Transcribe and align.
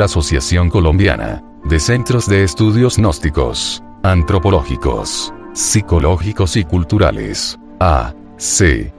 la 0.00 0.06
Asociación 0.06 0.70
Colombiana 0.70 1.44
de 1.64 1.78
Centros 1.78 2.26
de 2.26 2.42
Estudios 2.42 2.96
Gnósticos, 2.96 3.82
Antropológicos, 4.02 5.30
Psicológicos 5.52 6.56
y 6.56 6.64
Culturales, 6.64 7.60
AC. 7.80 8.94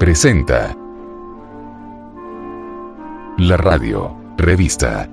Presenta 0.00 0.76
la 3.38 3.56
radio, 3.58 4.12
revista 4.36 5.08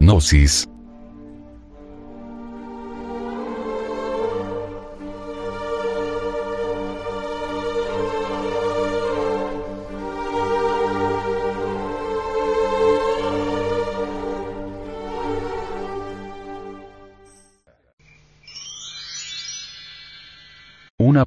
Gnosis, 0.00 0.70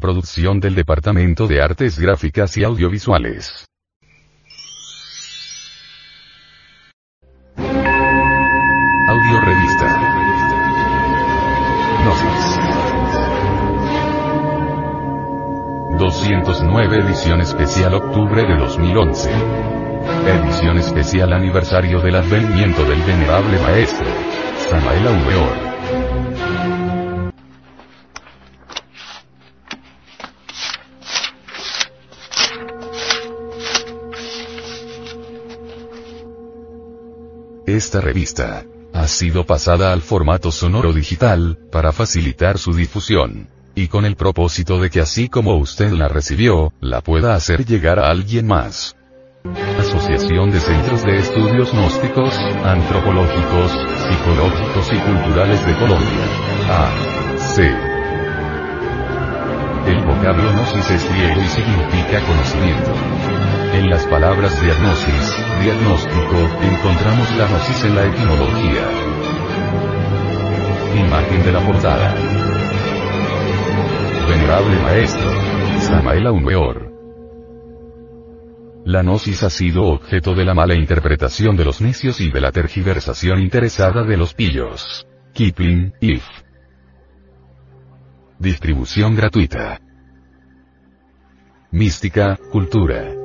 producción 0.05 0.59
del 0.59 0.75
Departamento 0.75 1.47
de 1.47 1.63
Artes 1.63 1.97
Gráficas 1.97 2.55
y 2.57 2.63
Audiovisuales. 2.63 3.65
Audio 7.57 9.41
Revista. 9.41 9.87
Gnosis. 12.03 12.59
209 15.97 16.97
edición 16.99 17.41
especial 17.41 17.95
octubre 17.95 18.43
de 18.43 18.57
2011. 18.57 19.31
Edición 20.27 20.77
especial 20.77 21.33
aniversario 21.33 21.99
del 21.99 22.17
advenimiento 22.17 22.85
del 22.85 23.01
venerable 23.01 23.59
maestro, 23.59 24.05
Samael 24.69 25.07
Aumeor. 25.07 26.34
Esta 37.85 38.01
revista 38.01 38.65
ha 38.95 39.07
sido 39.07 39.45
pasada 39.45 39.93
al 39.93 40.01
formato 40.01 40.51
sonoro 40.51 40.91
digital, 40.91 41.59
para 41.71 41.91
facilitar 41.91 42.57
su 42.57 42.73
difusión. 42.73 43.47
Y 43.75 43.89
con 43.89 44.05
el 44.05 44.15
propósito 44.15 44.81
de 44.81 44.89
que 44.89 45.01
así 45.01 45.29
como 45.29 45.55
usted 45.57 45.91
la 45.91 46.07
recibió, 46.07 46.73
la 46.81 47.01
pueda 47.01 47.35
hacer 47.35 47.63
llegar 47.63 47.99
a 47.99 48.09
alguien 48.09 48.47
más. 48.47 48.95
Asociación 49.77 50.49
de 50.49 50.61
Centros 50.61 51.03
de 51.03 51.17
Estudios 51.17 51.71
Gnósticos, 51.73 52.35
Antropológicos, 52.63 53.71
Psicológicos 53.71 54.87
y 54.91 54.97
Culturales 54.97 55.63
de 55.63 55.73
Colombia. 55.75 56.25
A. 56.67 57.37
C. 57.37 57.67
El 59.85 60.01
vocablo 60.05 60.51
gnosis 60.53 60.89
es 60.89 61.07
griego 61.07 61.39
y 61.39 61.47
significa 61.49 62.19
conocimiento. 62.25 63.44
En 63.75 63.89
las 63.89 64.05
palabras 64.07 64.61
diagnosis, 64.61 65.35
diagnóstico, 65.61 66.37
encontramos 66.63 67.35
la 67.35 67.45
gnosis 67.45 67.83
en 67.83 67.95
la 67.95 68.05
etimología. 68.05 68.83
Imagen 71.05 71.43
de 71.43 71.51
la 71.51 71.59
portada. 71.59 72.15
Venerable 74.29 74.79
Maestro. 74.79 75.29
Samael 75.81 76.25
Aumeor. 76.25 76.93
La 78.85 79.03
gnosis 79.03 79.43
ha 79.43 79.49
sido 79.49 79.83
objeto 79.87 80.35
de 80.35 80.45
la 80.45 80.53
mala 80.53 80.75
interpretación 80.75 81.57
de 81.57 81.65
los 81.65 81.81
necios 81.81 82.21
y 82.21 82.31
de 82.31 82.39
la 82.39 82.53
tergiversación 82.53 83.41
interesada 83.41 84.05
de 84.05 84.15
los 84.15 84.33
pillos. 84.33 85.05
Kipling, 85.33 85.93
If. 85.99 86.23
Distribución 88.39 89.17
gratuita. 89.17 89.81
Mística, 91.71 92.39
cultura. 92.53 93.24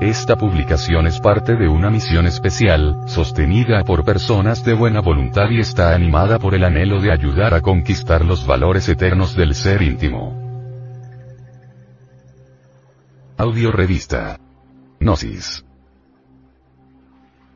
Esta 0.00 0.34
publicación 0.36 1.06
es 1.06 1.20
parte 1.20 1.56
de 1.56 1.68
una 1.68 1.90
misión 1.90 2.26
especial, 2.26 2.96
sostenida 3.04 3.84
por 3.84 4.02
personas 4.02 4.64
de 4.64 4.72
buena 4.72 5.02
voluntad 5.02 5.50
y 5.50 5.60
está 5.60 5.94
animada 5.94 6.38
por 6.38 6.54
el 6.54 6.64
anhelo 6.64 7.02
de 7.02 7.12
ayudar 7.12 7.52
a 7.52 7.60
conquistar 7.60 8.24
los 8.24 8.46
valores 8.46 8.88
eternos 8.88 9.36
del 9.36 9.54
ser 9.54 9.82
íntimo. 9.82 10.34
Audio 13.36 13.72
Revista. 13.72 14.38
Gnosis. 15.00 15.66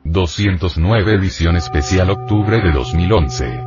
209 0.04 1.14
Edición 1.14 1.56
Especial 1.56 2.10
Octubre 2.10 2.60
de 2.60 2.72
2011. 2.72 3.60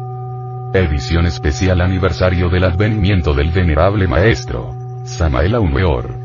Edición 0.74 1.26
Especial 1.26 1.82
Aniversario 1.82 2.48
del 2.50 2.66
Advenimiento 2.66 3.34
del 3.34 3.50
Venerable 3.50 4.08
Maestro. 4.08 4.76
Samael 5.04 5.56
Aumeor. 5.56 6.17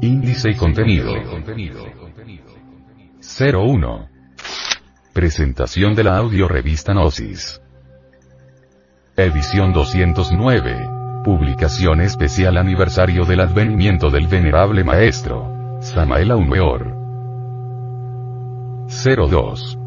Índice 0.00 0.50
y 0.50 0.56
contenido. 0.56 1.12
01. 3.20 4.08
Presentación 5.12 5.94
de 5.94 6.04
la 6.04 6.18
audio 6.18 6.48
revista 6.48 6.92
Gnosis. 6.92 7.60
Edición 9.16 9.72
209. 9.72 11.22
Publicación 11.24 12.02
especial 12.02 12.58
aniversario 12.58 13.24
del 13.24 13.40
advenimiento 13.40 14.10
del 14.10 14.26
venerable 14.26 14.84
maestro. 14.84 15.78
Samael 15.80 16.30
Aumeor. 16.30 16.94
02. 18.88 19.78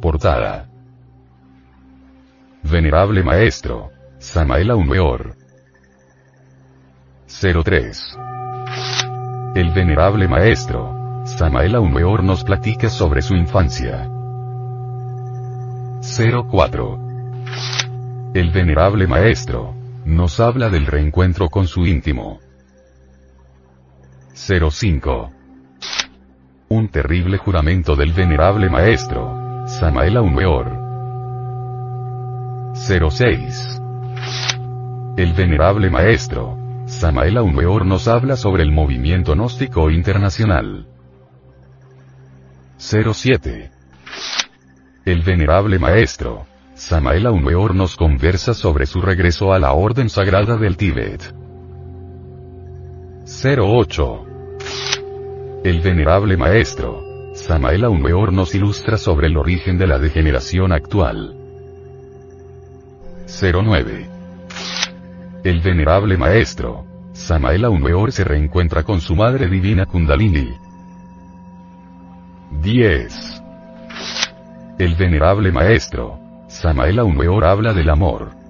Portada. 0.00 0.68
Venerable 2.62 3.22
Maestro. 3.22 3.90
Samael 4.18 4.70
Aumeor. 4.70 5.36
03. 7.26 8.18
El 9.54 9.70
Venerable 9.70 10.26
Maestro. 10.26 11.22
Samael 11.26 11.76
Aumeor 11.76 12.24
nos 12.24 12.42
platica 12.42 12.88
sobre 12.88 13.22
su 13.22 13.36
infancia. 13.36 14.10
04. 16.00 16.98
El 18.34 18.50
Venerable 18.50 19.06
Maestro. 19.06 19.72
Nos 20.04 20.40
habla 20.40 20.70
del 20.70 20.86
reencuentro 20.86 21.50
con 21.50 21.68
su 21.68 21.86
íntimo. 21.86 22.40
05. 24.34 25.30
Un 26.70 26.88
terrible 26.88 27.38
juramento 27.38 27.94
del 27.94 28.12
venerable 28.12 28.68
maestro. 28.68 29.68
Samael 29.68 30.16
Aumeor. 30.16 30.80
06. 32.74 33.80
El 35.16 35.32
venerable 35.32 35.90
maestro. 35.90 36.63
Samael 36.86 37.38
Aumeor 37.38 37.86
nos 37.86 38.08
habla 38.08 38.36
sobre 38.36 38.62
el 38.62 38.70
movimiento 38.70 39.34
gnóstico 39.34 39.90
internacional. 39.90 40.86
07. 42.76 43.70
El 45.06 45.22
venerable 45.22 45.78
maestro. 45.78 46.46
Samael 46.74 47.26
Aumeor 47.26 47.74
nos 47.74 47.96
conversa 47.96 48.52
sobre 48.52 48.84
su 48.84 49.00
regreso 49.00 49.52
a 49.54 49.58
la 49.58 49.72
Orden 49.72 50.10
Sagrada 50.10 50.56
del 50.56 50.76
Tíbet. 50.76 51.34
08. 53.24 54.26
El 55.64 55.80
venerable 55.80 56.36
maestro, 56.36 57.32
Samael 57.34 57.84
Aumeor 57.84 58.32
nos 58.32 58.54
ilustra 58.54 58.98
sobre 58.98 59.28
el 59.28 59.38
origen 59.38 59.78
de 59.78 59.86
la 59.86 59.98
degeneración 59.98 60.72
actual. 60.72 61.34
09. 63.26 64.13
El 65.44 65.60
venerable 65.60 66.16
maestro, 66.16 66.86
Samael 67.12 67.66
Aumeor 67.66 68.12
se 68.12 68.24
reencuentra 68.24 68.82
con 68.82 69.02
su 69.02 69.14
madre 69.14 69.46
divina 69.46 69.84
Kundalini. 69.84 70.56
10. 72.62 73.42
El 74.78 74.94
venerable 74.94 75.52
maestro, 75.52 76.18
Samael 76.48 76.98
Aumeor 76.98 77.44
habla 77.44 77.74
del 77.74 77.90
amor. 77.90 78.43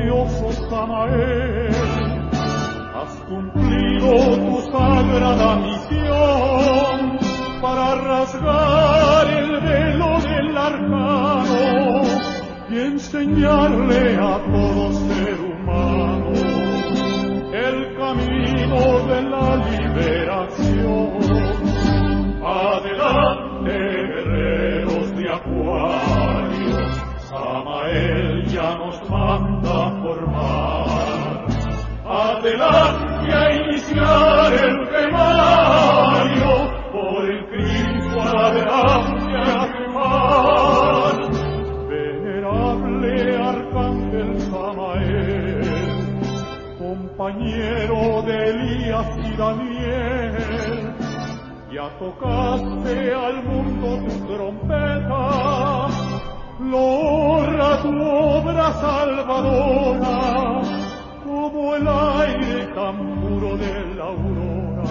Glorioso 0.00 0.52
Samael. 0.68 1.70
Has 2.94 3.14
cumplido 3.28 4.10
tu 4.36 4.60
sagrada 4.72 5.56
misión 5.56 7.18
para 7.60 7.94
rasgar 7.94 9.26
el 9.30 9.60
velo 9.60 10.20
del 10.20 10.56
arcano 10.56 12.02
y 12.70 12.78
enseñarle 12.78 14.16
a 14.16 14.38
todo 14.44 14.92
ser 14.92 15.40
humano 15.40 16.32
el 17.52 17.96
camino 17.96 19.06
de 19.06 19.22
la 19.22 19.56
liberación. 19.70 21.10
Adelante, 22.42 23.72
guerreros 23.72 25.16
de 25.16 25.28
acuario, 25.28 26.78
Samael 27.18 28.44
ya 28.46 28.79
manda 29.10 29.90
formar. 30.02 31.46
Adelante 32.06 33.34
a 33.34 33.52
iniciar 33.54 34.52
el 34.52 34.88
temario, 34.88 36.50
por 36.92 37.24
el 37.24 37.40
Cristo 37.50 38.20
adelante 38.20 39.36
a 39.36 39.72
triunfar 39.72 41.16
venerable 41.88 43.36
arcángel 43.36 44.40
Samael, 44.40 45.60
compañero 46.78 48.22
de 48.22 48.50
Elías 48.50 49.08
y 49.18 49.36
Daniel, 49.36 50.94
ya 51.72 51.86
tocaste 51.98 53.14
al 53.14 53.44
mundo 53.44 53.88
tu 54.08 54.14
trompeta, 54.34 55.59
logra 56.70 57.82
tu 57.82 57.90
obra 58.00 58.72
salvadora, 58.74 60.62
como 61.24 61.74
el 61.74 61.88
aire 61.88 62.66
tan 62.74 62.96
puro 63.20 63.56
de 63.56 63.94
la 63.96 64.04
aurora. 64.04 64.84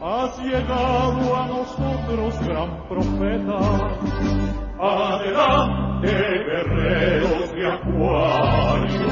Has 0.00 0.38
llegado 0.38 1.36
a 1.36 1.46
nosotros, 1.46 2.40
gran 2.46 2.70
profeta, 2.88 3.58
Adelante, 4.80 6.06
guerreros 6.06 7.52
de 7.52 7.66
acuario, 7.66 9.10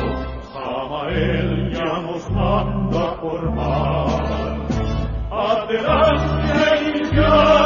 Samael 0.52 1.73
ya 1.73 2.00
nos 2.02 2.30
manda 2.30 3.00
a 3.00 3.14
formar. 3.16 4.57
Adelante 5.28 6.47
a 7.19 7.65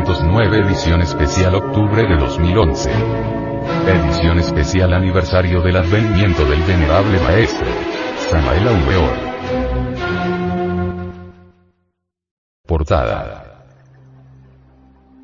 209 0.00 0.58
edición 0.60 1.02
especial 1.02 1.54
octubre 1.54 2.02
de 2.02 2.16
2011. 2.16 2.90
Edición 3.86 4.38
especial 4.38 4.94
aniversario 4.94 5.60
del 5.60 5.76
advenimiento 5.76 6.46
del 6.46 6.62
venerable 6.62 7.20
maestro. 7.20 7.66
Samael 8.16 8.68
Aumeor. 8.68 9.14
Portada. 12.66 13.66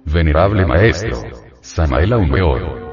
Venerable 0.05 0.67
maestro. 0.67 1.23
Samael 1.63 2.13
Aumeor. 2.13 2.89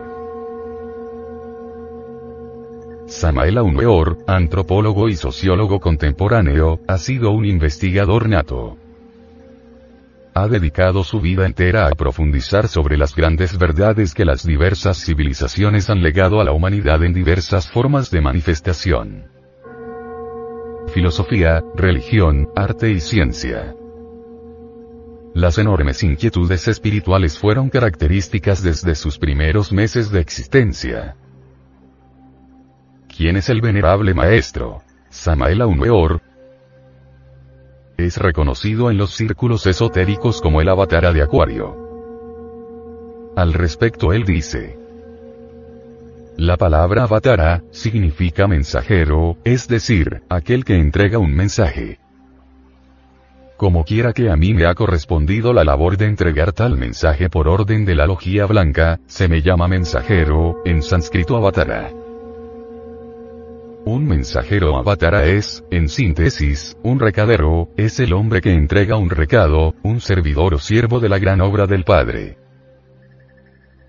Samael 3.08 3.58
Aumeor, 3.58 4.20
antropólogo 4.28 5.10
y 5.10 5.16
sociólogo 5.16 5.82
contemporáneo, 5.82 6.80
ha 6.88 6.98
sido 6.98 7.32
un 7.32 7.46
investigador 7.46 8.30
nato 8.30 8.78
ha 10.38 10.50
dedicado 10.50 11.06
su 11.06 11.22
vida 11.22 11.46
entera 11.46 11.88
a 11.88 11.92
profundizar 11.92 12.68
sobre 12.68 12.98
las 12.98 13.16
grandes 13.16 13.58
verdades 13.58 14.14
que 14.14 14.26
las 14.26 14.46
diversas 14.46 14.98
civilizaciones 14.98 15.90
han 15.90 16.04
legado 16.04 16.42
a 16.42 16.44
la 16.44 16.52
humanidad 16.52 17.02
en 17.06 17.14
diversas 17.14 17.70
formas 17.72 18.12
de 18.12 18.20
manifestación. 18.20 19.30
Filosofía, 20.94 21.64
religión, 21.74 22.50
arte 22.54 22.92
y 22.92 23.00
ciencia. 23.00 23.74
Las 25.34 25.58
enormes 25.58 26.04
inquietudes 26.04 26.68
espirituales 26.68 27.40
fueron 27.40 27.70
características 27.70 28.62
desde 28.62 28.96
sus 28.96 29.18
primeros 29.18 29.72
meses 29.72 30.12
de 30.12 30.20
existencia. 30.20 31.16
¿Quién 33.08 33.38
es 33.38 33.48
el 33.48 33.62
venerable 33.62 34.14
maestro? 34.14 34.82
Samael 35.10 35.62
Aumeor, 35.62 36.22
es 37.98 38.18
reconocido 38.18 38.92
en 38.92 38.98
los 38.98 39.12
círculos 39.12 39.66
esotéricos 39.68 40.42
como 40.42 40.62
el 40.62 40.70
avatar 40.70 41.14
de 41.14 41.22
Acuario. 41.22 41.76
Al 43.36 43.54
respecto 43.54 44.14
él 44.14 44.24
dice, 44.24 44.78
la 46.38 46.58
palabra 46.58 47.04
avatara 47.04 47.64
significa 47.72 48.46
mensajero, 48.46 49.38
es 49.46 49.70
decir, 49.70 50.22
aquel 50.28 50.66
que 50.66 50.76
entrega 50.76 51.18
un 51.18 51.34
mensaje. 51.34 52.00
Como 53.56 53.86
quiera 53.86 54.12
que 54.12 54.30
a 54.30 54.36
mí 54.36 54.54
me 54.54 54.66
ha 54.66 54.76
correspondido 54.76 55.54
la 55.54 55.64
labor 55.64 55.96
de 55.96 56.08
entregar 56.08 56.52
tal 56.52 56.78
mensaje 56.78 57.30
por 57.30 57.48
orden 57.48 57.86
de 57.86 57.96
la 57.96 58.06
logía 58.06 58.46
blanca, 58.48 59.00
se 59.08 59.30
me 59.30 59.42
llama 59.42 59.70
mensajero, 59.70 60.62
en 60.66 60.84
sánscrito 60.84 61.38
avatara. 61.38 62.05
Un 63.86 64.08
mensajero 64.08 64.78
avatara 64.78 65.26
es, 65.26 65.64
en 65.70 65.90
síntesis, 65.90 66.76
un 66.82 67.00
recadero, 67.00 67.70
es 67.78 68.00
el 68.00 68.14
hombre 68.14 68.42
que 68.42 68.52
entrega 68.52 68.98
un 68.98 69.12
recado, 69.12 69.76
un 69.84 70.02
servidor 70.02 70.56
o 70.56 70.58
siervo 70.58 71.00
de 71.00 71.08
la 71.08 71.20
gran 71.20 71.40
obra 71.40 71.68
del 71.68 71.84
Padre. 71.84 72.40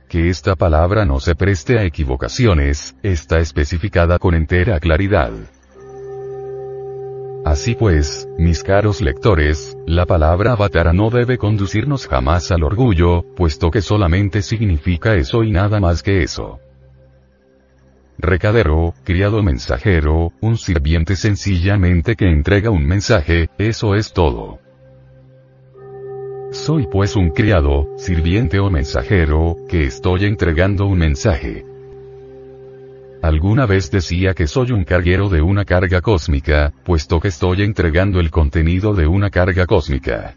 Que 0.07 0.29
esta 0.29 0.55
palabra 0.55 1.07
no 1.07 1.19
se 1.19 1.35
preste 1.35 1.79
a 1.79 1.85
equivocaciones, 1.85 2.95
está 3.03 3.39
especificada 3.39 4.19
con 4.19 4.35
entera 4.35 4.79
claridad. 4.81 5.33
Así 7.47 7.75
pues, 7.75 8.29
mis 8.37 8.63
caros 8.63 9.01
lectores, 9.01 9.79
la 9.87 10.05
palabra 10.05 10.53
avatara 10.53 10.93
no 10.93 11.09
debe 11.09 11.39
conducirnos 11.39 12.07
jamás 12.07 12.53
al 12.53 12.65
orgullo, 12.65 13.25
puesto 13.35 13.71
que 13.71 13.81
solamente 13.81 14.43
significa 14.43 15.15
eso 15.15 15.43
y 15.43 15.53
nada 15.53 15.81
más 15.81 16.03
que 16.03 16.23
eso 16.23 16.61
recadero, 18.19 18.95
criado 19.05 19.43
mensajero, 19.43 20.33
un 20.41 20.57
sirviente 20.57 21.17
sencillamente 21.17 22.17
que 22.17 22.31
entrega 22.31 22.71
un 22.71 22.87
mensaje, 22.87 23.49
eso 23.59 23.95
es 23.95 24.13
todo. 24.13 24.59
Soy 26.53 26.87
pues 26.91 27.17
un 27.17 27.31
criado, 27.31 27.89
sirviente 27.97 28.59
o 28.61 28.71
mensajero, 28.71 29.57
que 29.69 29.85
estoy 29.85 30.25
entregando 30.25 30.87
un 30.87 30.99
mensaje. 30.99 31.65
Alguna 33.23 33.67
vez 33.67 33.91
decía 33.91 34.35
que 34.35 34.47
soy 34.47 34.73
un 34.73 34.85
carguero 34.85 35.29
de 35.29 35.43
una 35.43 35.65
carga 35.65 36.01
cósmica, 36.01 36.73
puesto 36.85 37.21
que 37.21 37.29
estoy 37.29 37.63
entregando 37.63 38.21
el 38.21 38.31
contenido 38.31 38.95
de 38.95 39.07
una 39.07 39.31
carga 39.31 39.67
cósmica. 39.67 40.37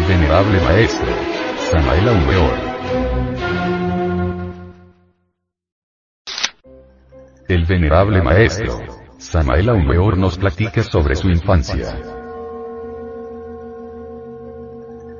Del 0.00 0.08
venerable 0.08 0.60
maestro, 0.60 1.06
Samael 1.58 2.08
Aumeor. 2.08 2.54
El 7.48 7.66
venerable 7.66 8.22
maestro, 8.22 8.80
Samael 9.18 9.68
Aumeor 9.68 10.16
nos 10.16 10.38
platica 10.38 10.82
sobre 10.82 11.16
su 11.16 11.28
infancia. 11.28 11.98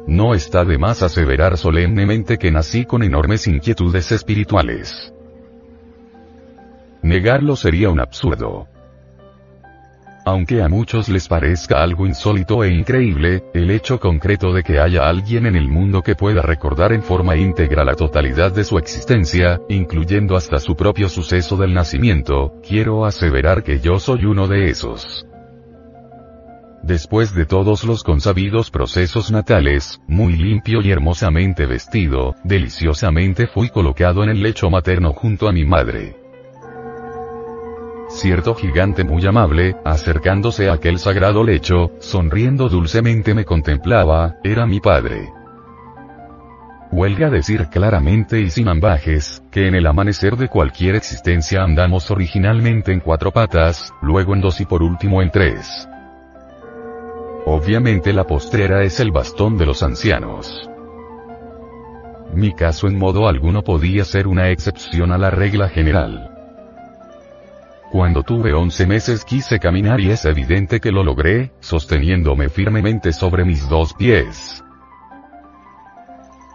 No 0.07 0.35
está 0.35 0.65
de 0.65 0.79
más 0.79 1.03
aseverar 1.03 1.57
solemnemente 1.57 2.39
que 2.39 2.51
nací 2.51 2.85
con 2.85 3.03
enormes 3.03 3.47
inquietudes 3.47 4.13
espirituales. 4.13 5.13
Negarlo 7.03 7.57
sería 7.57 7.91
un 7.91 8.01
absurdo. 8.01 8.67
Aunque 10.25 10.63
a 10.63 10.69
muchos 10.69 11.09
les 11.09 11.29
parezca 11.29 11.83
algo 11.83 12.07
insólito 12.07 12.63
e 12.63 12.73
increíble, 12.73 13.43
el 13.55 13.71
hecho 13.71 13.99
concreto 13.99 14.53
de 14.53 14.63
que 14.63 14.79
haya 14.79 15.09
alguien 15.09 15.47
en 15.47 15.57
el 15.57 15.69
mundo 15.69 16.03
que 16.03 16.15
pueda 16.15 16.43
recordar 16.43 16.93
en 16.93 17.03
forma 17.03 17.37
íntegra 17.37 17.85
la 17.85 17.95
totalidad 17.95 18.53
de 18.53 18.65
su 18.65 18.77
existencia, 18.77 19.61
incluyendo 19.71 20.37
hasta 20.37 20.59
su 20.59 20.77
propio 20.77 21.09
suceso 21.09 21.57
del 21.57 21.73
nacimiento, 21.73 22.53
quiero 22.67 23.07
aseverar 23.07 23.63
que 23.63 23.81
yo 23.81 23.99
soy 23.99 24.27
uno 24.27 24.47
de 24.47 24.69
esos. 24.69 25.27
Después 26.83 27.35
de 27.35 27.47
todos 27.47 27.85
los 27.85 28.03
consabidos 28.03 28.71
procesos 28.71 29.31
natales, 29.31 30.01
muy 30.07 30.35
limpio 30.35 30.83
y 30.83 30.91
hermosamente 30.91 31.67
vestido, 31.67 32.35
deliciosamente 32.45 33.47
fui 33.47 33.71
colocado 33.71 34.23
en 34.23 34.31
el 34.31 34.43
lecho 34.43 34.69
materno 34.71 35.13
junto 35.13 35.49
a 35.49 35.53
mi 35.53 35.65
madre. 35.65 36.20
Cierto 38.11 38.57
gigante 38.57 39.05
muy 39.05 39.25
amable, 39.25 39.77
acercándose 39.85 40.69
a 40.69 40.75
aquel 40.75 40.99
sagrado 40.99 41.45
lecho, 41.45 41.93
sonriendo 42.01 42.69
dulcemente 42.69 43.35
me 43.35 43.45
contemplaba, 43.45 44.37
era 44.43 44.67
mi 44.67 44.81
padre. 44.81 45.33
Huelga 46.91 47.31
decir 47.31 47.69
claramente 47.71 48.41
y 48.41 48.51
sin 48.51 48.69
ambajes, 48.69 49.45
que 49.53 49.69
en 49.69 49.77
el 49.77 49.87
amanecer 49.87 50.37
de 50.37 50.49
cualquier 50.49 50.97
existencia 50.97 51.63
andamos 51.63 52.11
originalmente 52.11 52.93
en 52.93 52.99
cuatro 52.99 53.31
patas, 53.31 53.93
luego 54.03 54.35
en 54.35 54.41
dos 54.41 54.61
y 54.61 54.65
por 54.65 54.83
último 54.83 55.23
en 55.23 55.31
tres. 55.31 55.89
Obviamente 57.47 58.13
la 58.13 58.25
postrera 58.25 58.83
es 58.83 58.99
el 58.99 59.13
bastón 59.13 59.57
de 59.57 59.67
los 59.67 59.85
ancianos. 59.85 60.69
Mi 62.35 62.53
caso 62.55 62.89
en 62.89 62.99
modo 62.99 63.29
alguno 63.29 63.63
podía 63.63 64.05
ser 64.05 64.27
una 64.27 64.51
excepción 64.51 65.13
a 65.13 65.19
la 65.19 65.31
regla 65.31 65.69
general. 65.69 66.30
Cuando 67.91 68.23
tuve 68.23 68.55
11 68.55 68.87
meses 68.87 69.25
quise 69.25 69.59
caminar 69.59 70.01
y 70.01 70.11
es 70.11 70.25
evidente 70.25 70.79
que 70.79 70.93
lo 70.93 71.03
logré, 71.03 71.51
sosteniéndome 71.59 72.49
firmemente 72.49 73.13
sobre 73.13 73.45
mis 73.45 73.69
dos 73.69 73.95
pies. 73.95 74.63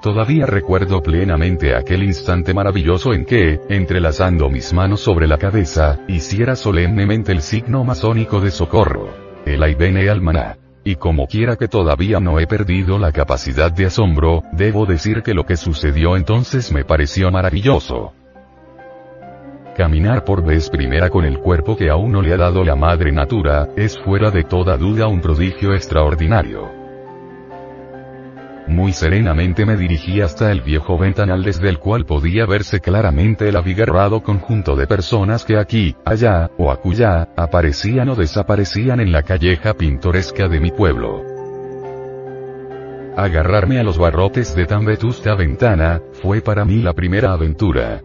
Todavía 0.01 0.45
recuerdo 0.45 1.01
plenamente 1.01 1.75
aquel 1.75 2.03
instante 2.03 2.53
maravilloso 2.53 3.13
en 3.13 3.25
que, 3.25 3.59
entrelazando 3.67 4.49
mis 4.49 4.71
manos 4.71 5.01
sobre 5.01 5.27
la 5.27 5.37
cabeza, 5.37 5.99
hiciera 6.07 6.55
solemnemente 6.55 7.33
el 7.33 7.41
signo 7.41 7.83
masónico 7.83 8.39
de 8.39 8.51
socorro. 8.51 9.09
El 9.45 9.61
Aibene 9.61 10.09
Almaná. 10.09 10.57
Y 10.85 10.95
como 10.95 11.27
quiera 11.27 11.57
que 11.57 11.67
todavía 11.67 12.21
no 12.21 12.39
he 12.39 12.47
perdido 12.47 12.97
la 12.97 13.11
capacidad 13.11 13.73
de 13.73 13.87
asombro, 13.87 14.43
debo 14.53 14.85
decir 14.85 15.21
que 15.21 15.33
lo 15.33 15.45
que 15.45 15.57
sucedió 15.57 16.15
entonces 16.15 16.71
me 16.71 16.85
pareció 16.85 17.29
maravilloso. 17.29 18.13
Caminar 19.75 20.23
por 20.23 20.41
vez 20.41 20.69
primera 20.69 21.09
con 21.09 21.25
el 21.25 21.39
cuerpo 21.39 21.75
que 21.75 21.89
aún 21.89 22.13
no 22.13 22.21
le 22.21 22.33
ha 22.33 22.37
dado 22.37 22.63
la 22.63 22.77
madre 22.77 23.11
natura, 23.11 23.67
es 23.75 23.99
fuera 23.99 24.31
de 24.31 24.45
toda 24.45 24.77
duda 24.77 25.07
un 25.07 25.19
prodigio 25.19 25.73
extraordinario. 25.73 26.71
Muy 28.67 28.93
serenamente 28.93 29.65
me 29.65 29.75
dirigí 29.75 30.21
hasta 30.21 30.49
el 30.49 30.61
viejo 30.61 30.97
ventanal 30.97 31.43
desde 31.43 31.67
el 31.67 31.79
cual 31.79 32.05
podía 32.05 32.45
verse 32.45 32.79
claramente 32.79 33.49
el 33.49 33.57
abigarrado 33.57 34.23
conjunto 34.23 34.77
de 34.77 34.87
personas 34.87 35.43
que 35.43 35.57
aquí, 35.57 35.93
allá, 36.05 36.49
o 36.57 36.71
acullá, 36.71 37.27
aparecían 37.35 38.07
o 38.07 38.15
desaparecían 38.15 39.01
en 39.01 39.11
la 39.11 39.23
calleja 39.23 39.73
pintoresca 39.73 40.47
de 40.47 40.61
mi 40.61 40.71
pueblo. 40.71 41.21
Agarrarme 43.17 43.79
a 43.79 43.83
los 43.83 43.97
barrotes 43.97 44.55
de 44.55 44.65
tan 44.65 44.85
vetusta 44.85 45.35
ventana, 45.35 46.01
fue 46.21 46.39
para 46.39 46.63
mí 46.63 46.81
la 46.81 46.93
primera 46.93 47.33
aventura. 47.33 48.01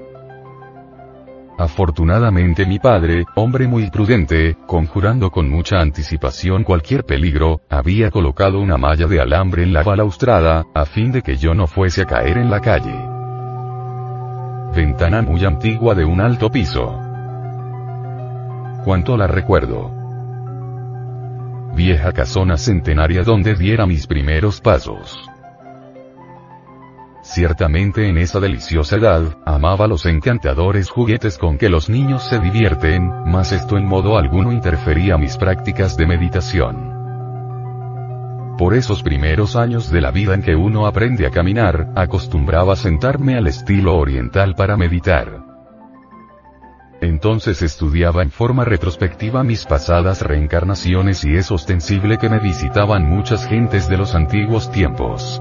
Afortunadamente 1.60 2.64
mi 2.64 2.78
padre, 2.78 3.26
hombre 3.34 3.68
muy 3.68 3.90
prudente, 3.90 4.56
conjurando 4.66 5.30
con 5.30 5.50
mucha 5.50 5.78
anticipación 5.78 6.64
cualquier 6.64 7.04
peligro, 7.04 7.60
había 7.68 8.10
colocado 8.10 8.60
una 8.60 8.78
malla 8.78 9.06
de 9.06 9.20
alambre 9.20 9.64
en 9.64 9.74
la 9.74 9.82
balaustrada, 9.82 10.64
a 10.74 10.86
fin 10.86 11.12
de 11.12 11.20
que 11.20 11.36
yo 11.36 11.52
no 11.52 11.66
fuese 11.66 12.00
a 12.00 12.06
caer 12.06 12.38
en 12.38 12.48
la 12.48 12.60
calle. 12.60 12.94
Ventana 14.74 15.20
muy 15.20 15.44
antigua 15.44 15.94
de 15.94 16.06
un 16.06 16.22
alto 16.22 16.50
piso. 16.50 16.98
Cuánto 18.82 19.18
la 19.18 19.26
recuerdo. 19.26 19.90
Vieja 21.74 22.12
casona 22.12 22.56
centenaria 22.56 23.22
donde 23.22 23.54
diera 23.54 23.84
mis 23.84 24.06
primeros 24.06 24.62
pasos. 24.62 25.29
Ciertamente 27.32 28.08
en 28.08 28.18
esa 28.18 28.40
deliciosa 28.40 28.96
edad, 28.96 29.22
amaba 29.46 29.86
los 29.86 30.04
encantadores 30.04 30.90
juguetes 30.90 31.38
con 31.38 31.58
que 31.58 31.68
los 31.68 31.88
niños 31.88 32.24
se 32.28 32.40
divierten, 32.40 33.08
mas 33.24 33.52
esto 33.52 33.76
en 33.76 33.86
modo 33.86 34.18
alguno 34.18 34.50
interfería 34.50 35.16
mis 35.16 35.36
prácticas 35.36 35.96
de 35.96 36.08
meditación. 36.08 36.90
Por 38.58 38.74
esos 38.74 39.04
primeros 39.04 39.54
años 39.54 39.92
de 39.92 40.00
la 40.00 40.10
vida 40.10 40.34
en 40.34 40.42
que 40.42 40.56
uno 40.56 40.86
aprende 40.86 41.24
a 41.24 41.30
caminar, 41.30 41.92
acostumbraba 41.94 42.74
sentarme 42.74 43.36
al 43.36 43.46
estilo 43.46 43.96
oriental 43.96 44.56
para 44.56 44.76
meditar. 44.76 45.44
Entonces 47.00 47.62
estudiaba 47.62 48.24
en 48.24 48.32
forma 48.32 48.64
retrospectiva 48.64 49.44
mis 49.44 49.66
pasadas 49.66 50.22
reencarnaciones 50.22 51.24
y 51.24 51.36
es 51.36 51.52
ostensible 51.52 52.18
que 52.18 52.28
me 52.28 52.40
visitaban 52.40 53.08
muchas 53.08 53.46
gentes 53.46 53.88
de 53.88 53.98
los 53.98 54.16
antiguos 54.16 54.72
tiempos. 54.72 55.40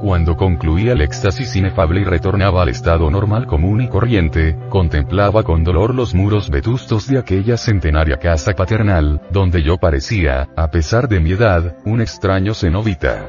Cuando 0.00 0.36
concluía 0.36 0.92
el 0.92 1.00
éxtasis 1.00 1.56
inefable 1.56 2.00
y 2.00 2.04
retornaba 2.04 2.62
al 2.62 2.68
estado 2.68 3.10
normal 3.10 3.46
común 3.46 3.80
y 3.80 3.88
corriente, 3.88 4.58
contemplaba 4.68 5.42
con 5.42 5.64
dolor 5.64 5.94
los 5.94 6.14
muros 6.14 6.50
vetustos 6.50 7.08
de 7.08 7.18
aquella 7.18 7.56
centenaria 7.56 8.18
casa 8.18 8.52
paternal, 8.52 9.22
donde 9.30 9.62
yo 9.62 9.78
parecía, 9.78 10.48
a 10.56 10.70
pesar 10.70 11.08
de 11.08 11.20
mi 11.20 11.32
edad, 11.32 11.76
un 11.84 12.00
extraño 12.00 12.54
cenobita. 12.54 13.26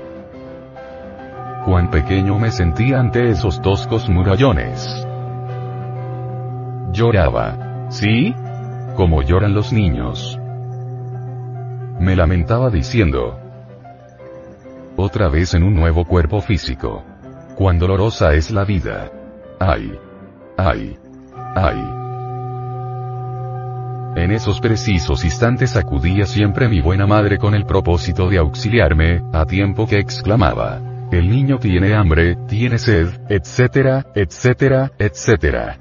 Cuán 1.65 1.89
pequeño 1.89 2.37
me 2.37 2.51
sentía 2.51 2.99
ante 2.99 3.29
esos 3.29 3.61
toscos 3.61 4.09
murallones. 4.09 5.07
Lloraba. 6.91 7.87
¿Sí? 7.89 8.35
Como 8.95 9.21
lloran 9.21 9.53
los 9.53 9.71
niños. 9.71 10.39
Me 11.99 12.15
lamentaba 12.15 12.69
diciendo, 12.69 13.39
otra 14.97 15.29
vez 15.29 15.53
en 15.53 15.63
un 15.63 15.75
nuevo 15.75 16.05
cuerpo 16.05 16.41
físico. 16.41 17.03
Cuán 17.55 17.79
dolorosa 17.79 18.33
es 18.33 18.51
la 18.51 18.65
vida. 18.65 19.11
Ay. 19.59 19.91
Ay. 20.57 20.97
Ay. 21.55 22.05
En 24.15 24.31
esos 24.31 24.61
precisos 24.61 25.25
instantes 25.25 25.75
acudía 25.75 26.25
siempre 26.25 26.69
mi 26.69 26.81
buena 26.81 27.05
madre 27.05 27.37
con 27.37 27.53
el 27.53 27.65
propósito 27.65 28.29
de 28.29 28.37
auxiliarme, 28.37 29.21
a 29.33 29.45
tiempo 29.45 29.87
que 29.87 29.99
exclamaba. 29.99 30.79
El 31.11 31.29
niño 31.29 31.59
tiene 31.59 31.93
hambre, 31.93 32.37
tiene 32.47 32.77
sed, 32.77 33.09
etcétera, 33.29 34.05
etcétera, 34.15 34.91
etcétera. 34.97 35.77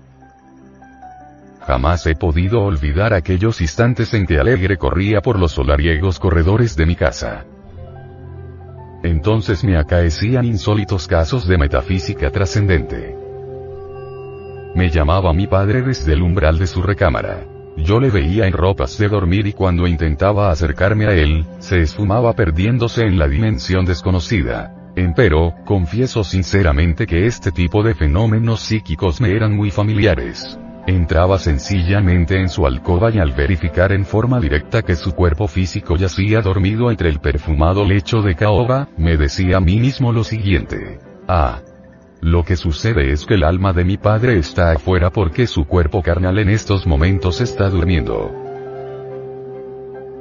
Jamás 1.61 2.07
he 2.07 2.15
podido 2.15 2.63
olvidar 2.63 3.15
aquellos 3.15 3.61
instantes 3.61 4.13
en 4.15 4.27
que 4.27 4.39
alegre 4.39 4.77
corría 4.77 5.21
por 5.21 5.39
los 5.39 5.53
solariegos 5.53 6.19
corredores 6.19 6.77
de 6.77 6.87
mi 6.87 6.95
casa. 6.95 7.47
Entonces 9.05 9.63
me 9.65 9.77
acaecían 9.77 10.47
insólitos 10.47 11.07
casos 11.07 11.47
de 11.47 11.59
metafísica 11.59 12.31
trascendente. 12.31 13.15
Me 14.75 14.89
llamaba 14.89 15.35
mi 15.35 15.47
padre 15.47 15.83
desde 15.83 16.15
el 16.15 16.23
umbral 16.23 16.59
de 16.59 16.67
su 16.67 16.81
recámara. 16.81 17.47
Yo 17.77 18.01
le 18.01 18.09
veía 18.09 18.47
en 18.47 18.55
ropas 18.55 18.97
de 18.97 19.09
dormir 19.09 19.47
y 19.47 19.53
cuando 19.53 19.87
intentaba 19.87 20.51
acercarme 20.51 21.05
a 21.05 21.13
él, 21.13 21.45
se 21.59 21.83
esfumaba 21.83 22.33
perdiéndose 22.33 23.03
en 23.03 23.19
la 23.19 23.29
dimensión 23.29 23.85
desconocida. 23.85 24.75
Empero, 24.97 25.53
confieso 25.67 26.25
sinceramente 26.25 27.07
que 27.07 27.27
este 27.27 27.53
tipo 27.53 27.83
de 27.83 27.95
fenómenos 27.95 28.61
psíquicos 28.61 29.21
me 29.21 29.37
eran 29.37 29.55
muy 29.55 29.71
familiares. 29.71 30.59
Entraba 30.87 31.39
sencillamente 31.39 32.39
en 32.39 32.51
su 32.51 32.67
alcoba 32.67 33.11
y 33.11 33.19
al 33.19 33.33
verificar 33.33 33.93
en 33.93 34.05
forma 34.05 34.39
directa 34.39 34.83
que 34.83 34.97
su 34.97 35.15
cuerpo 35.15 35.49
físico 35.49 35.97
yacía 35.97 36.43
dormido 36.43 36.91
entre 36.91 37.09
el 37.09 37.21
perfumado 37.21 37.87
lecho 37.87 38.21
de 38.21 38.35
caoba, 38.35 38.89
me 38.99 39.17
decía 39.17 39.57
a 39.57 39.61
mí 39.61 39.79
mismo 39.79 40.13
lo 40.13 40.25
siguiente. 40.25 40.99
Ah. 41.27 41.61
Lo 42.21 42.43
que 42.43 42.57
sucede 42.57 43.13
es 43.13 43.27
que 43.27 43.35
el 43.35 43.45
alma 43.45 43.73
de 43.73 43.85
mi 43.85 43.97
padre 43.97 44.39
está 44.39 44.73
afuera 44.73 45.11
porque 45.11 45.47
su 45.47 45.67
cuerpo 45.67 46.03
carnal 46.03 46.39
en 46.39 46.49
estos 46.49 46.87
momentos 46.87 47.41
está 47.41 47.69
durmiendo. 47.69 48.44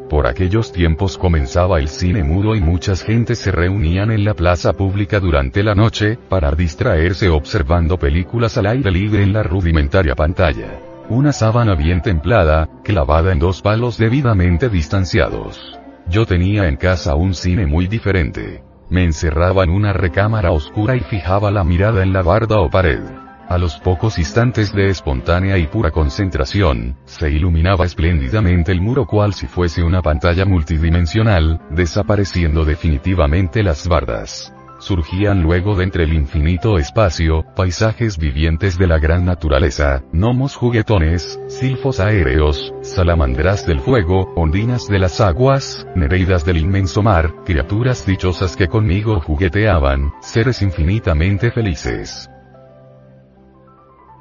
Por 0.09 0.27
aquellos 0.27 0.71
tiempos 0.71 1.17
comenzaba 1.17 1.79
el 1.79 1.87
cine 1.87 2.23
mudo 2.23 2.55
y 2.55 2.61
muchas 2.61 3.03
gentes 3.03 3.39
se 3.39 3.51
reunían 3.51 4.11
en 4.11 4.25
la 4.25 4.33
plaza 4.33 4.73
pública 4.73 5.19
durante 5.19 5.63
la 5.63 5.75
noche, 5.75 6.17
para 6.29 6.51
distraerse 6.51 7.29
observando 7.29 7.97
películas 7.97 8.57
al 8.57 8.67
aire 8.67 8.91
libre 8.91 9.23
en 9.23 9.33
la 9.33 9.43
rudimentaria 9.43 10.15
pantalla. 10.15 10.79
Una 11.09 11.31
sábana 11.31 11.75
bien 11.75 12.01
templada, 12.01 12.69
clavada 12.83 13.31
en 13.31 13.39
dos 13.39 13.61
palos 13.61 13.97
debidamente 13.97 14.69
distanciados. 14.69 15.79
Yo 16.07 16.25
tenía 16.25 16.67
en 16.67 16.75
casa 16.75 17.15
un 17.15 17.33
cine 17.33 17.65
muy 17.65 17.87
diferente. 17.87 18.63
Me 18.89 19.03
encerraba 19.03 19.63
en 19.63 19.69
una 19.69 19.93
recámara 19.93 20.51
oscura 20.51 20.95
y 20.95 20.99
fijaba 20.99 21.49
la 21.49 21.63
mirada 21.63 22.03
en 22.03 22.13
la 22.13 22.21
barda 22.21 22.59
o 22.59 22.69
pared. 22.69 23.22
A 23.49 23.57
los 23.57 23.77
pocos 23.79 24.17
instantes 24.17 24.73
de 24.73 24.89
espontánea 24.89 25.57
y 25.57 25.67
pura 25.67 25.91
concentración, 25.91 26.97
se 27.05 27.29
iluminaba 27.29 27.85
espléndidamente 27.85 28.71
el 28.71 28.81
muro 28.81 29.05
cual 29.05 29.33
si 29.33 29.47
fuese 29.47 29.83
una 29.83 30.01
pantalla 30.01 30.45
multidimensional, 30.45 31.61
desapareciendo 31.69 32.65
definitivamente 32.65 33.61
las 33.61 33.87
bardas. 33.87 34.53
Surgían 34.79 35.43
luego 35.43 35.75
de 35.75 35.85
entre 35.85 36.03
el 36.03 36.13
infinito 36.13 36.77
espacio, 36.77 37.45
paisajes 37.55 38.17
vivientes 38.17 38.77
de 38.77 38.87
la 38.87 38.97
gran 38.97 39.23
naturaleza, 39.23 40.03
gnomos 40.11 40.55
juguetones, 40.55 41.39
silfos 41.47 41.99
aéreos, 41.99 42.73
salamandras 42.81 43.65
del 43.65 43.79
fuego, 43.79 44.33
ondinas 44.35 44.87
de 44.87 44.99
las 44.99 45.21
aguas, 45.21 45.87
nereidas 45.95 46.43
del 46.43 46.57
inmenso 46.57 47.01
mar, 47.01 47.33
criaturas 47.45 48.05
dichosas 48.05 48.57
que 48.57 48.67
conmigo 48.67 49.21
jugueteaban, 49.21 50.11
seres 50.21 50.61
infinitamente 50.61 51.51
felices. 51.51 52.29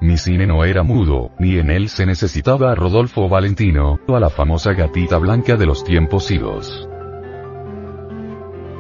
Mi 0.03 0.17
cine 0.17 0.49
no 0.49 0.65
era 0.65 0.83
mudo, 0.83 1.31
ni 1.39 1.59
en 1.59 1.71
él 1.71 1.89
se 1.89 2.05
necesitaba 2.07 2.73
a 2.73 2.75
Rodolfo 2.75 3.29
Valentino, 3.29 4.01
o 4.09 4.17
a 4.17 4.19
la 4.19 4.31
famosa 4.31 4.73
gatita 4.73 5.17
blanca 5.17 5.55
de 5.55 5.65
los 5.65 5.85
tiempos 5.85 6.29
idos. 6.33 6.89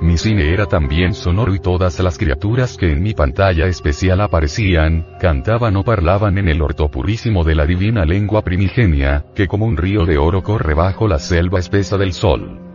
Mi 0.00 0.18
cine 0.18 0.52
era 0.52 0.66
también 0.66 1.14
sonoro 1.14 1.54
y 1.54 1.60
todas 1.60 2.00
las 2.00 2.18
criaturas 2.18 2.76
que 2.76 2.90
en 2.90 3.04
mi 3.04 3.14
pantalla 3.14 3.68
especial 3.68 4.20
aparecían, 4.20 5.06
cantaban 5.20 5.76
o 5.76 5.84
parlaban 5.84 6.38
en 6.38 6.48
el 6.48 6.60
orto 6.60 6.90
purísimo 6.90 7.44
de 7.44 7.54
la 7.54 7.66
divina 7.66 8.04
lengua 8.04 8.42
primigenia, 8.42 9.24
que 9.32 9.46
como 9.46 9.64
un 9.64 9.76
río 9.76 10.04
de 10.04 10.18
oro 10.18 10.42
corre 10.42 10.74
bajo 10.74 11.06
la 11.06 11.20
selva 11.20 11.60
espesa 11.60 11.96
del 11.98 12.14
sol. 12.14 12.71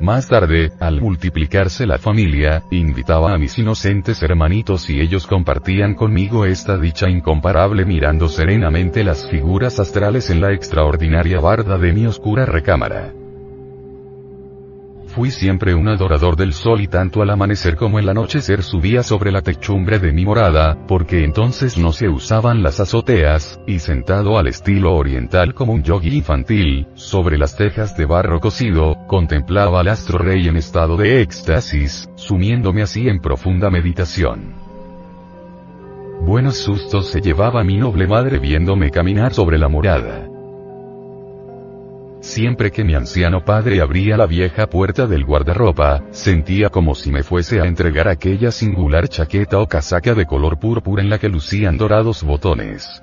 Más 0.00 0.28
tarde, 0.28 0.72
al 0.80 0.98
multiplicarse 0.98 1.86
la 1.86 1.98
familia, 1.98 2.62
invitaba 2.70 3.34
a 3.34 3.38
mis 3.38 3.58
inocentes 3.58 4.22
hermanitos 4.22 4.88
y 4.88 4.98
ellos 4.98 5.26
compartían 5.26 5.94
conmigo 5.94 6.46
esta 6.46 6.78
dicha 6.78 7.10
incomparable 7.10 7.84
mirando 7.84 8.28
serenamente 8.28 9.04
las 9.04 9.28
figuras 9.28 9.78
astrales 9.78 10.30
en 10.30 10.40
la 10.40 10.54
extraordinaria 10.54 11.38
barda 11.38 11.76
de 11.76 11.92
mi 11.92 12.06
oscura 12.06 12.46
recámara. 12.46 13.12
Fui 15.14 15.32
siempre 15.32 15.74
un 15.74 15.88
adorador 15.88 16.36
del 16.36 16.52
sol 16.52 16.80
y 16.80 16.86
tanto 16.86 17.20
al 17.20 17.30
amanecer 17.30 17.74
como 17.74 17.98
el 17.98 18.08
anochecer 18.08 18.62
subía 18.62 19.02
sobre 19.02 19.32
la 19.32 19.42
techumbre 19.42 19.98
de 19.98 20.12
mi 20.12 20.24
morada, 20.24 20.86
porque 20.86 21.24
entonces 21.24 21.76
no 21.76 21.90
se 21.90 22.08
usaban 22.08 22.62
las 22.62 22.78
azoteas, 22.78 23.60
y 23.66 23.80
sentado 23.80 24.38
al 24.38 24.46
estilo 24.46 24.94
oriental 24.94 25.52
como 25.52 25.72
un 25.72 25.82
yogi 25.82 26.16
infantil, 26.16 26.86
sobre 26.94 27.38
las 27.38 27.56
tejas 27.56 27.96
de 27.96 28.06
barro 28.06 28.38
cocido, 28.38 28.98
contemplaba 29.08 29.80
al 29.80 29.88
astro 29.88 30.18
rey 30.18 30.46
en 30.46 30.56
estado 30.56 30.96
de 30.96 31.22
éxtasis, 31.22 32.08
sumiéndome 32.14 32.82
así 32.82 33.08
en 33.08 33.20
profunda 33.20 33.68
meditación. 33.68 34.54
Buenos 36.20 36.58
sustos 36.58 37.08
se 37.08 37.20
llevaba 37.20 37.64
mi 37.64 37.78
noble 37.78 38.06
madre 38.06 38.38
viéndome 38.38 38.92
caminar 38.92 39.34
sobre 39.34 39.58
la 39.58 39.68
morada. 39.68 40.29
Siempre 42.20 42.70
que 42.70 42.84
mi 42.84 42.94
anciano 42.94 43.44
padre 43.44 43.80
abría 43.80 44.16
la 44.18 44.26
vieja 44.26 44.66
puerta 44.66 45.06
del 45.06 45.24
guardarropa, 45.24 46.02
sentía 46.10 46.68
como 46.68 46.94
si 46.94 47.10
me 47.10 47.22
fuese 47.22 47.60
a 47.60 47.64
entregar 47.64 48.08
aquella 48.08 48.50
singular 48.50 49.08
chaqueta 49.08 49.58
o 49.58 49.66
casaca 49.66 50.14
de 50.14 50.26
color 50.26 50.58
púrpura 50.58 51.02
en 51.02 51.08
la 51.08 51.18
que 51.18 51.30
lucían 51.30 51.78
dorados 51.78 52.22
botones. 52.22 53.02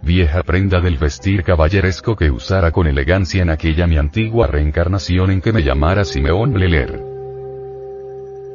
Vieja 0.00 0.42
prenda 0.42 0.80
del 0.80 0.96
vestir 0.96 1.42
caballeresco 1.42 2.16
que 2.16 2.30
usara 2.30 2.70
con 2.70 2.86
elegancia 2.86 3.42
en 3.42 3.50
aquella 3.50 3.86
mi 3.86 3.98
antigua 3.98 4.46
reencarnación 4.46 5.30
en 5.30 5.42
que 5.42 5.52
me 5.52 5.62
llamara 5.62 6.04
Simeón 6.04 6.54
Bleler. 6.54 7.02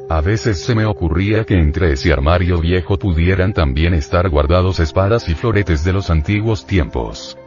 A 0.08 0.20
veces 0.20 0.62
se 0.62 0.74
me 0.74 0.84
ocurría 0.84 1.44
que 1.44 1.54
entre 1.54 1.92
ese 1.92 2.12
armario 2.12 2.58
viejo 2.58 2.98
pudieran 2.98 3.52
también 3.52 3.94
estar 3.94 4.28
guardados 4.28 4.80
espadas 4.80 5.28
y 5.28 5.34
floretes 5.34 5.84
de 5.84 5.92
los 5.92 6.10
antiguos 6.10 6.66
tiempos. 6.66 7.38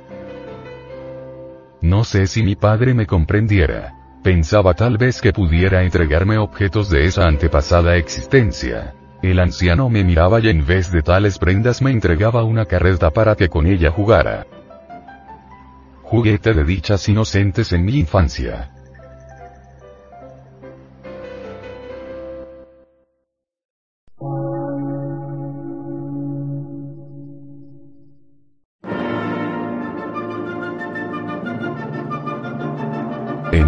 No 1.81 2.03
sé 2.03 2.27
si 2.27 2.43
mi 2.43 2.55
padre 2.55 2.93
me 2.93 3.05
comprendiera. 3.05 3.93
Pensaba 4.23 4.73
tal 4.73 4.97
vez 4.97 5.21
que 5.21 5.31
pudiera 5.31 5.83
entregarme 5.83 6.37
objetos 6.37 6.89
de 6.89 7.05
esa 7.05 7.27
antepasada 7.27 7.95
existencia. 7.97 8.95
El 9.21 9.39
anciano 9.39 9.89
me 9.89 10.03
miraba 10.03 10.39
y 10.39 10.49
en 10.49 10.65
vez 10.65 10.91
de 10.91 11.01
tales 11.01 11.37
prendas 11.39 11.81
me 11.81 11.91
entregaba 11.91 12.43
una 12.43 12.65
carreta 12.65 13.11
para 13.11 13.35
que 13.35 13.49
con 13.49 13.67
ella 13.67 13.91
jugara. 13.91 14.45
Juguete 16.03 16.53
de 16.53 16.63
dichas 16.63 17.07
inocentes 17.09 17.73
en 17.73 17.85
mi 17.85 17.99
infancia. 17.99 18.71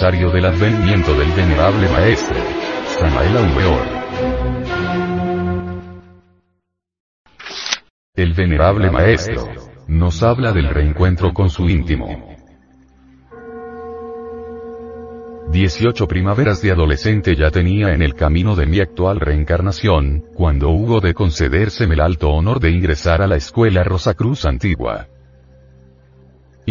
Del 0.00 0.44
advenimiento 0.44 1.12
del 1.12 1.32
venerable 1.32 1.88
maestro. 1.88 2.36
Samael 2.86 3.36
Aumeor. 3.36 3.82
El 8.14 8.32
venerable 8.32 8.92
maestro 8.92 9.48
nos 9.88 10.22
habla 10.22 10.52
del 10.52 10.68
reencuentro 10.68 11.34
con 11.34 11.50
su 11.50 11.68
íntimo. 11.68 12.32
18 15.50 16.06
primaveras 16.06 16.62
de 16.62 16.70
adolescente 16.70 17.34
ya 17.34 17.50
tenía 17.50 17.92
en 17.92 18.00
el 18.00 18.14
camino 18.14 18.54
de 18.54 18.66
mi 18.66 18.78
actual 18.78 19.18
reencarnación, 19.18 20.26
cuando 20.32 20.68
hubo 20.68 21.00
de 21.00 21.12
concedérseme 21.12 21.94
el 21.94 22.00
alto 22.02 22.30
honor 22.30 22.60
de 22.60 22.70
ingresar 22.70 23.20
a 23.20 23.26
la 23.26 23.34
escuela 23.34 23.82
Rosacruz 23.82 24.46
Antigua. 24.46 25.08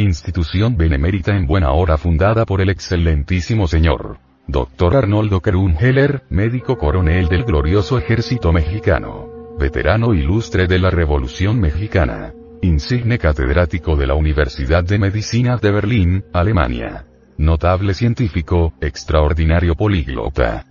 Institución 0.01 0.77
benemérita 0.77 1.35
en 1.35 1.47
buena 1.47 1.71
hora 1.71 1.97
fundada 1.97 2.45
por 2.45 2.61
el 2.61 2.69
excelentísimo 2.69 3.67
señor 3.67 4.19
Dr. 4.47 4.95
Arnoldo 4.95 5.41
Heller, 5.79 6.23
médico 6.29 6.77
coronel 6.77 7.27
del 7.27 7.43
glorioso 7.43 7.97
ejército 7.97 8.53
mexicano, 8.53 9.27
veterano 9.59 10.13
ilustre 10.13 10.67
de 10.67 10.77
la 10.79 10.91
Revolución 10.91 11.59
Mexicana, 11.59 12.31
insigne 12.61 13.17
catedrático 13.17 13.95
de 13.95 14.05
la 14.05 14.13
Universidad 14.13 14.83
de 14.83 14.99
Medicina 14.99 15.57
de 15.57 15.71
Berlín, 15.71 16.25
Alemania, 16.31 17.07
notable 17.37 17.95
científico, 17.95 18.73
extraordinario 18.79 19.73
políglota, 19.75 20.66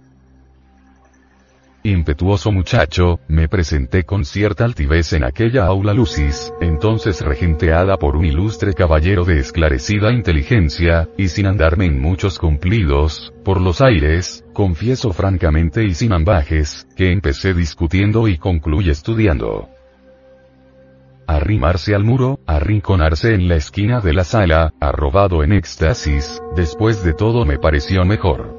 impetuoso 1.91 2.53
muchacho, 2.53 3.21
me 3.29 3.49
presenté 3.49 4.05
con 4.05 4.25
cierta 4.25 4.65
altivez 4.65 5.13
en 5.13 5.25
aquella 5.25 5.67
aula 5.67 5.95
lucis, 5.95 6.53
entonces 6.61 7.21
regenteada 7.21 7.97
por 7.97 8.17
un 8.17 8.25
ilustre 8.25 8.75
caballero 8.75 9.25
de 9.25 9.39
esclarecida 9.39 10.13
inteligencia, 10.13 11.09
y 11.17 11.29
sin 11.29 11.47
andarme 11.47 11.87
en 11.87 12.01
muchos 12.01 12.39
cumplidos, 12.39 13.33
por 13.45 13.61
los 13.61 13.81
aires, 13.81 14.45
confieso 14.53 15.13
francamente 15.13 15.85
y 15.85 15.95
sin 15.95 16.13
ambajes, 16.13 16.87
que 16.97 17.13
empecé 17.13 17.55
discutiendo 17.55 18.29
y 18.29 18.39
concluye 18.39 18.91
estudiando. 18.91 19.69
Arrimarse 21.27 21.95
al 21.95 22.05
muro, 22.05 22.39
arrinconarse 22.47 23.35
en 23.35 23.49
la 23.49 23.57
esquina 23.57 24.01
de 24.01 24.13
la 24.13 24.23
sala, 24.23 24.73
arrobado 24.81 25.43
en 25.43 25.53
éxtasis, 25.53 26.41
después 26.55 27.03
de 27.03 27.15
todo 27.15 27.45
me 27.45 27.59
pareció 27.59 28.05
mejor. 28.05 28.56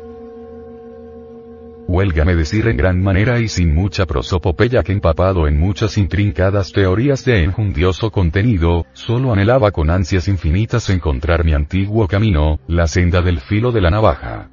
Huélgame 1.98 2.36
decir 2.36 2.68
en 2.68 2.78
gran 2.78 3.02
manera 3.02 3.40
y 3.40 3.48
sin 3.48 3.74
mucha 3.74 4.06
prosopopeya 4.06 4.84
que 4.84 4.92
empapado 4.92 5.48
en 5.48 5.60
muchas 5.60 5.98
intrincadas 5.98 6.72
teorías 6.72 7.26
de 7.26 7.44
enjundioso 7.44 8.12
contenido, 8.12 8.86
solo 8.94 9.34
anhelaba 9.34 9.72
con 9.72 9.90
ansias 9.90 10.28
infinitas 10.28 10.92
encontrar 10.92 11.44
mi 11.44 11.56
antiguo 11.56 12.08
camino, 12.08 12.60
la 12.68 12.86
senda 12.86 13.24
del 13.24 13.40
filo 13.40 13.72
de 13.72 13.82
la 13.82 13.90
navaja. 13.90 14.48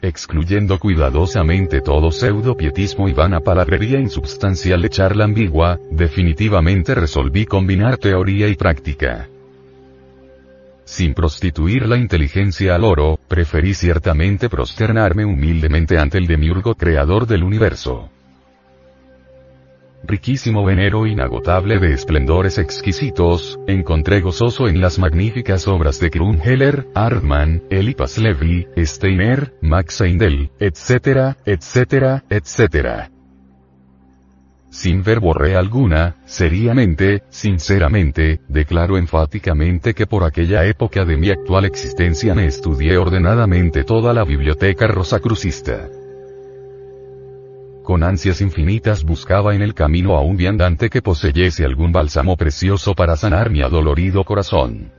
Excluyendo 0.00 0.78
cuidadosamente 0.78 1.80
todo 1.80 2.12
pseudo 2.12 2.56
pietismo 2.56 3.08
y 3.08 3.12
vana 3.12 3.40
palabrería 3.40 3.98
insubstancial 3.98 4.80
de 4.80 4.90
charla 4.90 5.24
ambigua, 5.24 5.80
definitivamente 5.90 6.94
resolví 6.94 7.46
combinar 7.46 7.96
teoría 7.96 8.46
y 8.46 8.54
práctica. 8.54 9.28
Sin 10.88 11.12
prostituir 11.12 11.86
la 11.86 11.98
inteligencia 11.98 12.74
al 12.74 12.82
oro, 12.82 13.20
preferí 13.28 13.74
ciertamente 13.74 14.48
prosternarme 14.48 15.26
humildemente 15.26 15.98
ante 15.98 16.16
el 16.16 16.26
demiurgo 16.26 16.76
creador 16.76 17.26
del 17.26 17.44
universo. 17.44 18.08
Riquísimo 20.02 20.64
venero 20.64 21.06
inagotable 21.06 21.78
de 21.78 21.92
esplendores 21.92 22.56
exquisitos, 22.56 23.60
encontré 23.66 24.22
gozoso 24.22 24.66
en 24.66 24.80
las 24.80 24.98
magníficas 24.98 25.68
obras 25.68 26.00
de 26.00 26.08
Krumheller, 26.08 26.86
Hartmann, 26.94 27.64
Elipas 27.68 28.16
Levi, 28.16 28.66
Steiner, 28.78 29.52
Max 29.60 30.00
Heindel, 30.00 30.50
etc., 30.58 31.36
etc., 31.44 32.22
etc 32.30 33.17
sin 34.70 35.02
verborrea 35.02 35.58
alguna, 35.58 36.16
seriamente, 36.24 37.22
sinceramente, 37.30 38.40
declaro 38.48 38.98
enfáticamente 38.98 39.94
que 39.94 40.06
por 40.06 40.24
aquella 40.24 40.64
época 40.66 41.04
de 41.04 41.16
mi 41.16 41.30
actual 41.30 41.64
existencia 41.64 42.34
me 42.34 42.46
estudié 42.46 42.98
ordenadamente 42.98 43.84
toda 43.84 44.12
la 44.12 44.24
biblioteca 44.24 44.86
rosacrucista. 44.86 45.88
Con 47.82 48.02
ansias 48.02 48.42
infinitas 48.42 49.02
buscaba 49.02 49.54
en 49.54 49.62
el 49.62 49.72
camino 49.72 50.16
a 50.16 50.20
un 50.20 50.36
viandante 50.36 50.90
que 50.90 51.00
poseyese 51.00 51.64
algún 51.64 51.90
bálsamo 51.90 52.36
precioso 52.36 52.94
para 52.94 53.16
sanar 53.16 53.48
mi 53.48 53.62
adolorido 53.62 54.24
corazón. 54.24 54.92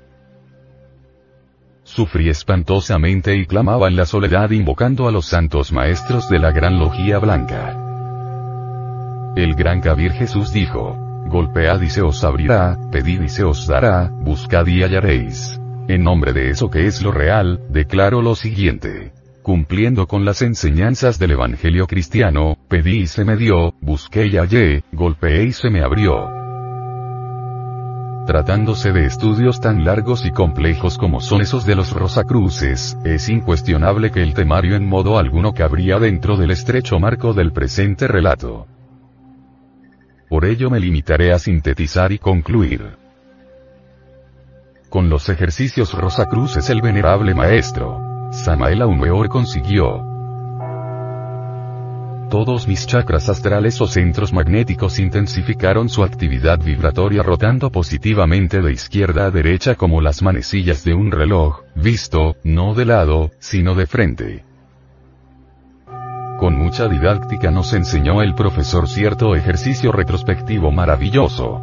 Sufrí 1.83 2.29
espantosamente 2.29 3.35
y 3.35 3.45
clamaba 3.45 3.87
en 3.87 3.95
la 3.95 4.07
soledad 4.07 4.49
invocando 4.49 5.07
a 5.07 5.11
los 5.11 5.27
santos 5.27 5.71
maestros 5.71 6.29
de 6.29 6.39
la 6.39 6.51
gran 6.51 6.79
logía 6.79 7.19
blanca. 7.19 7.88
El 9.35 9.55
gran 9.55 9.79
Kabir 9.79 10.11
Jesús 10.13 10.51
dijo, 10.51 10.97
golpead 11.27 11.81
y 11.81 11.89
se 11.89 12.01
os 12.01 12.23
abrirá, 12.23 12.77
pedid 12.91 13.21
y 13.21 13.29
se 13.29 13.43
os 13.43 13.67
dará, 13.67 14.09
buscad 14.09 14.65
y 14.65 14.81
hallaréis. 14.81 15.59
En 15.87 16.03
nombre 16.03 16.33
de 16.33 16.49
eso 16.49 16.69
que 16.69 16.87
es 16.87 17.01
lo 17.01 17.11
real, 17.11 17.61
declaro 17.69 18.21
lo 18.21 18.35
siguiente. 18.35 19.11
Cumpliendo 19.43 20.07
con 20.07 20.25
las 20.25 20.41
enseñanzas 20.41 21.17
del 21.17 21.31
Evangelio 21.31 21.87
cristiano, 21.87 22.57
pedí 22.67 23.01
y 23.01 23.07
se 23.07 23.23
me 23.23 23.37
dio, 23.37 23.73
busqué 23.81 24.27
y 24.27 24.37
hallé, 24.37 24.83
golpeé 24.91 25.45
y 25.45 25.51
se 25.51 25.69
me 25.69 25.81
abrió. 25.81 26.29
Tratándose 28.27 28.91
de 28.91 29.05
estudios 29.05 29.59
tan 29.59 29.83
largos 29.85 30.25
y 30.25 30.31
complejos 30.31 30.99
como 30.99 31.19
son 31.19 31.41
esos 31.41 31.65
de 31.65 31.75
los 31.75 31.93
Rosacruces, 31.93 32.97
es 33.03 33.29
incuestionable 33.29 34.11
que 34.11 34.21
el 34.21 34.35
temario 34.35 34.75
en 34.75 34.87
modo 34.87 35.17
alguno 35.17 35.53
cabría 35.53 35.97
dentro 35.97 36.37
del 36.37 36.51
estrecho 36.51 36.99
marco 36.99 37.33
del 37.33 37.51
presente 37.51 38.07
relato. 38.07 38.67
Por 40.29 40.45
ello 40.45 40.69
me 40.69 40.79
limitaré 40.79 41.33
a 41.33 41.39
sintetizar 41.39 42.11
y 42.11 42.19
concluir. 42.19 42.95
Con 44.89 45.09
los 45.09 45.27
ejercicios 45.29 45.93
Rosacruces 45.93 46.69
el 46.69 46.81
venerable 46.81 47.33
maestro, 47.33 48.29
Samael 48.31 48.83
Aumeor 48.83 49.27
consiguió 49.27 50.09
todos 52.29 52.67
mis 52.67 52.85
chakras 52.85 53.27
astrales 53.27 53.81
o 53.81 53.87
centros 53.87 54.33
magnéticos 54.33 54.99
intensificaron 54.99 55.89
su 55.89 56.03
actividad 56.03 56.59
vibratoria 56.59 57.23
rotando 57.23 57.71
positivamente 57.71 58.61
de 58.61 58.71
izquierda 58.71 59.25
a 59.25 59.31
derecha 59.31 59.73
como 59.73 59.99
las 59.99 60.21
manecillas 60.21 60.83
de 60.83 60.93
un 60.93 61.11
reloj, 61.11 61.61
visto, 61.73 62.35
no 62.43 62.75
de 62.75 62.85
lado, 62.85 63.31
sino 63.39 63.73
de 63.73 63.87
frente. 63.87 64.48
Con 66.39 66.57
mucha 66.57 66.87
didáctica 66.87 67.51
nos 67.51 67.73
enseñó 67.73 68.21
el 68.21 68.33
profesor 68.33 68.87
cierto 68.87 69.35
ejercicio 69.35 69.91
retrospectivo 69.91 70.71
maravilloso. 70.71 71.59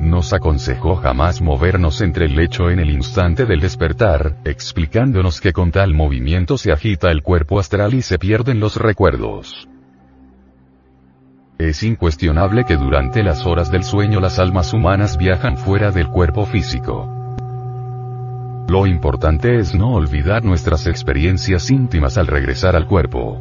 Nos 0.00 0.32
aconsejó 0.32 0.96
jamás 0.96 1.40
movernos 1.40 2.00
entre 2.00 2.26
el 2.26 2.34
lecho 2.34 2.70
en 2.70 2.80
el 2.80 2.90
instante 2.90 3.46
del 3.46 3.60
despertar, 3.60 4.38
explicándonos 4.44 5.40
que 5.40 5.52
con 5.52 5.70
tal 5.70 5.94
movimiento 5.94 6.58
se 6.58 6.72
agita 6.72 7.12
el 7.12 7.22
cuerpo 7.22 7.60
astral 7.60 7.94
y 7.94 8.02
se 8.02 8.18
pierden 8.18 8.58
los 8.58 8.74
recuerdos. 8.74 9.68
Es 11.58 11.84
incuestionable 11.84 12.64
que 12.64 12.76
durante 12.76 13.22
las 13.22 13.46
horas 13.46 13.70
del 13.70 13.84
sueño 13.84 14.18
las 14.18 14.40
almas 14.40 14.72
humanas 14.72 15.16
viajan 15.16 15.56
fuera 15.56 15.92
del 15.92 16.08
cuerpo 16.08 16.46
físico. 16.46 17.21
Lo 18.68 18.86
importante 18.86 19.58
es 19.58 19.74
no 19.74 19.92
olvidar 19.92 20.44
nuestras 20.44 20.86
experiencias 20.86 21.70
íntimas 21.70 22.16
al 22.16 22.26
regresar 22.26 22.74
al 22.76 22.86
cuerpo. 22.86 23.40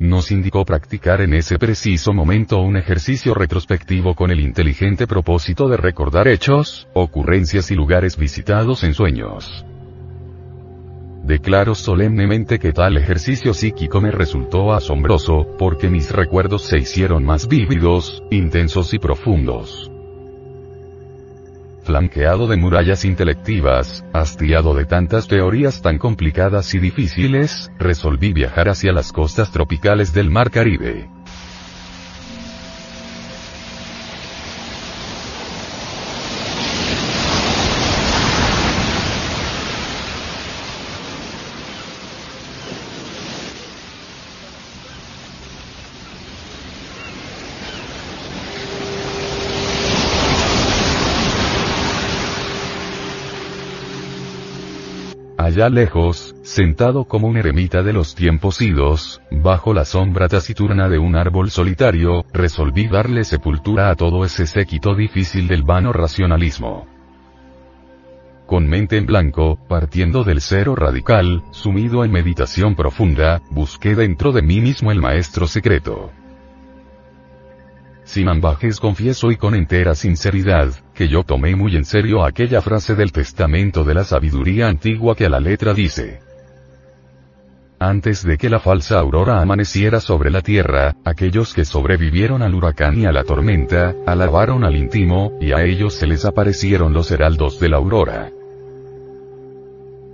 Nos 0.00 0.32
indicó 0.32 0.64
practicar 0.64 1.20
en 1.20 1.34
ese 1.34 1.58
preciso 1.58 2.14
momento 2.14 2.60
un 2.62 2.78
ejercicio 2.78 3.34
retrospectivo 3.34 4.14
con 4.14 4.30
el 4.30 4.40
inteligente 4.40 5.06
propósito 5.06 5.68
de 5.68 5.76
recordar 5.76 6.26
hechos, 6.26 6.88
ocurrencias 6.94 7.70
y 7.70 7.74
lugares 7.74 8.16
visitados 8.16 8.82
en 8.82 8.94
sueños. 8.94 9.64
Declaro 11.22 11.74
solemnemente 11.74 12.58
que 12.58 12.72
tal 12.72 12.96
ejercicio 12.96 13.52
psíquico 13.52 14.00
me 14.00 14.10
resultó 14.10 14.72
asombroso, 14.72 15.46
porque 15.58 15.90
mis 15.90 16.10
recuerdos 16.10 16.62
se 16.62 16.78
hicieron 16.78 17.24
más 17.24 17.46
vívidos, 17.46 18.22
intensos 18.30 18.94
y 18.94 18.98
profundos 18.98 19.89
flanqueado 21.82 22.46
de 22.46 22.56
murallas 22.56 23.04
intelectivas, 23.04 24.04
hastiado 24.12 24.74
de 24.74 24.84
tantas 24.84 25.28
teorías 25.28 25.82
tan 25.82 25.98
complicadas 25.98 26.74
y 26.74 26.78
difíciles, 26.78 27.70
resolví 27.78 28.32
viajar 28.32 28.68
hacia 28.68 28.92
las 28.92 29.12
costas 29.12 29.50
tropicales 29.52 30.12
del 30.12 30.30
Mar 30.30 30.50
Caribe. 30.50 31.08
Allá 55.42 55.70
lejos, 55.70 56.36
sentado 56.42 57.06
como 57.06 57.26
un 57.26 57.38
eremita 57.38 57.82
de 57.82 57.94
los 57.94 58.14
tiempos 58.14 58.60
idos, 58.60 59.22
bajo 59.30 59.72
la 59.72 59.86
sombra 59.86 60.28
taciturna 60.28 60.90
de 60.90 60.98
un 60.98 61.16
árbol 61.16 61.50
solitario, 61.50 62.26
resolví 62.34 62.88
darle 62.88 63.24
sepultura 63.24 63.88
a 63.88 63.96
todo 63.96 64.26
ese 64.26 64.46
séquito 64.46 64.94
difícil 64.94 65.48
del 65.48 65.62
vano 65.62 65.94
racionalismo. 65.94 66.86
Con 68.44 68.68
mente 68.68 68.98
en 68.98 69.06
blanco, 69.06 69.58
partiendo 69.66 70.24
del 70.24 70.42
cero 70.42 70.76
radical, 70.76 71.42
sumido 71.52 72.04
en 72.04 72.12
meditación 72.12 72.74
profunda, 72.74 73.40
busqué 73.48 73.94
dentro 73.94 74.32
de 74.32 74.42
mí 74.42 74.60
mismo 74.60 74.92
el 74.92 75.00
maestro 75.00 75.46
secreto. 75.46 76.10
sin 78.04 78.28
ambajes 78.28 78.78
confieso 78.78 79.30
y 79.30 79.36
con 79.36 79.54
entera 79.54 79.94
sinceridad, 79.94 80.74
que 81.00 81.08
yo 81.08 81.24
tomé 81.24 81.56
muy 81.56 81.76
en 81.76 81.86
serio 81.86 82.22
aquella 82.26 82.60
frase 82.60 82.94
del 82.94 83.10
testamento 83.10 83.84
de 83.84 83.94
la 83.94 84.04
sabiduría 84.04 84.68
antigua 84.68 85.16
que 85.16 85.24
a 85.24 85.30
la 85.30 85.40
letra 85.40 85.72
dice. 85.72 86.20
Antes 87.78 88.22
de 88.22 88.36
que 88.36 88.50
la 88.50 88.60
falsa 88.60 88.98
aurora 88.98 89.40
amaneciera 89.40 90.00
sobre 90.00 90.30
la 90.30 90.42
tierra, 90.42 90.96
aquellos 91.06 91.54
que 91.54 91.64
sobrevivieron 91.64 92.42
al 92.42 92.54
huracán 92.54 92.98
y 92.98 93.06
a 93.06 93.12
la 93.12 93.24
tormenta, 93.24 93.94
alabaron 94.06 94.62
al 94.62 94.76
íntimo, 94.76 95.38
y 95.40 95.52
a 95.52 95.64
ellos 95.64 95.94
se 95.94 96.06
les 96.06 96.26
aparecieron 96.26 96.92
los 96.92 97.10
heraldos 97.10 97.58
de 97.58 97.70
la 97.70 97.78
aurora. 97.78 98.30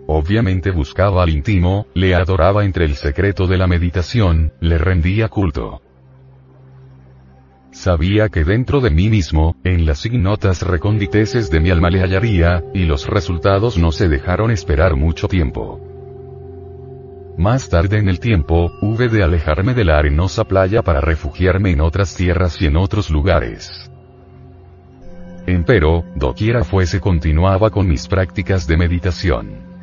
Obviamente 0.07 0.70
buscaba 0.70 1.25
al 1.25 1.31
íntimo, 1.31 1.88
le 1.94 2.14
adoraba 2.14 2.64
entre 2.64 2.85
el 2.85 2.94
secreto 2.94 3.49
de 3.49 3.59
la 3.59 3.66
meditación, 3.66 4.53
le 4.61 4.79
rendía 4.79 5.27
culto. 5.31 5.81
Sabía 7.77 8.31
que 8.31 8.43
dentro 8.43 8.81
de 8.81 8.89
mí 8.89 9.11
mismo, 9.11 9.55
en 9.62 9.85
las 9.85 10.07
ignotas 10.07 10.62
reconditeces 10.62 11.51
de 11.51 11.61
mi 11.61 11.69
alma 11.69 11.91
le 11.91 12.01
hallaría, 12.01 12.65
y 12.73 12.87
los 12.87 13.07
resultados 13.07 13.77
no 13.77 13.93
se 13.93 14.09
dejaron 14.09 14.51
esperar 14.51 14.97
mucho 14.97 15.29
tiempo. 15.29 15.79
Más 17.37 17.69
tarde 17.69 17.99
en 17.99 18.09
el 18.09 18.19
tiempo, 18.19 18.73
hube 18.81 19.11
de 19.11 19.23
alejarme 19.23 19.75
de 19.75 19.85
la 19.85 19.99
arenosa 19.99 20.45
playa 20.45 20.81
para 20.81 21.03
refugiarme 21.03 21.71
en 21.71 21.83
otras 21.83 22.17
tierras 22.17 22.62
y 22.62 22.67
en 22.67 22.79
otros 22.79 23.11
lugares. 23.11 23.91
Empero, 25.47 26.03
doquiera 26.15 26.65
fuese 26.65 26.99
continuaba 26.99 27.69
con 27.69 27.87
mis 27.87 28.09
prácticas 28.09 28.67
de 28.67 28.79
meditación. 28.79 29.76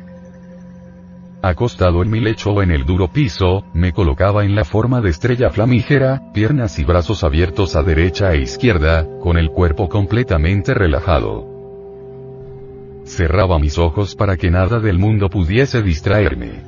Acostado 1.44 2.02
en 2.02 2.08
mi 2.08 2.20
lecho 2.20 2.52
o 2.52 2.62
en 2.62 2.70
el 2.70 2.86
duro 2.86 3.08
piso, 3.08 3.66
me 3.74 3.92
colocaba 3.92 4.46
en 4.46 4.54
la 4.54 4.64
forma 4.64 5.02
de 5.02 5.10
estrella 5.10 5.50
flamígera, 5.50 6.32
piernas 6.32 6.78
y 6.78 6.84
brazos 6.84 7.22
abiertos 7.22 7.76
a 7.76 7.82
derecha 7.82 8.32
e 8.32 8.40
izquierda, 8.40 9.06
con 9.20 9.36
el 9.36 9.50
cuerpo 9.50 9.90
completamente 9.90 10.72
relajado. 10.72 11.46
Cerraba 13.04 13.58
mis 13.58 13.76
ojos 13.76 14.14
para 14.14 14.38
que 14.38 14.50
nada 14.50 14.80
del 14.80 14.98
mundo 14.98 15.28
pudiese 15.28 15.82
distraerme. 15.82 16.62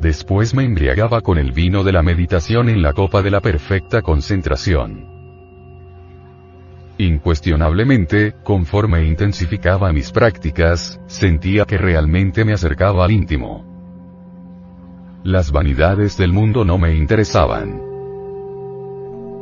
Después 0.00 0.54
me 0.54 0.64
embriagaba 0.64 1.20
con 1.20 1.36
el 1.36 1.52
vino 1.52 1.84
de 1.84 1.92
la 1.92 2.02
meditación 2.02 2.70
en 2.70 2.80
la 2.80 2.94
copa 2.94 3.20
de 3.20 3.32
la 3.32 3.42
perfecta 3.42 4.00
concentración. 4.00 5.19
Incuestionablemente, 7.00 8.34
conforme 8.44 9.06
intensificaba 9.06 9.90
mis 9.90 10.12
prácticas, 10.12 11.00
sentía 11.06 11.64
que 11.64 11.78
realmente 11.78 12.44
me 12.44 12.52
acercaba 12.52 13.06
al 13.06 13.10
íntimo. 13.10 13.64
Las 15.24 15.50
vanidades 15.50 16.18
del 16.18 16.34
mundo 16.34 16.62
no 16.62 16.76
me 16.76 16.94
interesaban. 16.94 17.80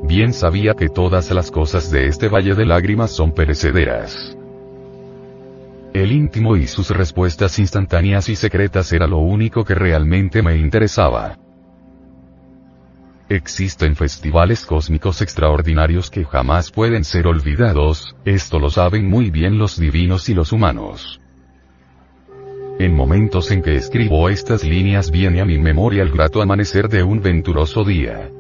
Bien 0.05 0.33
sabía 0.33 0.75
que 0.75 0.89
todas 0.89 1.33
las 1.33 1.51
cosas 1.51 1.91
de 1.91 2.07
este 2.07 2.29
valle 2.29 2.55
de 2.55 2.65
lágrimas 2.65 3.11
son 3.11 3.33
perecederas. 3.33 4.39
El 5.93 6.13
íntimo 6.13 6.55
y 6.55 6.69
sus 6.69 6.91
respuestas 6.91 7.59
instantáneas 7.59 8.29
y 8.29 8.37
secretas 8.37 8.93
era 8.93 9.09
lo 9.09 9.19
único 9.19 9.65
que 9.65 9.75
realmente 9.75 10.43
me 10.43 10.57
interesaba. 10.59 11.37
Existen 13.31 13.95
festivales 13.95 14.65
cósmicos 14.65 15.21
extraordinarios 15.21 16.11
que 16.11 16.25
jamás 16.25 16.71
pueden 16.71 17.05
ser 17.05 17.27
olvidados, 17.27 18.17
esto 18.25 18.59
lo 18.59 18.71
saben 18.71 19.07
muy 19.07 19.31
bien 19.31 19.59
los 19.59 19.79
divinos 19.79 20.31
y 20.31 20.35
los 20.35 20.51
humanos. 20.51 21.21
En 22.79 22.95
momentos 22.95 23.51
en 23.51 23.61
que 23.61 23.75
escribo 23.75 24.31
estas 24.31 24.65
líneas 24.65 25.11
viene 25.11 25.43
a 25.43 25.45
mi 25.45 25.59
memoria 25.59 26.03
el 26.03 26.11
grato 26.11 26.41
amanecer 26.41 26.89
de 26.89 27.03
un 27.03 27.21
venturoso 27.21 27.85
día. 27.85 28.31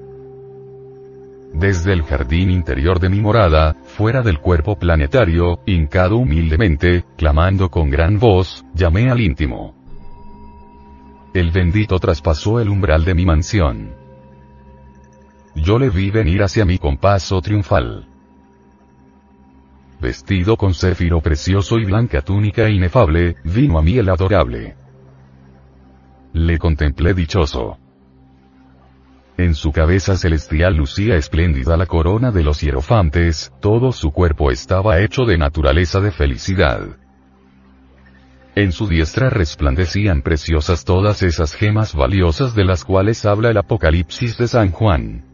Desde 1.52 1.92
el 1.92 2.02
jardín 2.02 2.50
interior 2.50 2.98
de 2.98 3.10
mi 3.10 3.20
morada, 3.20 3.76
fuera 3.84 4.22
del 4.22 4.38
cuerpo 4.38 4.78
planetario, 4.78 5.60
hincado 5.66 6.16
humildemente, 6.16 7.04
clamando 7.18 7.68
con 7.68 7.90
gran 7.90 8.18
voz, 8.18 8.64
llamé 8.74 9.10
al 9.10 9.20
íntimo. 9.20 9.74
El 11.34 11.50
bendito 11.50 11.98
traspasó 11.98 12.58
el 12.58 12.70
umbral 12.70 13.04
de 13.04 13.14
mi 13.14 13.26
mansión. 13.26 14.07
Yo 15.62 15.78
le 15.78 15.90
vi 15.90 16.10
venir 16.10 16.42
hacia 16.42 16.64
mí 16.64 16.78
con 16.78 16.96
paso 16.96 17.40
triunfal. 17.40 18.06
Vestido 20.00 20.56
con 20.56 20.72
céfiro 20.72 21.20
precioso 21.20 21.78
y 21.78 21.84
blanca 21.84 22.22
túnica 22.22 22.68
inefable, 22.68 23.36
vino 23.44 23.78
a 23.78 23.82
mí 23.82 23.98
el 23.98 24.08
adorable. 24.08 24.76
Le 26.32 26.58
contemplé 26.58 27.14
dichoso. 27.14 27.78
En 29.36 29.54
su 29.54 29.72
cabeza 29.72 30.16
celestial 30.16 30.76
lucía 30.76 31.16
espléndida 31.16 31.76
la 31.76 31.86
corona 31.86 32.30
de 32.30 32.44
los 32.44 32.60
hierofantes, 32.60 33.52
todo 33.60 33.92
su 33.92 34.12
cuerpo 34.12 34.50
estaba 34.50 35.00
hecho 35.00 35.24
de 35.24 35.38
naturaleza 35.38 36.00
de 36.00 36.12
felicidad. 36.12 36.82
En 38.54 38.72
su 38.72 38.88
diestra 38.88 39.30
resplandecían 39.30 40.22
preciosas 40.22 40.84
todas 40.84 41.22
esas 41.22 41.54
gemas 41.54 41.94
valiosas 41.94 42.54
de 42.54 42.64
las 42.64 42.84
cuales 42.84 43.24
habla 43.26 43.50
el 43.50 43.58
Apocalipsis 43.58 44.36
de 44.38 44.48
San 44.48 44.70
Juan. 44.70 45.27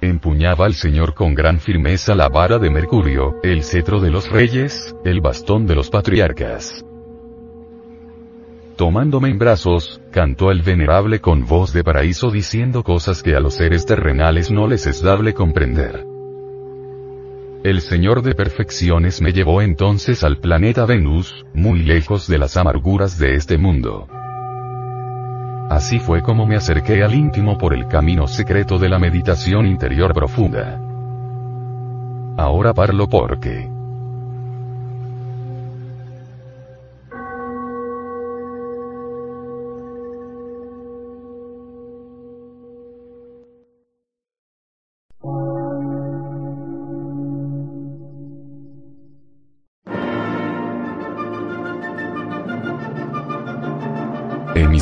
Empuñaba 0.00 0.66
el 0.66 0.74
Señor 0.74 1.14
con 1.14 1.34
gran 1.34 1.60
firmeza 1.60 2.14
la 2.14 2.28
vara 2.28 2.58
de 2.58 2.70
Mercurio, 2.70 3.36
el 3.42 3.62
cetro 3.62 4.00
de 4.00 4.10
los 4.10 4.30
reyes, 4.30 4.94
el 5.04 5.20
bastón 5.20 5.66
de 5.66 5.74
los 5.74 5.90
patriarcas. 5.90 6.84
Tomándome 8.76 9.28
en 9.30 9.38
brazos, 9.38 10.00
cantó 10.10 10.50
el 10.50 10.62
venerable 10.62 11.20
con 11.20 11.46
voz 11.46 11.72
de 11.72 11.84
paraíso 11.84 12.30
diciendo 12.30 12.82
cosas 12.82 13.22
que 13.22 13.36
a 13.36 13.40
los 13.40 13.54
seres 13.54 13.86
terrenales 13.86 14.50
no 14.50 14.66
les 14.66 14.86
es 14.86 15.00
dable 15.00 15.32
comprender. 15.32 16.04
El 17.62 17.80
Señor 17.80 18.22
de 18.22 18.34
perfecciones 18.34 19.22
me 19.22 19.32
llevó 19.32 19.62
entonces 19.62 20.22
al 20.24 20.38
planeta 20.38 20.84
Venus, 20.84 21.46
muy 21.54 21.82
lejos 21.82 22.26
de 22.26 22.38
las 22.38 22.56
amarguras 22.56 23.16
de 23.16 23.36
este 23.36 23.56
mundo. 23.56 24.06
Así 25.70 25.98
fue 25.98 26.22
como 26.22 26.46
me 26.46 26.56
acerqué 26.56 27.02
al 27.02 27.14
íntimo 27.14 27.56
por 27.56 27.74
el 27.74 27.88
camino 27.88 28.26
secreto 28.26 28.78
de 28.78 28.88
la 28.88 28.98
meditación 28.98 29.66
interior 29.66 30.12
profunda. 30.12 30.78
Ahora 32.36 32.74
parlo 32.74 33.08
porque 33.08 33.73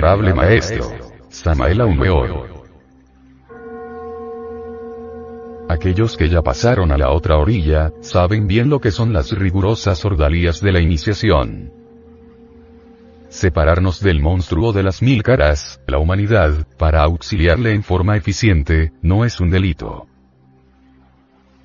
Venerable 0.00 0.32
maestro. 0.32 0.86
Samael 1.28 1.80
Aumeor. 1.82 2.48
Aquellos 5.68 6.16
que 6.16 6.28
ya 6.28 6.42
pasaron 6.42 6.90
a 6.90 6.96
la 6.96 7.10
otra 7.10 7.36
orilla, 7.36 7.92
saben 8.00 8.46
bien 8.46 8.70
lo 8.70 8.80
que 8.80 8.90
son 8.90 9.12
las 9.12 9.30
rigurosas 9.30 10.04
ordalías 10.04 10.60
de 10.60 10.72
la 10.72 10.80
iniciación. 10.80 11.72
Separarnos 13.28 14.00
del 14.00 14.20
monstruo 14.20 14.72
de 14.72 14.82
las 14.82 15.02
mil 15.02 15.22
caras, 15.22 15.80
la 15.86 15.98
humanidad, 15.98 16.66
para 16.78 17.02
auxiliarle 17.02 17.72
en 17.72 17.82
forma 17.84 18.16
eficiente, 18.16 18.92
no 19.02 19.24
es 19.24 19.38
un 19.38 19.50
delito. 19.50 20.06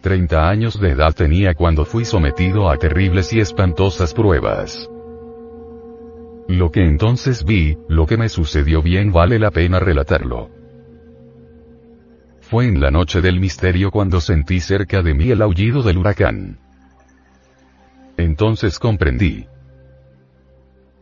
Treinta 0.02 0.48
años 0.50 0.80
de 0.80 0.92
edad 0.92 1.14
tenía 1.14 1.56
cuando 1.56 1.86
fui 1.86 2.06
sometido 2.06 2.70
a 2.70 2.78
terribles 2.78 3.34
y 3.34 3.40
espantosas 3.40 4.14
pruebas. 4.14 4.88
Lo 6.48 6.72
que 6.72 6.86
entonces 6.86 7.44
vi, 7.44 7.78
lo 7.90 8.06
que 8.06 8.18
me 8.18 8.30
sucedió 8.30 8.82
bien 8.82 9.12
vale 9.12 9.40
la 9.40 9.52
pena 9.52 9.80
relatarlo. 9.80 10.50
Fue 12.42 12.68
en 12.68 12.80
la 12.80 12.92
noche 12.92 13.22
del 13.22 13.40
misterio 13.40 13.90
cuando 13.90 14.22
sentí 14.22 14.60
cerca 14.60 15.02
de 15.02 15.16
mí 15.16 15.32
el 15.32 15.42
aullido 15.42 15.82
del 15.82 15.98
huracán. 15.98 16.60
Entonces 18.18 18.78
comprendí. 18.78 19.48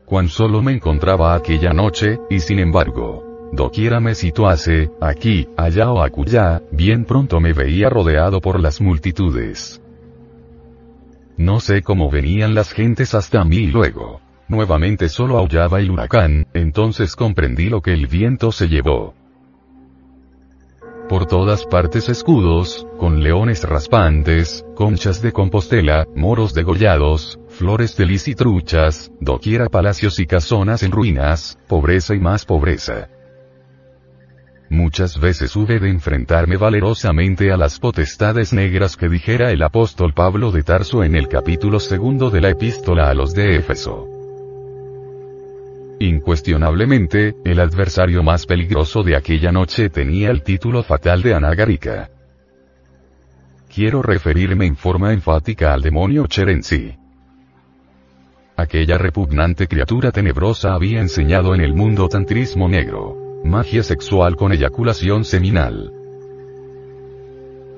Cuán 0.05 0.29
solo 0.29 0.61
me 0.61 0.71
encontraba 0.71 1.35
aquella 1.35 1.73
noche, 1.73 2.19
y 2.29 2.39
sin 2.39 2.59
embargo, 2.59 3.49
doquiera 3.51 3.99
me 3.99 4.15
situase, 4.15 4.91
aquí, 5.01 5.47
allá 5.57 5.91
o 5.91 6.01
acullá, 6.01 6.61
bien 6.71 7.03
pronto 7.03 7.41
me 7.41 7.51
veía 7.51 7.89
rodeado 7.89 8.39
por 8.39 8.59
las 8.61 8.79
multitudes. 8.79 9.81
No 11.35 11.59
sé 11.59 11.81
cómo 11.81 12.09
venían 12.09 12.55
las 12.55 12.71
gentes 12.71 13.13
hasta 13.13 13.43
mí 13.43 13.67
luego. 13.67 14.22
Nuevamente 14.47 15.09
solo 15.09 15.37
aullaba 15.37 15.79
el 15.79 15.91
huracán, 15.91 16.47
entonces 16.53 17.15
comprendí 17.15 17.69
lo 17.69 17.81
que 17.81 17.93
el 17.93 18.07
viento 18.07 18.51
se 18.51 18.67
llevó. 18.67 19.13
Por 21.09 21.25
todas 21.25 21.65
partes 21.65 22.07
escudos, 22.07 22.87
con 22.97 23.21
leones 23.21 23.63
raspantes, 23.63 24.65
conchas 24.73 25.21
de 25.21 25.31
Compostela, 25.31 26.07
moros 26.15 26.53
degollados, 26.53 27.39
flores 27.49 27.97
de 27.97 28.05
lis 28.05 28.27
y 28.27 28.35
truchas, 28.35 29.11
doquiera 29.19 29.67
palacios 29.67 30.19
y 30.19 30.25
casonas 30.25 30.81
en 30.81 30.91
ruinas, 30.91 31.59
pobreza 31.67 32.15
y 32.15 32.19
más 32.19 32.45
pobreza. 32.45 33.09
Muchas 34.69 35.19
veces 35.19 35.55
hube 35.55 35.79
de 35.79 35.89
enfrentarme 35.89 36.57
valerosamente 36.57 37.51
a 37.51 37.57
las 37.57 37.79
potestades 37.79 38.53
negras 38.53 38.97
que 38.97 39.09
dijera 39.09 39.51
el 39.51 39.61
apóstol 39.61 40.13
Pablo 40.13 40.51
de 40.51 40.63
Tarso 40.63 41.03
en 41.03 41.15
el 41.15 41.27
capítulo 41.27 41.79
segundo 41.79 42.31
de 42.31 42.41
la 42.41 42.49
epístola 42.49 43.09
a 43.09 43.13
los 43.13 43.35
de 43.35 43.57
Éfeso. 43.57 44.12
Incuestionablemente, 46.04 47.34
el 47.45 47.62
adversario 47.62 48.24
más 48.24 48.45
peligroso 48.45 49.04
de 49.04 49.16
aquella 49.16 49.54
noche 49.54 49.89
tenía 49.89 50.32
el 50.32 50.43
título 50.43 50.84
fatal 50.84 51.22
de 51.22 51.34
Anagarika. 51.34 52.10
Quiero 53.74 54.01
referirme 54.01 54.66
en 54.66 54.76
forma 54.76 55.14
enfática 55.14 55.74
al 55.74 55.82
demonio 55.82 56.28
Cherenzi. 56.28 56.93
Aquella 58.58 58.97
repugnante 58.97 59.66
criatura 59.70 60.12
tenebrosa 60.12 60.74
había 60.74 60.99
enseñado 60.99 61.56
en 61.56 61.62
el 61.62 61.74
mundo 61.74 62.10
tantrismo 62.10 62.68
negro. 62.68 63.39
Magia 63.45 63.82
sexual 63.82 64.36
con 64.36 64.51
eyaculación 64.51 65.24
seminal. 65.24 65.89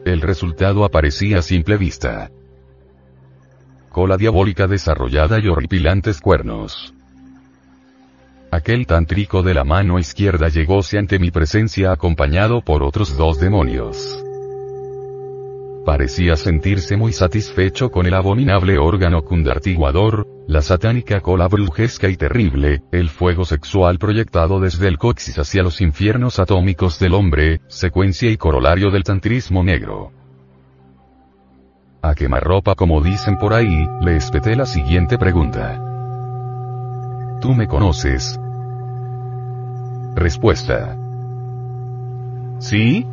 El 0.03 0.21
resultado 0.21 0.83
aparecía 0.83 1.37
a 1.37 1.41
simple 1.43 1.77
vista. 1.77 2.31
Cola 3.91 4.17
diabólica 4.17 4.65
desarrollada 4.65 5.37
y 5.39 5.47
horripilantes 5.47 6.19
cuernos. 6.19 6.94
Aquel 8.55 8.87
tántrico 8.87 9.43
de 9.43 9.53
la 9.53 9.65
mano 9.65 9.99
izquierda 9.99 10.47
llegóse 10.47 10.97
ante 10.97 11.19
mi 11.19 11.29
presencia 11.29 11.91
acompañado 11.91 12.61
por 12.61 12.83
otros 12.83 13.17
dos 13.17 13.37
demonios. 13.37 14.23
Parecía 15.85 16.37
sentirse 16.37 16.95
muy 16.95 17.11
satisfecho 17.11 17.91
con 17.91 18.05
el 18.05 18.13
abominable 18.13 18.77
órgano 18.77 19.23
cundartiguador, 19.23 20.25
la 20.47 20.61
satánica 20.61 21.19
cola 21.19 21.49
brujesca 21.49 22.07
y 22.07 22.15
terrible, 22.15 22.81
el 22.93 23.09
fuego 23.09 23.43
sexual 23.43 23.99
proyectado 23.99 24.61
desde 24.61 24.87
el 24.87 24.97
coxis 24.97 25.37
hacia 25.37 25.61
los 25.61 25.81
infiernos 25.81 26.39
atómicos 26.39 26.97
del 26.97 27.13
hombre, 27.13 27.59
secuencia 27.67 28.31
y 28.31 28.37
corolario 28.37 28.89
del 28.89 29.03
tantrismo 29.03 29.65
negro. 29.65 30.13
A 32.01 32.15
quemarropa 32.15 32.73
como 32.75 33.01
dicen 33.01 33.37
por 33.37 33.53
ahí, 33.53 33.85
le 33.99 34.15
espeté 34.15 34.55
la 34.55 34.65
siguiente 34.65 35.17
pregunta. 35.17 35.81
¿Tú 37.41 37.53
me 37.53 37.67
conoces? 37.67 38.39
Respuesta. 40.15 40.95
¿Sí? 42.59 43.05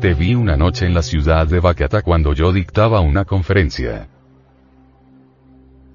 Te 0.00 0.12
vi 0.12 0.34
una 0.34 0.54
noche 0.54 0.84
en 0.84 0.92
la 0.92 1.00
ciudad 1.00 1.46
de 1.46 1.60
Bacata 1.60 2.02
cuando 2.02 2.34
yo 2.34 2.52
dictaba 2.52 3.00
una 3.00 3.24
conferencia. 3.24 4.06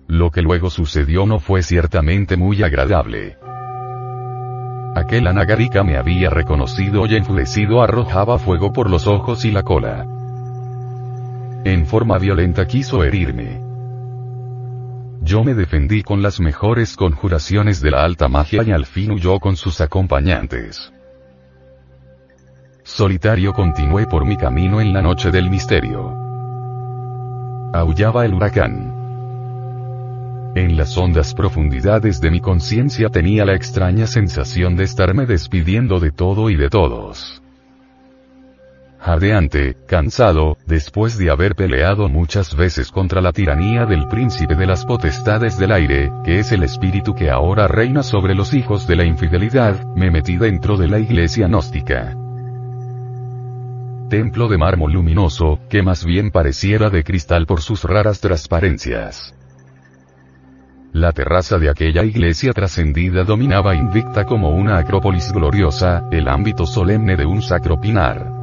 Lo 0.08 0.32
que 0.32 0.42
luego 0.42 0.72
sucedió 0.72 1.28
no 1.28 1.40
fue 1.40 1.62
ciertamente 1.62 2.38
muy 2.38 2.64
agradable. 2.64 3.38
Aquel 4.96 5.28
anagarika 5.28 5.84
me 5.84 5.96
había 5.96 6.32
reconocido 6.32 7.06
y 7.06 7.16
enfurecido 7.16 7.84
arrojaba 7.84 8.40
fuego 8.40 8.74
por 8.74 8.90
los 8.90 9.06
ojos 9.06 9.46
y 9.46 9.52
la 9.52 9.62
cola. 9.62 10.08
En 11.66 11.86
forma 11.86 12.18
violenta 12.18 12.66
quiso 12.66 13.04
herirme. 13.04 13.67
Yo 15.28 15.44
me 15.44 15.54
defendí 15.54 16.04
con 16.04 16.22
las 16.22 16.40
mejores 16.40 16.96
conjuraciones 16.96 17.82
de 17.82 17.92
la 17.92 18.02
alta 18.06 18.30
magia 18.30 18.64
y 18.64 18.72
al 18.72 18.86
fin 18.86 19.12
huyó 19.12 19.42
con 19.42 19.58
sus 19.58 19.82
acompañantes. 19.82 20.94
Solitario 22.84 23.52
continué 23.52 24.06
por 24.06 24.26
mi 24.26 24.38
camino 24.38 24.80
en 24.80 24.94
la 24.94 25.02
noche 25.02 25.30
del 25.30 25.50
misterio. 25.50 26.16
Aullaba 27.74 28.26
el 28.26 28.36
huracán. 28.36 28.94
En 30.56 30.78
las 30.78 30.98
hondas 30.98 31.34
profundidades 31.34 32.22
de 32.22 32.32
mi 32.32 32.40
conciencia 32.40 33.10
tenía 33.10 33.44
la 33.44 33.54
extraña 33.54 34.08
sensación 34.08 34.78
de 34.78 34.86
estarme 34.86 35.26
despidiendo 35.26 36.00
de 36.00 36.12
todo 36.12 36.50
y 36.50 36.56
de 36.56 36.70
todos 36.70 37.42
jadeante, 39.08 39.78
cansado, 39.88 40.58
después 40.66 41.18
de 41.18 41.32
haber 41.32 41.56
peleado 41.56 42.10
muchas 42.10 42.58
veces 42.58 42.92
contra 42.92 43.22
la 43.22 43.32
tiranía 43.32 43.86
del 43.86 44.06
príncipe 44.10 44.54
de 44.56 44.68
las 44.68 44.86
potestades 44.86 45.58
del 45.58 45.72
aire, 45.72 46.12
que 46.26 46.40
es 46.40 46.52
el 46.52 46.62
espíritu 46.64 47.16
que 47.16 47.30
ahora 47.30 47.70
reina 47.70 48.04
sobre 48.04 48.36
los 48.36 48.54
hijos 48.54 48.86
de 48.86 48.98
la 48.98 49.06
infidelidad, 49.06 49.82
me 49.96 50.12
metí 50.12 50.36
dentro 50.36 50.76
de 50.76 50.90
la 50.90 51.00
iglesia 51.00 51.48
gnóstica. 51.48 52.18
Templo 54.10 54.50
de 54.50 54.58
mármol 54.58 54.92
luminoso, 54.92 55.58
que 55.70 55.82
más 55.82 56.04
bien 56.04 56.30
pareciera 56.30 56.90
de 56.90 57.06
cristal 57.06 57.46
por 57.46 57.62
sus 57.62 57.86
raras 57.86 58.20
transparencias. 58.20 59.34
La 60.92 61.14
terraza 61.14 61.58
de 61.58 61.70
aquella 61.70 62.04
iglesia 62.04 62.52
trascendida 62.52 63.24
dominaba 63.24 63.74
invicta 63.74 64.26
como 64.26 64.50
una 64.50 64.80
acrópolis 64.80 65.32
gloriosa, 65.32 66.10
el 66.12 66.28
ámbito 66.28 66.66
solemne 66.66 67.16
de 67.16 67.26
un 67.26 67.42
sacro 67.42 67.80
pinar. 67.80 68.37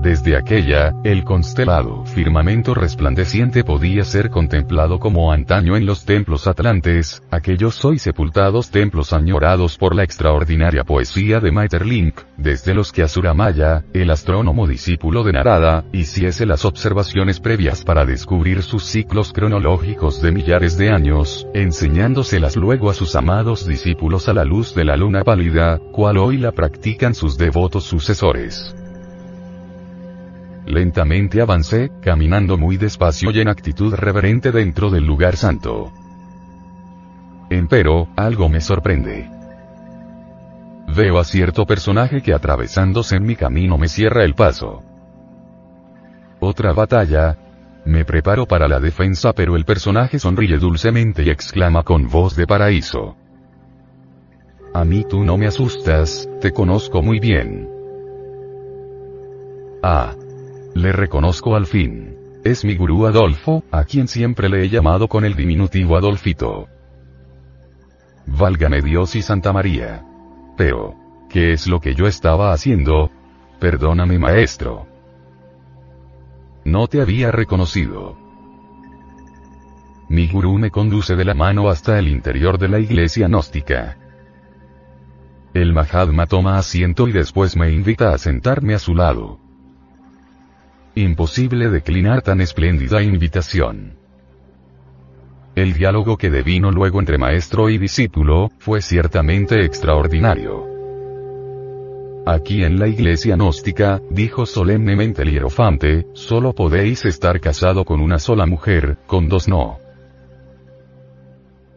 Desde 0.00 0.34
aquella, 0.34 0.94
el 1.04 1.24
constelado 1.24 2.06
firmamento 2.06 2.72
resplandeciente 2.72 3.64
podía 3.64 4.02
ser 4.02 4.30
contemplado 4.30 4.98
como 4.98 5.30
antaño 5.30 5.76
en 5.76 5.84
los 5.84 6.06
templos 6.06 6.46
atlantes, 6.46 7.22
aquellos 7.30 7.84
hoy 7.84 7.98
sepultados 7.98 8.70
templos 8.70 9.12
añorados 9.12 9.76
por 9.76 9.94
la 9.94 10.02
extraordinaria 10.02 10.84
poesía 10.84 11.38
de 11.40 11.52
Maeterlinck, 11.52 12.18
desde 12.38 12.72
los 12.72 12.92
que 12.92 13.04
Maya, 13.34 13.84
el 13.92 14.10
astrónomo 14.10 14.66
discípulo 14.66 15.22
de 15.22 15.32
Narada, 15.32 15.84
hiciese 15.92 16.46
las 16.46 16.64
observaciones 16.64 17.38
previas 17.38 17.84
para 17.84 18.06
descubrir 18.06 18.62
sus 18.62 18.84
ciclos 18.84 19.34
cronológicos 19.34 20.22
de 20.22 20.32
millares 20.32 20.78
de 20.78 20.88
años, 20.88 21.46
enseñándoselas 21.52 22.56
luego 22.56 22.88
a 22.88 22.94
sus 22.94 23.16
amados 23.16 23.66
discípulos 23.66 24.30
a 24.30 24.32
la 24.32 24.46
luz 24.46 24.74
de 24.74 24.86
la 24.86 24.96
luna 24.96 25.24
pálida, 25.24 25.78
cual 25.92 26.16
hoy 26.16 26.38
la 26.38 26.52
practican 26.52 27.14
sus 27.14 27.36
devotos 27.36 27.84
sucesores. 27.84 28.74
Lentamente 30.70 31.40
avancé, 31.40 31.90
caminando 32.00 32.56
muy 32.56 32.76
despacio 32.76 33.32
y 33.32 33.40
en 33.40 33.48
actitud 33.48 33.92
reverente 33.92 34.52
dentro 34.52 34.88
del 34.88 35.04
lugar 35.04 35.36
santo. 35.36 35.90
Empero, 37.50 38.06
algo 38.14 38.48
me 38.48 38.60
sorprende. 38.60 39.28
Veo 40.94 41.18
a 41.18 41.24
cierto 41.24 41.66
personaje 41.66 42.22
que 42.22 42.32
atravesándose 42.32 43.16
en 43.16 43.24
mi 43.24 43.34
camino 43.34 43.78
me 43.78 43.88
cierra 43.88 44.22
el 44.22 44.36
paso. 44.36 44.80
Otra 46.38 46.72
batalla. 46.72 47.36
Me 47.84 48.04
preparo 48.04 48.46
para 48.46 48.68
la 48.68 48.78
defensa 48.78 49.32
pero 49.32 49.56
el 49.56 49.64
personaje 49.64 50.20
sonríe 50.20 50.56
dulcemente 50.58 51.24
y 51.24 51.30
exclama 51.30 51.82
con 51.82 52.08
voz 52.08 52.36
de 52.36 52.46
paraíso. 52.46 53.16
A 54.72 54.84
mí 54.84 55.04
tú 55.08 55.24
no 55.24 55.36
me 55.36 55.48
asustas, 55.48 56.28
te 56.40 56.52
conozco 56.52 57.02
muy 57.02 57.18
bien. 57.18 57.68
Ah. 59.82 60.14
Le 60.74 60.92
reconozco 60.92 61.56
al 61.56 61.66
fin. 61.66 62.16
Es 62.44 62.64
mi 62.64 62.74
gurú 62.76 63.06
Adolfo, 63.06 63.64
a 63.70 63.84
quien 63.84 64.08
siempre 64.08 64.48
le 64.48 64.64
he 64.64 64.68
llamado 64.68 65.08
con 65.08 65.24
el 65.24 65.34
diminutivo 65.34 65.96
Adolfito. 65.96 66.68
Válgame 68.26 68.80
Dios 68.80 69.14
y 69.16 69.22
Santa 69.22 69.52
María. 69.52 70.04
Pero, 70.56 70.94
¿qué 71.28 71.52
es 71.52 71.66
lo 71.66 71.80
que 71.80 71.94
yo 71.94 72.06
estaba 72.06 72.52
haciendo? 72.52 73.10
Perdóname 73.58 74.18
maestro. 74.18 74.86
No 76.64 76.86
te 76.86 77.00
había 77.02 77.30
reconocido. 77.30 78.16
Mi 80.08 80.28
gurú 80.28 80.58
me 80.58 80.70
conduce 80.70 81.14
de 81.14 81.24
la 81.24 81.34
mano 81.34 81.68
hasta 81.68 81.98
el 81.98 82.08
interior 82.08 82.58
de 82.58 82.68
la 82.68 82.78
iglesia 82.78 83.28
gnóstica. 83.28 83.96
El 85.52 85.72
Mahatma 85.72 86.26
toma 86.26 86.58
asiento 86.58 87.08
y 87.08 87.12
después 87.12 87.56
me 87.56 87.70
invita 87.70 88.12
a 88.12 88.18
sentarme 88.18 88.74
a 88.74 88.78
su 88.78 88.94
lado. 88.94 89.38
Imposible 91.00 91.70
declinar 91.70 92.20
tan 92.20 92.42
espléndida 92.42 93.02
invitación. 93.02 93.96
El 95.54 95.72
diálogo 95.72 96.18
que 96.18 96.28
devino 96.28 96.70
luego 96.70 97.00
entre 97.00 97.16
maestro 97.16 97.70
y 97.70 97.78
discípulo, 97.78 98.50
fue 98.58 98.82
ciertamente 98.82 99.64
extraordinario. 99.64 100.66
Aquí 102.26 102.64
en 102.64 102.78
la 102.78 102.86
iglesia 102.86 103.36
gnóstica, 103.36 104.02
dijo 104.10 104.44
solemnemente 104.44 105.22
el 105.22 105.30
hierofante, 105.30 106.04
solo 106.12 106.54
podéis 106.54 107.06
estar 107.06 107.40
casado 107.40 107.86
con 107.86 108.02
una 108.02 108.18
sola 108.18 108.44
mujer, 108.44 108.98
con 109.06 109.30
dos 109.30 109.48
no. 109.48 109.78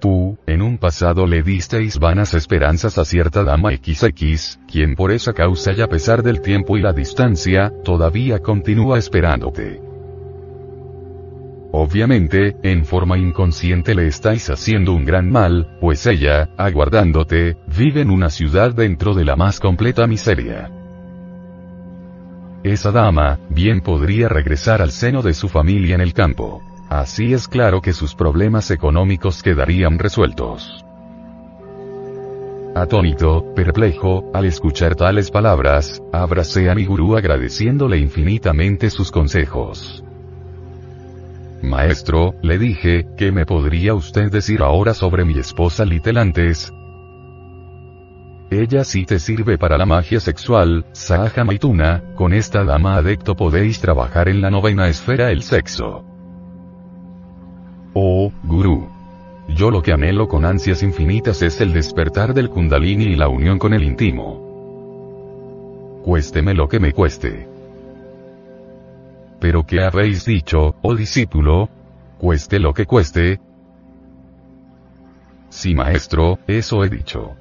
Tú, 0.04 0.38
en 0.48 0.62
un 0.62 0.80
pasado 0.80 1.26
le 1.26 1.44
disteis 1.44 1.98
vanas 1.98 2.34
esperanzas 2.34 2.98
a 2.98 3.06
cierta 3.06 3.46
dama 3.46 3.72
XX, 3.72 4.60
quien 4.70 4.96
por 4.96 5.14
esa 5.14 5.32
causa 5.32 5.72
y 5.72 5.80
a 5.80 5.88
pesar 5.88 6.24
del 6.24 6.42
tiempo 6.42 6.76
y 6.76 6.82
la 6.82 6.92
distancia, 6.92 7.72
todavía 7.86 8.40
continúa 8.40 9.00
esperándote. 9.00 9.80
Obviamente, 11.72 12.58
en 12.64 12.84
forma 12.84 13.18
inconsciente 13.18 13.96
le 13.96 14.08
estáis 14.08 14.50
haciendo 14.50 14.92
un 14.92 15.06
gran 15.06 15.32
mal, 15.32 15.78
pues 15.80 16.06
ella, 16.06 16.50
aguardándote, 16.58 17.56
vive 17.74 18.02
en 18.02 18.10
una 18.10 18.30
ciudad 18.30 18.74
dentro 18.74 19.14
de 19.14 19.24
la 19.24 19.38
más 19.38 19.62
completa 19.62 20.06
miseria. 20.06 20.70
Esa 22.62 22.92
dama, 22.92 23.40
bien 23.50 23.80
podría 23.80 24.28
regresar 24.28 24.82
al 24.82 24.92
seno 24.92 25.22
de 25.22 25.34
su 25.34 25.48
familia 25.48 25.96
en 25.96 26.02
el 26.02 26.12
campo. 26.12 26.73
Así 26.94 27.34
es 27.34 27.48
claro 27.48 27.82
que 27.82 27.92
sus 27.92 28.14
problemas 28.14 28.70
económicos 28.70 29.42
quedarían 29.42 29.98
resueltos. 29.98 30.86
Atónito, 32.76 33.52
perplejo, 33.56 34.30
al 34.32 34.46
escuchar 34.46 34.94
tales 34.94 35.32
palabras, 35.32 36.04
abracé 36.12 36.70
a 36.70 36.76
mi 36.76 36.86
gurú 36.86 37.18
agradeciéndole 37.18 37.98
infinitamente 37.98 38.92
sus 38.92 39.10
consejos. 39.12 40.04
Maestro, 41.64 42.36
le 42.44 42.60
dije, 42.60 43.08
¿qué 43.18 43.32
me 43.32 43.48
podría 43.48 43.96
usted 43.96 44.32
decir 44.32 44.62
ahora 44.62 44.94
sobre 44.94 45.26
mi 45.26 45.40
esposa 45.40 45.86
Litelantes? 45.86 46.72
Ella 48.52 48.84
sí 48.84 49.06
te 49.06 49.18
sirve 49.18 49.58
para 49.58 49.80
la 49.80 49.88
magia 49.88 50.20
sexual, 50.20 50.86
Sahaja 50.92 51.44
Maituna, 51.44 52.04
con 52.14 52.34
esta 52.34 52.64
dama 52.64 52.98
adecto 52.98 53.36
podéis 53.36 53.80
trabajar 53.80 54.30
en 54.30 54.42
la 54.42 54.52
novena 54.52 54.88
esfera 54.90 55.32
el 55.32 55.42
sexo. 55.42 56.13
Oh, 57.94 58.32
gurú. 58.44 58.90
Yo 59.50 59.70
lo 59.70 59.82
que 59.82 59.92
anhelo 59.92 60.28
con 60.28 60.46
ansias 60.46 60.82
infinitas 60.82 61.42
es 61.42 61.62
el 61.62 61.74
despertar 61.74 62.34
del 62.34 62.50
kundalini 62.50 63.06
y 63.06 63.16
la 63.16 63.28
unión 63.28 63.60
con 63.60 63.74
el 63.74 63.84
íntimo. 63.84 64.42
Cuésteme 66.04 66.54
lo 66.54 66.68
que 66.68 66.80
me 66.80 66.92
cueste. 66.92 67.48
Pero 69.40 69.66
¿qué 69.66 69.84
habéis 69.84 70.26
dicho, 70.26 70.76
oh 70.82 70.96
discípulo? 70.96 71.70
Cueste 72.18 72.60
lo 72.60 72.74
que 72.74 72.86
cueste. 72.86 73.40
Sí, 75.50 75.76
maestro, 75.76 76.40
eso 76.48 76.84
he 76.84 76.90
dicho. 76.90 77.34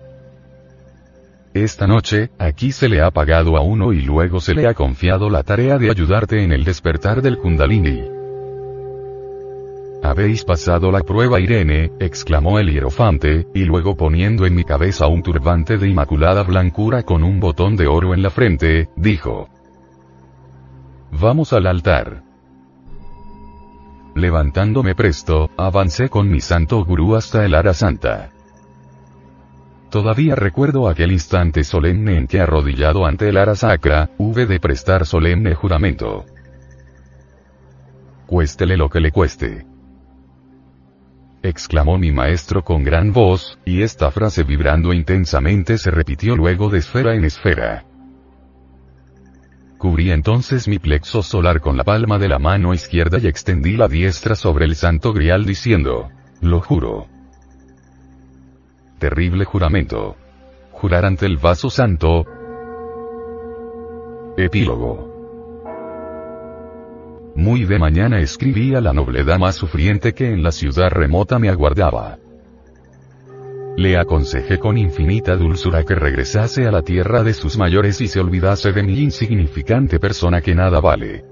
Esta 1.55 1.87
noche, 1.87 2.31
aquí 2.39 2.73
se 2.73 2.89
le 2.89 3.01
ha 3.01 3.11
pagado 3.11 3.57
a 3.57 3.63
uno 3.63 3.93
y 3.93 4.03
luego 4.03 4.41
se 4.41 4.55
le 4.55 4.67
ha 4.67 4.75
confiado 4.75 5.31
la 5.31 5.45
tarea 5.45 5.79
de 5.79 5.91
ayudarte 5.91 6.43
en 6.43 6.53
el 6.53 6.65
despertar 6.65 7.23
del 7.23 7.39
kundalini. 7.39 8.22
Habéis 10.03 10.45
pasado 10.45 10.91
la 10.91 11.01
prueba 11.01 11.39
Irene, 11.39 11.93
exclamó 12.01 12.59
el 12.59 12.73
hierofante, 12.73 13.47
y 13.55 13.65
luego 13.65 13.97
poniendo 13.97 14.47
en 14.47 14.55
mi 14.55 14.65
cabeza 14.65 15.07
un 15.07 15.23
turbante 15.23 15.79
de 15.79 15.89
inmaculada 15.89 16.43
blancura 16.43 17.05
con 17.05 17.23
un 17.23 17.39
botón 17.39 17.77
de 17.77 17.87
oro 17.87 18.13
en 18.13 18.21
la 18.21 18.31
frente, 18.31 18.89
dijo. 18.97 19.49
Vamos 21.13 21.53
al 21.53 21.69
altar. 21.69 22.25
Levantándome 24.17 24.97
presto, 24.97 25.51
avancé 25.57 26.09
con 26.09 26.29
mi 26.29 26.41
santo 26.41 26.85
gurú 26.85 27.15
hasta 27.15 27.45
el 27.45 27.55
ara 27.55 27.73
santa. 27.73 28.31
Todavía 29.89 30.35
recuerdo 30.35 30.89
aquel 30.89 31.13
instante 31.13 31.63
solemne 31.63 32.17
en 32.17 32.27
que 32.27 32.41
arrodillado 32.41 33.07
ante 33.07 33.29
el 33.29 33.37
ara 33.37 33.55
sacra, 33.55 34.11
hube 34.19 34.47
de 34.47 34.59
prestar 34.59 35.07
solemne 35.07 35.55
juramento. 35.55 36.25
Cuéstele 38.27 38.77
lo 38.77 38.89
que 38.89 39.01
le 39.01 39.13
cueste 39.13 39.72
exclamó 41.43 41.99
mi 41.99 42.13
maestro 42.13 42.65
con 42.65 42.85
gran 42.85 43.13
voz, 43.13 43.59
y 43.65 43.83
esta 43.83 44.11
frase 44.11 44.45
vibrando 44.45 44.93
intensamente 44.93 45.79
se 45.79 45.91
repitió 45.91 46.37
luego 46.37 46.71
de 46.71 46.79
esfera 46.79 47.15
en 47.15 47.25
esfera. 47.25 47.85
Cubrí 49.79 50.13
entonces 50.13 50.69
mi 50.69 50.79
plexo 50.79 51.23
solar 51.23 51.61
con 51.61 51.77
la 51.77 51.83
palma 51.83 52.19
de 52.19 52.29
la 52.29 52.39
mano 52.39 52.73
izquierda 52.73 53.19
y 53.19 53.27
extendí 53.27 53.77
la 53.77 53.89
diestra 53.89 54.37
sobre 54.37 54.65
el 54.65 54.77
santo 54.77 55.13
grial 55.13 55.45
diciendo, 55.45 56.09
lo 56.41 56.61
juro. 56.61 57.09
Terrible 58.99 59.45
juramento. 59.45 60.17
Jurar 60.71 61.05
ante 61.05 61.27
el 61.27 61.37
vaso 61.37 61.69
santo. 61.71 62.25
Epílogo. 64.37 65.12
Muy 67.35 67.65
de 67.65 67.79
mañana 67.79 68.21
escribí 68.21 68.75
a 68.75 68.81
la 68.81 68.93
noble 68.93 69.25
dama 69.25 69.53
sufriente 69.53 70.13
que 70.13 70.33
en 70.33 70.43
la 70.43 70.53
ciudad 70.53 70.91
remota 70.91 71.39
me 71.39 71.49
aguardaba. 71.49 72.19
Le 73.77 73.97
aconsejé 73.97 74.59
con 74.59 74.77
infinita 74.77 75.35
dulzura 75.37 75.83
que 75.85 75.95
regresase 75.95 76.67
a 76.67 76.71
la 76.71 76.83
tierra 76.83 77.23
de 77.23 77.33
sus 77.33 77.57
mayores 77.57 78.03
y 78.03 78.09
se 78.09 78.21
olvidase 78.21 78.73
de 78.73 78.83
mi 78.83 79.01
insignificante 79.01 79.99
persona 79.99 80.43
que 80.43 80.55
nada 80.55 80.81
vale. 80.81 81.32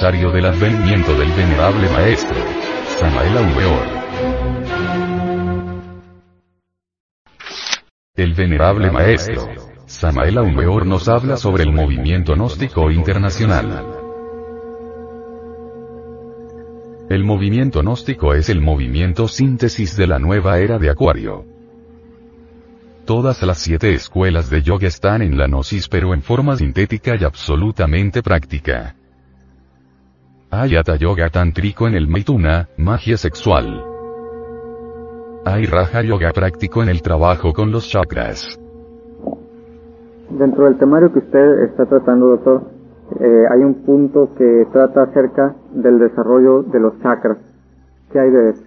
Del 0.00 0.30
del 0.30 1.32
venerable 1.32 1.88
maestro. 1.90 2.36
El 8.14 8.34
venerable 8.34 8.90
maestro. 8.92 9.48
Samael 9.86 10.38
Aumeor 10.38 10.86
nos 10.86 11.08
habla 11.08 11.36
sobre 11.36 11.64
el 11.64 11.72
movimiento 11.72 12.34
gnóstico 12.34 12.92
internacional. 12.92 13.86
El 17.10 17.24
movimiento 17.24 17.80
gnóstico 17.80 18.34
es 18.34 18.50
el 18.50 18.60
movimiento 18.60 19.26
síntesis 19.26 19.96
de 19.96 20.06
la 20.06 20.20
nueva 20.20 20.60
era 20.60 20.78
de 20.78 20.90
Acuario. 20.90 21.44
Todas 23.04 23.42
las 23.42 23.58
siete 23.58 23.94
escuelas 23.94 24.48
de 24.48 24.62
yoga 24.62 24.86
están 24.86 25.22
en 25.22 25.36
la 25.36 25.48
gnosis 25.48 25.88
pero 25.88 26.14
en 26.14 26.22
forma 26.22 26.56
sintética 26.56 27.16
y 27.20 27.24
absolutamente 27.24 28.22
práctica. 28.22 28.94
Hay 30.50 30.74
Hatha 30.76 30.96
Yoga 30.96 31.28
tántrico 31.28 31.86
en 31.86 31.94
el 31.94 32.08
Maituna, 32.08 32.68
magia 32.78 33.18
sexual. 33.18 33.84
Hay 35.44 35.66
Raja 35.66 36.00
Yoga 36.00 36.30
práctico 36.32 36.82
en 36.82 36.88
el 36.88 37.02
trabajo 37.02 37.52
con 37.52 37.70
los 37.70 37.86
chakras. 37.90 38.58
Dentro 40.30 40.64
del 40.64 40.78
temario 40.78 41.12
que 41.12 41.18
usted 41.18 41.64
está 41.64 41.84
tratando, 41.84 42.28
doctor, 42.28 42.62
eh, 43.20 43.44
hay 43.50 43.60
un 43.60 43.74
punto 43.84 44.30
que 44.38 44.66
trata 44.72 45.02
acerca 45.02 45.54
del 45.72 45.98
desarrollo 45.98 46.62
de 46.62 46.80
los 46.80 46.98
chakras. 47.02 47.36
¿Qué 48.10 48.18
hay 48.18 48.30
de 48.30 48.50
eso? 48.50 48.62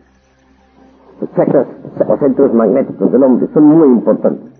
Los 1.20 1.34
chakras 1.34 1.66
o 2.08 2.18
centros 2.20 2.54
magnéticos 2.54 3.12
del 3.12 3.24
hombre 3.24 3.48
son 3.56 3.64
muy 3.64 3.88
importantes. 3.88 4.54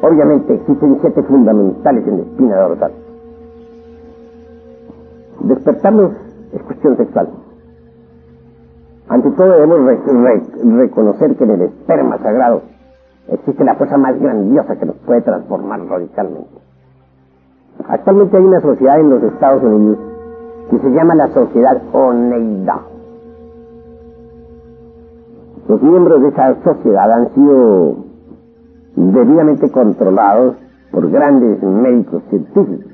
Obviamente 0.00 0.54
existen 0.54 0.98
siete 1.02 1.22
fundamentales 1.24 2.08
en 2.08 2.16
la 2.16 2.22
espina 2.22 2.56
dorsal. 2.60 3.03
Despertarlos 5.48 6.12
es 6.52 6.62
cuestión 6.62 6.96
sexual. 6.96 7.28
Ante 9.08 9.30
todo 9.32 9.48
debemos 9.48 9.80
re- 9.84 10.00
re- 10.06 10.76
reconocer 10.76 11.36
que 11.36 11.44
en 11.44 11.50
el 11.50 11.62
esperma 11.62 12.18
sagrado 12.18 12.62
existe 13.28 13.64
la 13.64 13.74
fuerza 13.74 13.98
más 13.98 14.18
grandiosa 14.18 14.76
que 14.76 14.86
nos 14.86 14.96
puede 14.98 15.20
transformar 15.22 15.80
radicalmente. 15.86 16.50
Actualmente 17.88 18.36
hay 18.36 18.44
una 18.44 18.60
sociedad 18.60 18.98
en 19.00 19.10
los 19.10 19.22
Estados 19.22 19.62
Unidos 19.62 19.98
que 20.70 20.78
se 20.78 20.88
llama 20.90 21.14
la 21.14 21.28
Sociedad 21.28 21.82
Oneida. 21.92 22.80
Los 25.68 25.82
miembros 25.82 26.22
de 26.22 26.28
esa 26.28 26.54
sociedad 26.62 27.10
han 27.12 27.34
sido 27.34 27.96
debidamente 28.96 29.70
controlados 29.70 30.56
por 30.92 31.10
grandes 31.10 31.62
médicos 31.62 32.22
científicos. 32.30 32.92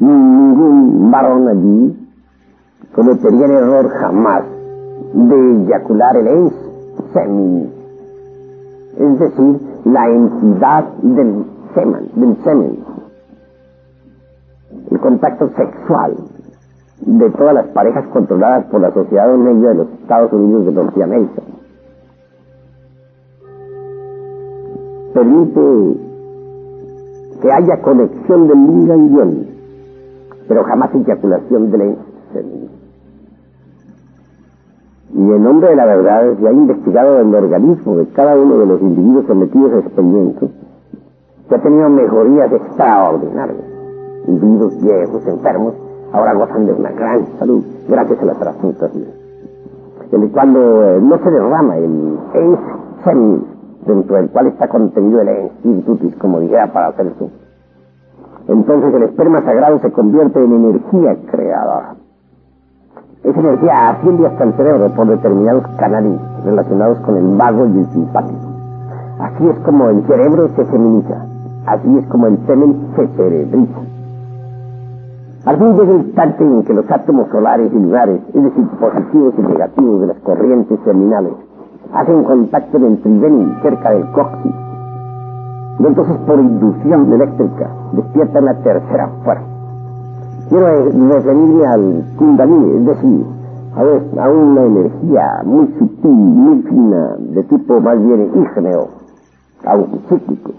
Ningún 0.00 1.10
varón 1.10 1.48
allí 1.48 2.08
cometería 2.94 3.46
el 3.46 3.50
error 3.52 3.88
jamás 3.88 4.44
de 5.12 5.64
eyacular 5.64 6.16
el 6.16 6.50
semen, 7.12 7.72
es 8.96 9.18
decir, 9.18 9.60
la 9.84 10.08
entidad 10.08 10.84
del 11.02 11.44
semen, 11.74 12.10
del 12.14 12.36
semen, 12.44 12.78
el 14.90 15.00
contacto 15.00 15.48
sexual 15.56 16.16
de 17.00 17.30
todas 17.30 17.54
las 17.54 17.66
parejas 17.68 18.06
controladas 18.08 18.66
por 18.66 18.80
la 18.80 18.92
Sociedad 18.92 19.32
Unida 19.32 19.70
de 19.70 19.74
los 19.74 19.88
Estados 20.00 20.32
Unidos 20.32 20.66
de 20.66 20.72
Norteamérica. 20.72 21.42
Permite 25.14 26.00
que 27.40 27.52
haya 27.52 27.82
conexión 27.82 28.48
del 28.48 28.66
linga 28.66 28.96
y 28.96 29.10
yon, 29.10 29.57
pero 30.48 30.64
jamás 30.64 30.94
eyaculación 30.94 31.70
del 31.70 31.96
semen. 32.32 32.68
Y 35.14 35.20
en 35.20 35.42
nombre 35.42 35.70
de 35.70 35.76
la 35.76 35.86
verdad 35.86 36.36
se 36.38 36.48
ha 36.48 36.52
investigado 36.52 37.20
el 37.20 37.34
organismo 37.34 37.96
de 37.96 38.06
cada 38.08 38.36
uno 38.36 38.58
de 38.58 38.66
los 38.66 38.80
individuos 38.80 39.26
sometidos 39.26 39.72
a 39.72 39.78
experimentos 39.78 40.50
que 41.48 41.54
ha 41.54 41.62
tenido 41.62 41.88
mejorías 41.88 42.52
extraordinarias. 42.52 43.64
Individuos 44.26 44.82
viejos, 44.82 45.26
enfermos, 45.26 45.74
ahora 46.12 46.34
gozan 46.34 46.66
de 46.66 46.72
una 46.72 46.90
gran 46.90 47.26
salud 47.38 47.64
gracias 47.88 48.20
a 48.20 48.24
la 48.24 48.34
transmutación. 48.34 49.06
Cuando 50.32 50.84
eh, 50.84 51.00
no 51.02 51.18
se 51.18 51.30
derrama 51.30 51.76
el 51.76 52.18
semen 53.04 53.44
dentro 53.86 54.16
del 54.16 54.30
cual 54.30 54.46
está 54.48 54.68
contenido 54.68 55.20
el 55.22 55.28
espiritutis, 55.28 56.14
como 56.16 56.40
dijera 56.40 56.72
para 56.72 56.88
hacer 56.88 57.06
eso, 57.06 57.30
entonces 58.48 58.94
el 58.94 59.02
esperma 59.02 59.42
sagrado 59.42 59.78
se 59.80 59.92
convierte 59.92 60.42
en 60.42 60.52
energía 60.52 61.16
creadora. 61.30 61.94
Esa 63.22 63.40
energía 63.40 63.90
asciende 63.90 64.26
hasta 64.26 64.44
el 64.44 64.54
cerebro 64.54 64.88
por 64.94 65.06
determinados 65.06 65.66
canales 65.76 66.18
relacionados 66.44 66.98
con 67.00 67.16
el 67.16 67.36
vago 67.36 67.66
y 67.66 67.78
el 67.78 67.86
simpático. 67.92 68.48
Así 69.18 69.48
es 69.48 69.58
como 69.60 69.88
el 69.90 70.02
cerebro 70.06 70.48
se 70.56 70.64
feminiza. 70.64 71.26
Así 71.66 71.98
es 71.98 72.06
como 72.06 72.28
el 72.28 72.38
semen 72.46 72.88
se 72.96 73.06
cerebriza. 73.08 73.80
Al 75.44 75.58
fin 75.58 75.76
llega 75.76 75.92
el 75.92 76.00
instante 76.06 76.44
en 76.44 76.62
que 76.62 76.74
los 76.74 76.90
átomos 76.90 77.28
solares 77.30 77.70
y 77.72 77.74
lunares, 77.74 78.20
es 78.34 78.42
decir, 78.42 78.66
positivos 78.80 79.34
y 79.36 79.42
negativos 79.42 80.00
de 80.00 80.06
las 80.06 80.18
corrientes 80.20 80.82
terminales, 80.84 81.32
hacen 81.92 82.24
contacto 82.24 82.76
en 82.78 82.84
el 82.84 83.02
tridení 83.02 83.54
cerca 83.62 83.90
del 83.90 84.10
coxis. 84.12 84.52
Y 85.78 85.86
entonces 85.86 86.16
por 86.26 86.40
inducción 86.40 87.12
eléctrica 87.12 87.70
despierta 87.92 88.40
una 88.40 88.54
tercera 88.62 89.08
fuerza. 89.24 89.44
Quiero 90.48 90.66
eh, 90.66 90.92
referirme 91.08 91.66
al 91.66 92.04
kundalini, 92.16 92.76
es 92.78 92.86
decir, 92.86 93.26
a, 93.76 94.28
una 94.28 94.62
energía 94.64 95.42
muy 95.44 95.66
sutil, 95.78 96.10
muy 96.10 96.62
fina, 96.62 97.16
de 97.18 97.42
tipo 97.44 97.80
más 97.80 97.98
bien 98.02 98.30
ígneo, 98.34 98.88
cíclico, 100.08 100.50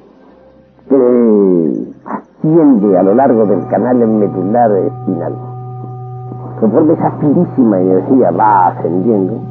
que 0.88 1.88
asciende 2.06 2.98
a 2.98 3.04
lo 3.04 3.16
largo 3.16 3.46
del 3.46 3.68
canal 3.68 3.98
medular 4.08 4.72
espinal. 4.72 5.36
Conforme 6.60 6.94
esa 6.94 7.12
finísima 7.12 7.80
energía 7.82 8.32
va 8.32 8.68
ascendiendo, 8.68 9.42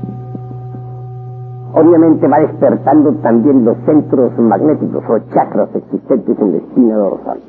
obviamente 1.72 2.26
va 2.28 2.40
despertando 2.40 3.12
también 3.22 3.64
los 3.64 3.76
centros 3.84 4.38
magnéticos 4.38 5.04
o 5.08 5.18
chakras 5.32 5.68
existentes 5.74 6.38
en 6.38 6.52
la 6.52 6.58
espina 6.58 6.96
dorsal. 6.96 7.40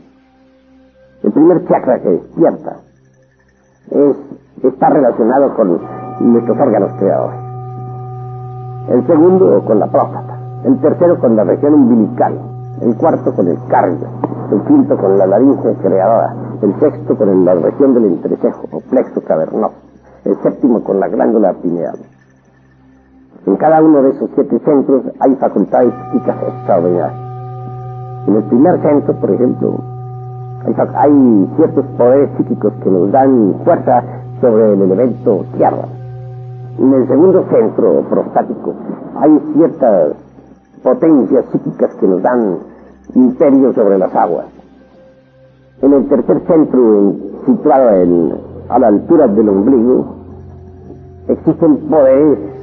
El 1.23 1.31
primer 1.31 1.67
chakra 1.67 1.99
que 1.99 2.09
despierta 2.09 2.77
es, 3.91 4.15
está 4.63 4.89
relacionado 4.89 5.53
con 5.55 5.79
nuestros 6.19 6.57
órganos 6.57 6.91
creadores. 6.99 7.39
El 8.89 9.05
segundo 9.05 9.63
con 9.65 9.79
la 9.79 9.87
próstata. 9.87 10.39
El 10.63 10.79
tercero 10.79 11.19
con 11.19 11.35
la 11.35 11.43
región 11.43 11.73
umbilical. 11.73 12.39
El 12.81 12.95
cuarto 12.95 13.33
con 13.35 13.47
el 13.47 13.57
cardio. 13.67 14.07
El 14.51 14.61
quinto 14.63 14.97
con 14.97 15.17
la 15.17 15.27
laringe 15.27 15.75
creadora. 15.75 16.35
El 16.61 16.73
sexto 16.79 17.15
con 17.15 17.45
la 17.45 17.55
región 17.55 17.93
del 17.93 18.05
entrecejo 18.05 18.63
o 18.71 18.79
plexo 18.89 19.21
cavernoso. 19.21 19.75
El 20.25 20.35
séptimo 20.41 20.83
con 20.83 20.99
la 20.99 21.07
glándula 21.07 21.53
pineal. 21.53 21.97
En 23.45 23.55
cada 23.55 23.81
uno 23.81 24.01
de 24.03 24.09
esos 24.09 24.29
siete 24.35 24.59
centros 24.59 25.03
hay 25.19 25.35
facultades 25.35 25.93
psíquicas 26.11 26.35
extraordinarias. 26.43 27.13
En 28.27 28.35
el 28.35 28.43
primer 28.43 28.81
centro, 28.81 29.13
por 29.15 29.31
ejemplo, 29.31 29.75
hay, 30.65 30.75
hay 30.95 31.49
ciertos 31.55 31.85
poderes 31.97 32.29
psíquicos 32.37 32.73
que 32.83 32.89
nos 32.89 33.11
dan 33.11 33.55
fuerza 33.63 34.03
sobre 34.41 34.73
el 34.73 34.81
elemento 34.81 35.45
tierra. 35.55 35.85
En 36.77 36.93
el 36.93 37.07
segundo 37.07 37.45
centro 37.49 38.03
prostático 38.09 38.73
hay 39.15 39.39
ciertas 39.53 40.13
potencias 40.83 41.45
psíquicas 41.51 41.93
que 41.95 42.07
nos 42.07 42.21
dan 42.21 42.57
imperio 43.15 43.73
sobre 43.73 43.97
las 43.97 44.13
aguas. 44.15 44.45
En 45.81 45.93
el 45.93 46.07
tercer 46.07 46.41
centro, 46.45 47.13
situado 47.45 47.89
a 48.69 48.79
la 48.79 48.87
altura 48.87 49.27
del 49.27 49.49
ombligo, 49.49 50.15
existen 51.27 51.77
poderes 51.89 52.58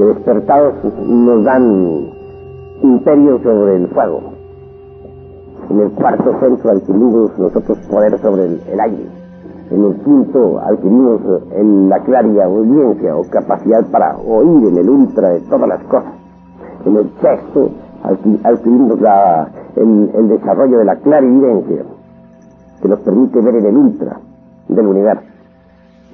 que 0.00 0.06
despertados 0.06 0.74
nos 1.06 1.44
dan 1.44 2.08
imperio 2.82 3.38
sobre 3.42 3.76
el 3.76 3.88
fuego. 3.88 4.32
En 5.68 5.78
el 5.78 5.90
cuarto 5.90 6.40
centro 6.40 6.70
adquirimos 6.70 7.38
nosotros 7.38 7.78
poder 7.90 8.18
sobre 8.20 8.46
el, 8.46 8.80
aire. 8.80 9.06
En 9.70 9.84
el 9.84 9.94
quinto 9.96 10.58
adquirimos 10.60 11.20
en 11.52 11.90
la 11.90 12.00
claria 12.00 12.46
audiencia 12.46 13.14
o 13.14 13.24
capacidad 13.28 13.84
para 13.90 14.16
oír 14.16 14.68
en 14.68 14.78
el 14.78 14.88
ultra 14.88 15.28
de 15.32 15.40
todas 15.40 15.68
las 15.68 15.82
cosas. 15.84 16.14
En 16.86 16.96
el 16.96 17.10
sexto 17.20 17.68
adquirimos 18.42 18.98
el, 19.76 20.10
el 20.14 20.28
desarrollo 20.30 20.78
de 20.78 20.84
la 20.86 20.96
clarividencia 20.96 21.84
que 22.80 22.88
nos 22.88 23.00
permite 23.00 23.38
ver 23.42 23.56
en 23.56 23.66
el 23.66 23.76
ultra 23.76 24.18
del 24.66 24.86
universo. 24.86 25.29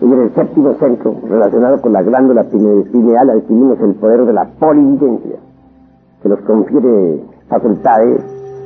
Y 0.00 0.04
en 0.04 0.20
el 0.20 0.34
séptimo 0.34 0.74
centro, 0.74 1.14
relacionado 1.26 1.80
con 1.80 1.92
la 1.94 2.02
glándula 2.02 2.44
pineal, 2.44 3.30
adquirimos 3.30 3.80
el 3.80 3.94
poder 3.94 4.26
de 4.26 4.32
la 4.34 4.44
polividencia, 4.44 5.36
que 6.22 6.28
nos 6.28 6.40
confiere 6.40 7.22
facultades 7.48 8.20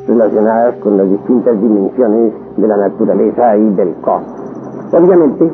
relacionadas 0.08 0.74
con 0.76 0.96
las 0.96 1.08
distintas 1.08 1.60
dimensiones 1.60 2.32
de 2.56 2.66
la 2.66 2.76
naturaleza 2.76 3.56
y 3.56 3.70
del 3.74 3.94
cosmos. 4.00 4.32
Obviamente, 4.92 5.52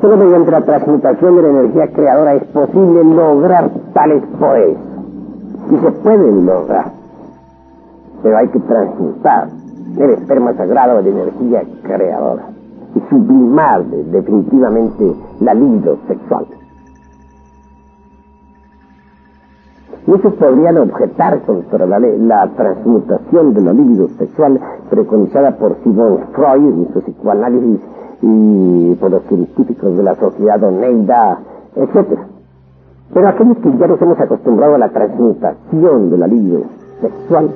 solo 0.00 0.16
mediante 0.16 0.50
la 0.50 0.60
transmutación 0.62 1.36
de 1.36 1.42
la 1.42 1.48
energía 1.48 1.92
creadora 1.92 2.34
es 2.34 2.44
posible 2.44 3.04
lograr 3.04 3.70
tales 3.92 4.22
poderes. 4.38 4.78
Y 5.70 5.76
se 5.76 5.90
pueden 5.90 6.46
lograr, 6.46 6.90
pero 8.22 8.38
hay 8.38 8.48
que 8.48 8.60
transmutar 8.60 9.48
el 9.98 10.10
esperma 10.10 10.54
sagrado 10.54 11.02
de 11.02 11.10
energía 11.10 11.62
creadora 11.82 12.53
y 12.94 13.00
sublimar 13.10 13.84
definitivamente 13.84 15.14
la 15.40 15.54
libido 15.54 15.98
sexual. 16.06 16.46
Muchos 20.06 20.34
podrían 20.34 20.76
objetar 20.76 21.40
contra 21.42 21.86
la, 21.86 21.98
la, 21.98 22.46
transmutación 22.54 23.54
de 23.54 23.62
la 23.62 23.72
libido 23.72 24.08
sexual 24.18 24.60
preconizada 24.90 25.56
por 25.56 25.76
Simon 25.82 26.18
Freud 26.32 26.74
en 26.74 26.92
su 26.92 27.00
psicoanálisis 27.00 27.80
y 28.20 28.94
por 28.96 29.10
los 29.10 29.22
científicos 29.24 29.96
de 29.96 30.02
la 30.02 30.14
sociedad 30.16 30.62
Oneida, 30.62 31.38
etc. 31.76 32.18
Pero 33.14 33.28
aquellos 33.28 33.56
que 33.58 33.76
ya 33.78 33.86
nos 33.86 34.00
hemos 34.02 34.20
acostumbrado 34.20 34.74
a 34.74 34.78
la 34.78 34.90
transmutación 34.90 36.10
de 36.10 36.18
la 36.18 36.26
libido 36.26 36.62
sexual, 37.00 37.50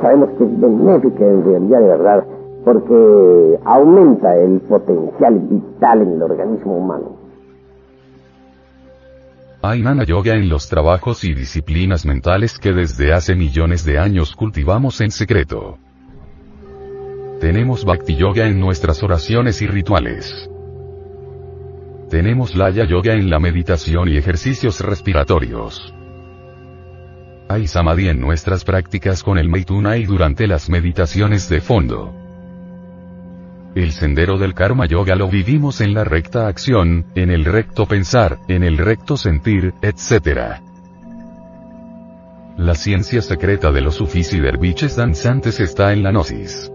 sabemos 0.00 0.30
que 0.38 0.44
es 0.44 0.60
benéfica 0.60 1.24
en 1.24 1.44
realidad 1.44 1.80
de 1.80 1.86
verdad 1.86 2.24
porque 2.64 3.58
aumenta 3.64 4.36
el 4.36 4.60
potencial 4.60 5.38
vital 5.38 6.02
en 6.02 6.12
el 6.12 6.22
organismo 6.22 6.76
humano. 6.76 7.16
Hay 9.60 9.82
nana 9.82 10.04
yoga 10.04 10.34
en 10.34 10.48
los 10.48 10.68
trabajos 10.68 11.24
y 11.24 11.34
disciplinas 11.34 12.06
mentales 12.06 12.58
que 12.58 12.72
desde 12.72 13.12
hace 13.12 13.34
millones 13.34 13.84
de 13.84 13.98
años 13.98 14.36
cultivamos 14.36 15.00
en 15.00 15.10
secreto. 15.10 15.78
Tenemos 17.40 17.84
bhakti 17.84 18.16
yoga 18.16 18.46
en 18.46 18.60
nuestras 18.60 19.02
oraciones 19.02 19.60
y 19.62 19.66
rituales. 19.66 20.48
Tenemos 22.08 22.56
laya 22.56 22.84
yoga 22.84 23.14
en 23.14 23.30
la 23.30 23.38
meditación 23.38 24.08
y 24.08 24.16
ejercicios 24.16 24.80
respiratorios. 24.80 25.92
Hay 27.48 27.66
samadhi 27.66 28.08
en 28.08 28.20
nuestras 28.20 28.64
prácticas 28.64 29.22
con 29.22 29.38
el 29.38 29.48
Maituna 29.48 29.96
y 29.96 30.04
durante 30.04 30.46
las 30.46 30.68
meditaciones 30.68 31.48
de 31.48 31.60
fondo. 31.60 32.17
El 33.78 33.92
sendero 33.92 34.38
del 34.38 34.54
karma 34.54 34.86
yoga 34.86 35.14
lo 35.14 35.28
vivimos 35.28 35.80
en 35.80 35.94
la 35.94 36.02
recta 36.02 36.48
acción, 36.48 37.06
en 37.14 37.30
el 37.30 37.44
recto 37.44 37.86
pensar, 37.86 38.40
en 38.48 38.64
el 38.64 38.76
recto 38.76 39.16
sentir, 39.16 39.72
etc. 39.82 40.58
La 42.56 42.74
ciencia 42.74 43.22
secreta 43.22 43.70
de 43.70 43.80
los 43.80 43.94
sufis 43.94 44.32
y 44.32 44.40
derviches 44.40 44.96
danzantes 44.96 45.60
está 45.60 45.92
en 45.92 46.02
la 46.02 46.10
gnosis. 46.10 46.72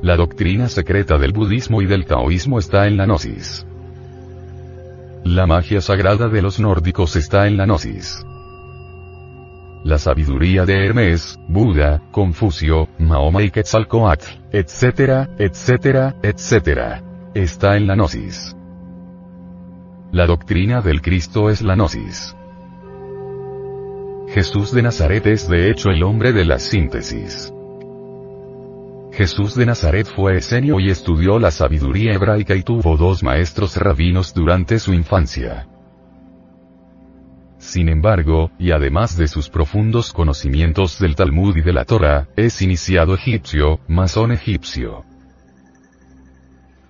La 0.00 0.16
doctrina 0.16 0.70
secreta 0.70 1.18
del 1.18 1.34
budismo 1.34 1.82
y 1.82 1.86
del 1.86 2.06
taoísmo 2.06 2.58
está 2.58 2.86
en 2.86 2.96
la 2.96 3.04
gnosis. 3.04 3.66
La 5.22 5.46
magia 5.46 5.82
sagrada 5.82 6.30
de 6.30 6.40
los 6.40 6.60
nórdicos 6.60 7.14
está 7.14 7.46
en 7.46 7.58
la 7.58 7.66
gnosis. 7.66 8.24
La 9.84 9.98
sabiduría 9.98 10.64
de 10.64 10.86
Hermes, 10.86 11.40
Buda, 11.48 12.00
Confucio, 12.12 12.88
Mahoma 12.98 13.42
y 13.42 13.50
Quetzalcoatl, 13.50 14.26
etcétera, 14.52 15.28
etcétera, 15.38 16.14
etcétera. 16.22 17.02
Está 17.34 17.76
en 17.76 17.88
la 17.88 17.96
gnosis. 17.96 18.56
La 20.12 20.26
doctrina 20.26 20.82
del 20.82 21.00
Cristo 21.00 21.50
es 21.50 21.62
la 21.62 21.74
gnosis. 21.74 22.36
Jesús 24.28 24.72
de 24.72 24.82
Nazaret 24.82 25.26
es 25.26 25.48
de 25.48 25.70
hecho 25.70 25.90
el 25.90 26.04
hombre 26.04 26.32
de 26.32 26.44
la 26.44 26.60
síntesis. 26.60 27.52
Jesús 29.12 29.54
de 29.56 29.66
Nazaret 29.66 30.06
fue 30.06 30.38
esenio 30.38 30.78
y 30.78 30.90
estudió 30.90 31.38
la 31.38 31.50
sabiduría 31.50 32.14
hebraica 32.14 32.54
y 32.54 32.62
tuvo 32.62 32.96
dos 32.96 33.22
maestros 33.22 33.76
rabinos 33.76 34.32
durante 34.32 34.78
su 34.78 34.94
infancia. 34.94 35.66
Sin 37.62 37.88
embargo, 37.88 38.50
y 38.58 38.72
además 38.72 39.16
de 39.16 39.28
sus 39.28 39.48
profundos 39.48 40.12
conocimientos 40.12 40.98
del 40.98 41.14
Talmud 41.14 41.56
y 41.56 41.62
de 41.62 41.72
la 41.72 41.84
Torah, 41.84 42.26
es 42.36 42.60
iniciado 42.60 43.14
egipcio, 43.14 43.78
masón 43.86 44.32
egipcio. 44.32 45.04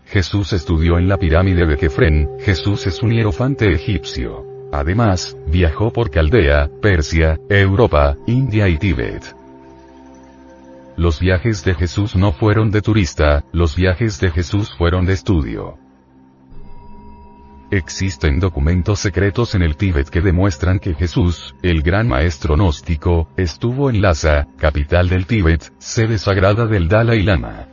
Jesús 0.06 0.54
estudió 0.54 0.98
en 0.98 1.08
la 1.08 1.18
pirámide 1.18 1.66
de 1.66 1.76
Kefren, 1.76 2.26
Jesús 2.40 2.86
es 2.86 3.02
un 3.02 3.12
hierofante 3.12 3.70
egipcio. 3.70 4.46
Además, 4.72 5.36
viajó 5.46 5.92
por 5.92 6.10
Caldea, 6.10 6.70
Persia, 6.80 7.38
Europa, 7.50 8.16
India 8.26 8.66
y 8.66 8.78
Tíbet. 8.78 9.36
Los 10.96 11.20
viajes 11.20 11.64
de 11.64 11.74
Jesús 11.74 12.16
no 12.16 12.32
fueron 12.32 12.70
de 12.70 12.80
turista, 12.80 13.44
los 13.52 13.76
viajes 13.76 14.18
de 14.20 14.30
Jesús 14.30 14.72
fueron 14.78 15.04
de 15.04 15.12
estudio. 15.12 15.81
Existen 17.72 18.38
documentos 18.38 18.98
secretos 18.98 19.54
en 19.54 19.62
el 19.62 19.78
Tíbet 19.78 20.10
que 20.10 20.20
demuestran 20.20 20.78
que 20.78 20.92
Jesús, 20.92 21.54
el 21.62 21.80
gran 21.80 22.06
maestro 22.06 22.54
gnóstico, 22.54 23.30
estuvo 23.38 23.88
en 23.88 24.02
Lhasa, 24.02 24.46
capital 24.58 25.08
del 25.08 25.24
Tíbet, 25.24 25.72
sede 25.78 26.18
sagrada 26.18 26.66
del 26.66 26.86
Dalai 26.86 27.22
Lama. 27.22 27.68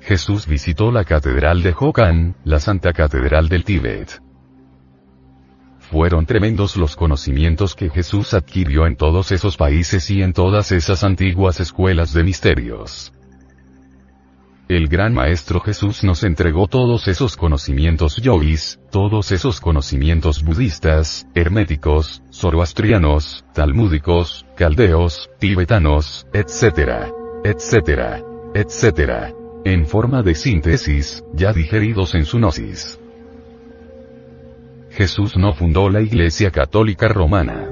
Jesús 0.00 0.46
visitó 0.46 0.92
la 0.92 1.02
catedral 1.02 1.64
de 1.64 1.74
Hokan, 1.76 2.36
la 2.44 2.60
Santa 2.60 2.92
Catedral 2.92 3.48
del 3.48 3.64
Tíbet. 3.64 4.22
Fueron 5.80 6.24
tremendos 6.24 6.76
los 6.76 6.94
conocimientos 6.94 7.74
que 7.74 7.90
Jesús 7.90 8.32
adquirió 8.32 8.86
en 8.86 8.94
todos 8.94 9.32
esos 9.32 9.56
países 9.56 10.08
y 10.10 10.22
en 10.22 10.32
todas 10.32 10.70
esas 10.70 11.02
antiguas 11.02 11.58
escuelas 11.58 12.12
de 12.12 12.22
misterios. 12.22 13.12
El 14.74 14.88
gran 14.88 15.14
maestro 15.14 15.60
Jesús 15.60 16.02
nos 16.02 16.24
entregó 16.24 16.66
todos 16.66 17.06
esos 17.06 17.36
conocimientos 17.36 18.16
yogis, 18.16 18.80
todos 18.90 19.30
esos 19.30 19.60
conocimientos 19.60 20.42
budistas, 20.42 21.28
herméticos, 21.32 22.24
zoroastrianos, 22.32 23.44
talmúdicos, 23.54 24.44
caldeos, 24.56 25.30
tibetanos, 25.38 26.26
etc., 26.32 27.06
etcétera, 27.44 28.20
etcétera, 28.52 29.32
en 29.64 29.86
forma 29.86 30.24
de 30.24 30.34
síntesis, 30.34 31.22
ya 31.32 31.52
digeridos 31.52 32.16
en 32.16 32.24
su 32.24 32.38
gnosis. 32.38 32.98
Jesús 34.90 35.36
no 35.36 35.52
fundó 35.52 35.88
la 35.88 36.00
Iglesia 36.00 36.50
Católica 36.50 37.06
Romana. 37.06 37.70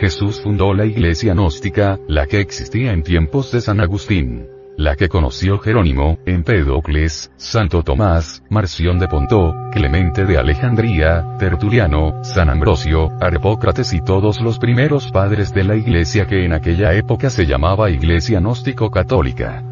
Jesús 0.00 0.40
fundó 0.40 0.72
la 0.72 0.86
Iglesia 0.86 1.34
Gnóstica, 1.34 2.00
la 2.08 2.26
que 2.26 2.40
existía 2.40 2.92
en 2.92 3.02
tiempos 3.02 3.52
de 3.52 3.60
San 3.60 3.80
Agustín 3.80 4.55
la 4.76 4.94
que 4.94 5.08
conoció 5.08 5.58
Jerónimo, 5.58 6.18
Empédocles, 6.26 7.32
Santo 7.36 7.82
Tomás, 7.82 8.42
Marción 8.50 8.98
de 8.98 9.08
Pontó, 9.08 9.54
Clemente 9.72 10.26
de 10.26 10.36
Alejandría, 10.36 11.36
Tertuliano, 11.38 12.22
San 12.22 12.50
Ambrosio, 12.50 13.10
Arpócrates 13.20 13.92
y 13.94 14.02
todos 14.02 14.40
los 14.40 14.58
primeros 14.58 15.10
padres 15.10 15.52
de 15.54 15.64
la 15.64 15.76
iglesia 15.76 16.26
que 16.26 16.44
en 16.44 16.52
aquella 16.52 16.92
época 16.92 17.30
se 17.30 17.46
llamaba 17.46 17.90
Iglesia 17.90 18.40
Gnóstico-Católica. 18.40 19.62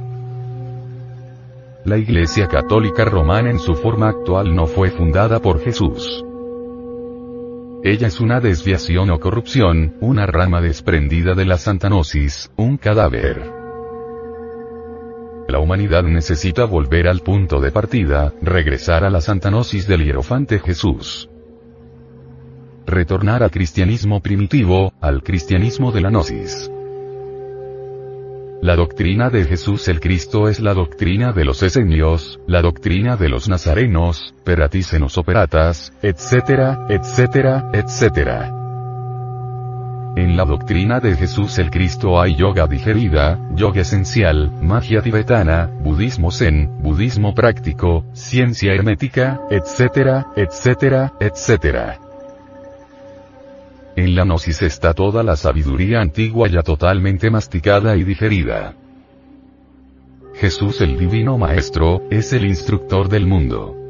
La 1.85 1.99
Iglesia 1.99 2.49
Católica 2.49 3.05
Romana 3.05 3.51
en 3.51 3.59
su 3.59 3.75
forma 3.75 4.09
actual 4.09 4.57
no 4.57 4.67
fue 4.67 4.91
fundada 4.91 5.41
por 5.41 5.63
Jesús. 5.63 6.25
Ella 7.83 8.07
es 8.07 8.21
una 8.21 8.41
desviación 8.41 9.11
o 9.11 9.21
corrupción, 9.21 9.95
una 10.01 10.25
rama 10.25 10.63
desprendida 10.63 11.35
de 11.35 11.45
la 11.45 11.59
Santanosis, 11.59 12.51
un 12.57 12.79
cadáver. 12.79 13.64
La 15.47 15.59
humanidad 15.59 16.05
necesita 16.05 16.65
volver 16.65 17.07
al 17.07 17.21
punto 17.21 17.61
de 17.61 17.71
partida, 17.71 18.33
regresar 18.41 19.05
a 19.05 19.11
la 19.11 19.21
santanosis 19.21 19.87
del 19.87 20.05
hierofante 20.05 20.59
Jesús. 20.59 21.29
Retornar 22.87 23.43
al 23.43 23.51
cristianismo 23.51 24.21
primitivo, 24.21 24.93
al 25.01 25.23
cristianismo 25.23 25.93
de 25.93 26.01
la 26.01 26.11
gnosis. 26.11 26.71
La 28.63 28.77
doctrina 28.77 29.29
de 29.29 29.45
Jesús 29.45 29.89
el 29.89 30.01
Cristo 30.01 30.49
es 30.49 30.61
la 30.61 30.73
doctrina 30.73 31.33
de 31.33 31.45
los 31.45 31.63
esenios, 31.63 32.41
la 32.47 32.63
doctrina 32.63 33.17
de 33.17 33.29
los 33.29 33.47
nazarenos, 33.47 34.35
peratícenos 34.43 35.19
operatas, 35.19 35.93
etcétera, 36.01 36.87
etcétera, 36.89 37.71
etcétera. 37.75 38.64
En 40.17 40.37
la 40.37 40.45
doctrina 40.45 41.01
de 41.01 41.17
Jesús 41.17 41.59
el 41.59 41.71
Cristo 41.71 42.21
hay 42.21 42.37
yoga 42.37 42.69
digerida, 42.69 43.39
yoga 43.57 43.81
esencial, 43.81 44.53
magia 44.63 45.03
tibetana, 45.03 45.69
budismo 45.81 46.31
zen, 46.31 46.71
budismo 46.81 47.35
práctico, 47.35 48.05
ciencia 48.13 48.73
hermética, 48.73 49.41
etcétera, 49.51 50.29
etcétera, 50.37 51.13
etcétera. 51.19 51.99
En 53.97 54.15
la 54.15 54.25
gnosis 54.25 54.63
está 54.63 54.95
toda 54.95 55.25
la 55.25 55.35
sabiduría 55.35 56.01
antigua 56.01 56.49
ya 56.49 56.63
totalmente 56.63 57.29
masticada 57.31 57.97
y 57.97 58.05
digerida. 58.05 58.75
Jesús 60.35 60.81
el 60.81 60.97
Divino 60.97 61.39
Maestro, 61.39 62.03
es 62.11 62.33
el 62.33 62.45
instructor 62.45 63.09
del 63.09 63.27
mundo. 63.27 63.84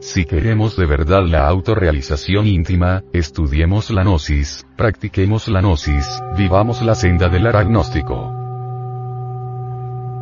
Si 0.00 0.24
queremos 0.24 0.76
de 0.76 0.86
verdad 0.86 1.24
la 1.26 1.48
autorrealización 1.48 2.46
íntima, 2.46 3.02
estudiemos 3.12 3.90
la 3.90 4.04
gnosis, 4.04 4.64
practiquemos 4.76 5.48
la 5.48 5.60
gnosis, 5.60 6.22
vivamos 6.36 6.82
la 6.82 6.94
senda 6.94 7.28
del 7.28 7.48
agnóstico. 7.48 8.32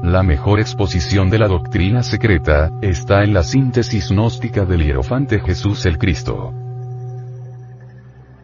La 0.03 0.23
mejor 0.23 0.61
exposición 0.61 1.29
de 1.29 1.39
la 1.39 1.49
doctrina 1.49 2.03
secreta, 2.03 2.71
está 2.81 3.23
en 3.23 3.35
la 3.35 3.43
síntesis 3.43 4.11
gnóstica 4.11 4.65
del 4.65 4.83
hierofante 4.83 5.41
Jesús 5.41 5.85
el 5.85 5.99
Cristo. 5.99 6.55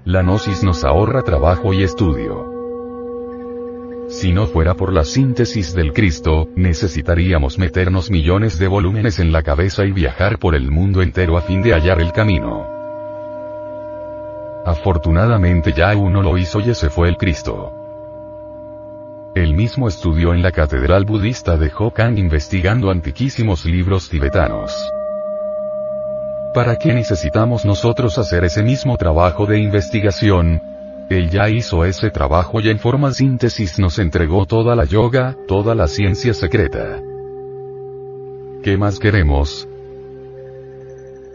La 0.04 0.22
gnosis 0.22 0.62
nos 0.62 0.84
ahorra 0.84 1.22
trabajo 1.22 1.72
y 1.72 1.82
estudio. 1.82 2.51
Si 4.12 4.30
no 4.30 4.46
fuera 4.46 4.74
por 4.74 4.92
la 4.92 5.04
síntesis 5.04 5.74
del 5.74 5.94
Cristo, 5.94 6.46
necesitaríamos 6.54 7.58
meternos 7.58 8.10
millones 8.10 8.58
de 8.58 8.68
volúmenes 8.68 9.18
en 9.18 9.32
la 9.32 9.42
cabeza 9.42 9.86
y 9.86 9.90
viajar 9.90 10.38
por 10.38 10.54
el 10.54 10.70
mundo 10.70 11.00
entero 11.00 11.38
a 11.38 11.40
fin 11.40 11.62
de 11.62 11.72
hallar 11.72 11.98
el 11.98 12.12
camino. 12.12 12.66
Afortunadamente 14.66 15.72
ya 15.72 15.96
uno 15.96 16.20
lo 16.22 16.36
hizo 16.36 16.60
y 16.60 16.70
ese 16.70 16.90
fue 16.90 17.08
el 17.08 17.16
Cristo. 17.16 17.72
Él 19.34 19.54
mismo 19.54 19.88
estudió 19.88 20.34
en 20.34 20.42
la 20.42 20.52
catedral 20.52 21.06
budista 21.06 21.56
de 21.56 21.72
Hokan 21.74 22.18
investigando 22.18 22.90
antiquísimos 22.90 23.64
libros 23.64 24.10
tibetanos. 24.10 24.76
¿Para 26.52 26.76
qué 26.76 26.92
necesitamos 26.92 27.64
nosotros 27.64 28.18
hacer 28.18 28.44
ese 28.44 28.62
mismo 28.62 28.98
trabajo 28.98 29.46
de 29.46 29.58
investigación? 29.58 30.71
Él 31.12 31.28
ya 31.28 31.50
hizo 31.50 31.84
ese 31.84 32.08
trabajo 32.08 32.58
y 32.62 32.70
en 32.70 32.78
forma 32.78 33.12
síntesis 33.12 33.78
nos 33.78 33.98
entregó 33.98 34.46
toda 34.46 34.74
la 34.74 34.86
yoga, 34.86 35.36
toda 35.46 35.74
la 35.74 35.86
ciencia 35.86 36.32
secreta. 36.32 37.02
¿Qué 38.62 38.78
más 38.78 38.98
queremos? 38.98 39.68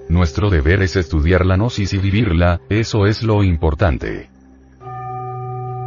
Nuestro 0.09 0.49
deber 0.49 0.81
es 0.81 0.95
estudiar 0.95 1.45
la 1.45 1.57
gnosis 1.57 1.93
y 1.93 1.99
vivirla, 1.99 2.59
eso 2.69 3.05
es 3.05 3.21
lo 3.21 3.43
importante. 3.43 4.31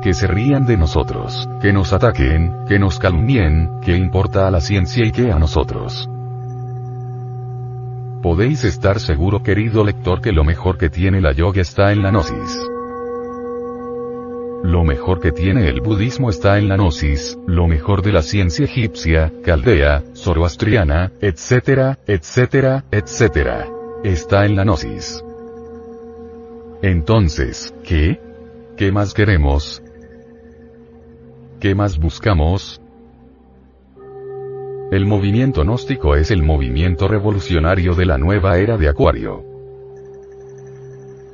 Que 0.05 0.15
se 0.15 0.29
rían 0.29 0.67
de 0.67 0.77
nosotros, 0.77 1.49
que 1.61 1.73
nos 1.73 1.93
ataquen, 1.93 2.67
que 2.69 2.79
nos 2.79 3.01
calumnien, 3.01 3.81
¿qué 3.83 3.97
importa 3.97 4.47
a 4.47 4.53
la 4.53 4.61
ciencia 4.61 5.05
y 5.05 5.11
qué 5.11 5.33
a 5.33 5.39
nosotros? 5.41 6.09
Podéis 8.23 8.63
estar 8.63 9.01
seguro 9.01 9.43
querido 9.43 9.83
lector 9.83 10.21
que 10.21 10.31
lo 10.31 10.45
mejor 10.45 10.79
que 10.79 10.91
tiene 10.91 11.21
la 11.21 11.33
yoga 11.33 11.61
está 11.61 11.91
en 11.91 12.05
la 12.05 12.13
gnosis. 12.13 12.71
Lo 14.63 14.85
mejor 14.85 15.21
que 15.21 15.33
tiene 15.33 15.69
el 15.69 15.81
budismo 15.81 16.29
está 16.29 16.59
en 16.59 16.69
la 16.69 16.77
gnosis, 16.77 17.39
lo 17.47 17.67
mejor 17.67 18.03
de 18.03 18.13
la 18.13 18.21
ciencia 18.21 18.67
egipcia, 18.67 19.33
caldea, 19.43 20.05
zoroastriana, 20.15 21.13
etcétera, 21.21 21.99
etcétera, 22.07 22.85
etcétera. 22.91 23.67
Está 24.05 24.45
en 24.45 24.57
la 24.57 24.65
gnosis. 24.65 25.25
Entonces, 26.83 27.75
¿qué? 27.85 28.21
¿Qué 28.77 28.93
más 28.93 29.15
queremos? 29.15 29.83
¿Qué 31.59 31.75
más 31.75 31.99
buscamos? 31.99 32.83
El 34.91 35.07
movimiento 35.07 35.63
gnóstico 35.63 36.17
es 36.17 36.31
el 36.31 36.43
movimiento 36.43 37.09
revolucionario 37.09 37.95
de 37.95 38.05
la 38.05 38.19
nueva 38.19 38.59
era 38.59 38.77
de 38.77 38.89
Acuario. 38.89 39.50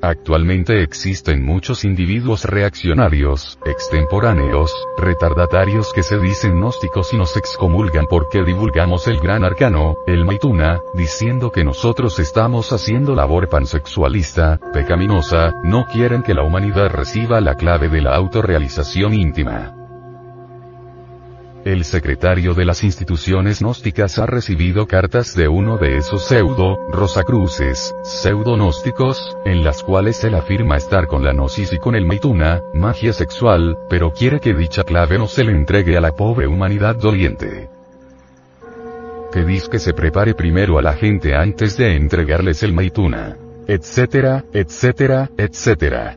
Actualmente 0.03 0.83
existen 0.83 1.45
muchos 1.45 1.85
individuos 1.85 2.45
reaccionarios, 2.45 3.59
extemporáneos, 3.65 4.73
retardatarios 4.99 5.93
que 5.93 6.03
se 6.03 6.19
dicen 6.19 6.61
gnósticos 6.61 7.13
y 7.13 7.17
nos 7.17 7.37
excomulgan 7.37 8.07
porque 8.07 8.43
divulgamos 8.45 9.09
el 9.09 9.19
gran 9.21 9.45
arcano, 9.45 9.97
el 10.07 10.25
Maituna, 10.25 10.81
diciendo 10.95 11.51
que 11.51 11.65
nosotros 11.65 12.19
estamos 12.19 12.73
haciendo 12.73 13.15
labor 13.15 13.49
pansexualista, 13.49 14.61
pecaminosa, 14.73 15.55
no 15.63 15.87
quieren 15.87 16.23
que 16.23 16.35
la 16.35 16.43
humanidad 16.43 16.91
reciba 16.91 17.41
la 17.41 17.55
clave 17.55 17.89
de 17.89 18.03
la 18.03 18.15
autorrealización 18.15 19.15
íntima. 19.15 19.86
El 21.67 21.83
secretario 21.83 22.55
de 22.55 22.65
las 22.65 22.85
instituciones 22.85 23.59
gnósticas 23.59 24.21
ha 24.21 24.27
recibido 24.27 24.87
cartas 24.87 25.35
de 25.35 25.49
uno 25.49 25.79
de 25.79 25.97
esos 25.97 26.25
pseudo, 26.25 26.79
rosacruces, 26.93 27.93
pseudo 28.05 28.55
gnósticos, 28.55 29.37
en 29.45 29.65
las 29.65 29.83
cuales 29.83 30.23
él 30.23 30.37
afirma 30.37 30.77
estar 30.77 31.09
con 31.09 31.25
la 31.25 31.33
gnosis 31.33 31.73
y 31.73 31.79
con 31.79 31.97
el 31.97 32.07
maituna, 32.07 32.63
magia 32.73 33.13
sexual, 33.13 33.77
pero 33.91 34.13
quiere 34.13 34.39
que 34.39 34.55
dicha 34.55 34.85
clave 34.85 35.19
no 35.19 35.27
se 35.27 35.43
le 35.43 35.51
entregue 35.51 35.97
a 35.97 36.01
la 36.01 36.13
pobre 36.13 36.47
humanidad 36.47 36.95
doliente. 36.95 37.69
Que 39.33 39.45
dice 39.45 39.69
que 39.69 39.81
se 39.81 39.93
prepare 39.93 40.35
primero 40.35 40.79
a 40.79 40.83
la 40.83 40.93
gente 40.93 41.35
antes 41.35 41.77
de 41.77 41.97
entregarles 41.97 42.63
el 42.63 42.75
maituna. 42.75 43.39
Etcétera, 43.67 44.45
etcétera, 44.53 45.33
etcétera. 45.37 46.17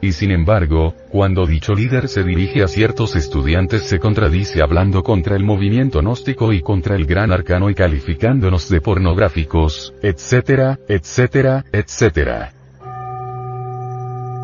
Y 0.00 0.12
sin 0.12 0.30
embargo, 0.30 0.94
cuando 1.10 1.44
dicho 1.44 1.74
líder 1.74 2.08
se 2.08 2.22
dirige 2.22 2.62
a 2.62 2.68
ciertos 2.68 3.16
estudiantes 3.16 3.82
se 3.82 3.98
contradice 3.98 4.62
hablando 4.62 5.02
contra 5.02 5.34
el 5.34 5.42
movimiento 5.42 6.00
gnóstico 6.00 6.52
y 6.52 6.62
contra 6.62 6.94
el 6.94 7.04
gran 7.04 7.32
arcano 7.32 7.68
y 7.68 7.74
calificándonos 7.74 8.68
de 8.68 8.80
pornográficos, 8.80 9.92
etcétera, 10.02 10.78
etcétera, 10.88 11.64
etcétera. 11.72 12.52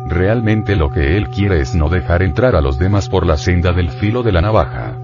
Realmente 0.09 0.75
lo 0.75 0.91
que 0.91 1.17
él 1.17 1.29
quiere 1.29 1.61
es 1.61 1.73
no 1.73 1.89
dejar 1.89 2.21
entrar 2.21 2.55
a 2.55 2.61
los 2.61 2.77
demás 2.77 3.09
por 3.09 3.25
la 3.25 3.37
senda 3.37 3.71
del 3.71 3.89
filo 3.89 4.23
de 4.23 4.31
la 4.33 4.41
navaja. 4.41 4.99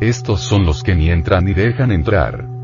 Estos 0.00 0.40
son 0.40 0.66
los 0.66 0.82
que 0.82 0.94
ni 0.94 1.10
entran 1.10 1.44
ni 1.44 1.54
dejan 1.54 1.92
entrar. 1.92 2.57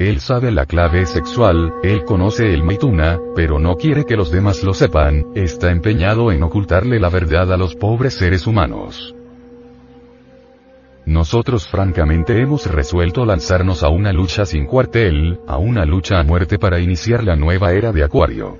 Él 0.00 0.20
sabe 0.20 0.50
la 0.50 0.64
clave 0.64 1.04
sexual, 1.04 1.74
él 1.82 2.06
conoce 2.06 2.54
el 2.54 2.62
maituna, 2.62 3.18
pero 3.36 3.58
no 3.58 3.76
quiere 3.76 4.06
que 4.06 4.16
los 4.16 4.30
demás 4.30 4.64
lo 4.64 4.72
sepan, 4.72 5.26
está 5.34 5.70
empeñado 5.70 6.32
en 6.32 6.42
ocultarle 6.42 6.98
la 6.98 7.10
verdad 7.10 7.52
a 7.52 7.58
los 7.58 7.74
pobres 7.74 8.14
seres 8.14 8.46
humanos. 8.46 9.14
Nosotros 11.04 11.68
francamente 11.68 12.40
hemos 12.40 12.64
resuelto 12.66 13.26
lanzarnos 13.26 13.82
a 13.82 13.90
una 13.90 14.10
lucha 14.14 14.46
sin 14.46 14.64
cuartel, 14.64 15.38
a 15.46 15.58
una 15.58 15.84
lucha 15.84 16.18
a 16.18 16.24
muerte 16.24 16.58
para 16.58 16.80
iniciar 16.80 17.22
la 17.22 17.36
nueva 17.36 17.74
era 17.74 17.92
de 17.92 18.02
Acuario. 18.02 18.56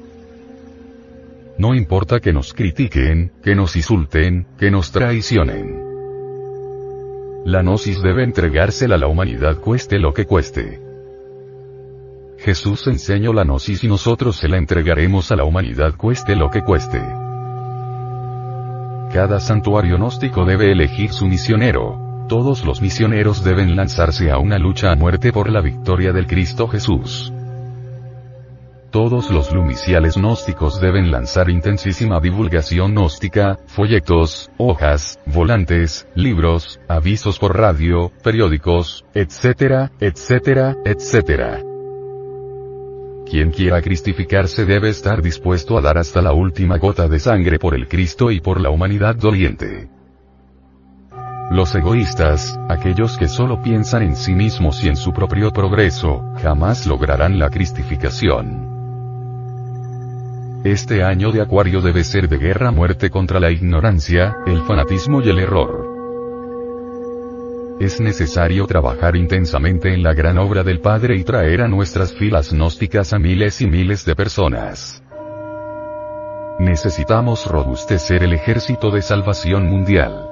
No 1.57 1.75
importa 1.75 2.21
que 2.21 2.35
nos 2.35 2.53
critiquen, 2.53 3.33
que 3.43 3.55
nos 3.55 3.77
insulten, 3.77 4.47
que 4.59 4.71
nos 4.71 4.93
traicionen. 4.93 5.89
La 7.47 7.63
gnosis 7.63 8.03
debe 8.03 8.25
entregársela 8.25 8.97
a 8.97 8.99
la 8.99 9.07
humanidad 9.07 9.57
cueste 9.57 9.99
lo 9.99 10.13
que 10.13 10.27
cueste. 10.27 10.90
Jesús 12.41 12.87
enseñó 12.87 13.35
la 13.35 13.45
gnosis 13.45 13.85
y 13.85 13.89
nosotros 13.89 14.37
se 14.37 14.49
la 14.49 14.57
entregaremos 14.57 15.31
a 15.31 15.37
la 15.37 15.45
humanidad 15.45 15.95
cueste 15.97 16.35
lo 16.35 16.51
que 16.51 16.63
cueste. 16.63 17.01
Cada 19.13 19.41
santuario 19.41 19.97
gnóstico 19.99 20.45
debe 20.47 20.73
elegir 20.73 21.13
su 21.13 21.27
misionero. 21.27 22.27
Todos 22.29 22.65
los 22.65 22.81
misioneros 22.81 23.45
deben 23.45 23.77
lanzarse 23.77 24.31
a 24.31 24.39
una 24.39 24.59
lucha 24.59 24.91
a 24.91 24.97
muerte 24.97 25.33
por 25.33 25.51
la 25.51 25.61
victoria 25.61 26.13
del 26.13 26.27
Cristo 26.27 26.67
Jesús. 26.67 27.31
Todos 28.91 29.31
los 29.31 29.53
lumiciales 29.53 30.17
gnósticos 30.17 30.81
deben 30.81 31.11
lanzar 31.11 31.51
intensísima 31.51 32.21
divulgación 32.21 32.93
gnóstica, 32.93 33.59
folletos, 33.67 34.51
hojas, 34.57 35.21
volantes, 35.27 36.09
libros, 36.15 36.81
avisos 36.89 37.39
por 37.39 37.57
radio, 37.57 38.11
periódicos, 38.25 39.05
etcétera, 39.15 39.93
etcétera, 40.01 40.77
etcétera. 40.85 41.70
Quien 43.31 43.53
quiera 43.53 43.81
cristificarse 43.81 44.65
debe 44.65 44.89
estar 44.89 45.23
dispuesto 45.23 45.79
a 45.79 45.81
dar 45.81 45.99
hasta 45.99 46.21
la 46.21 46.33
última 46.33 46.79
gota 46.79 47.07
de 47.07 47.21
sangre 47.21 47.61
por 47.61 47.77
el 47.77 47.87
Cristo 47.87 48.33
y 48.33 48.41
por 48.41 48.61
la 48.61 48.71
humanidad 48.71 49.15
doliente. 49.15 49.89
Los 51.53 51.73
egoístas, 51.77 52.59
aquellos 52.69 53.17
que 53.17 53.29
solo 53.29 53.63
piensan 53.63 54.03
en 54.03 54.17
sí 54.17 54.33
mismos 54.35 54.83
y 54.83 54.89
en 54.89 54.97
su 54.97 55.13
propio 55.13 55.53
progreso, 55.53 56.25
jamás 56.43 56.89
lograrán 56.89 57.39
la 57.39 57.51
cristificación. 57.51 58.69
Este 60.65 61.05
año 61.05 61.31
de 61.31 61.41
Acuario 61.41 61.81
debe 61.81 62.03
ser 62.03 62.29
de 62.29 62.37
guerra-muerte 62.37 63.11
contra 63.11 63.39
la 63.39 63.53
ignorancia, 63.53 64.39
el 64.45 64.61
fanatismo 64.63 65.23
y 65.23 65.29
el 65.29 65.39
error. 65.39 65.90
Es 67.81 67.99
necesario 67.99 68.67
trabajar 68.67 69.17
intensamente 69.17 69.95
en 69.95 70.03
la 70.03 70.13
gran 70.13 70.37
obra 70.37 70.63
del 70.63 70.81
Padre 70.81 71.17
y 71.17 71.25
traer 71.25 71.63
a 71.63 71.67
nuestras 71.67 72.13
filas 72.13 72.53
gnósticas 72.53 73.15
a 73.15 73.19
miles 73.19 73.63
y 73.63 73.67
miles 73.67 74.05
de 74.05 74.15
personas. 74.15 75.03
Necesitamos 76.59 77.47
robustecer 77.47 78.23
el 78.23 78.35
ejército 78.35 78.91
de 78.91 79.01
salvación 79.01 79.65
mundial. 79.65 80.29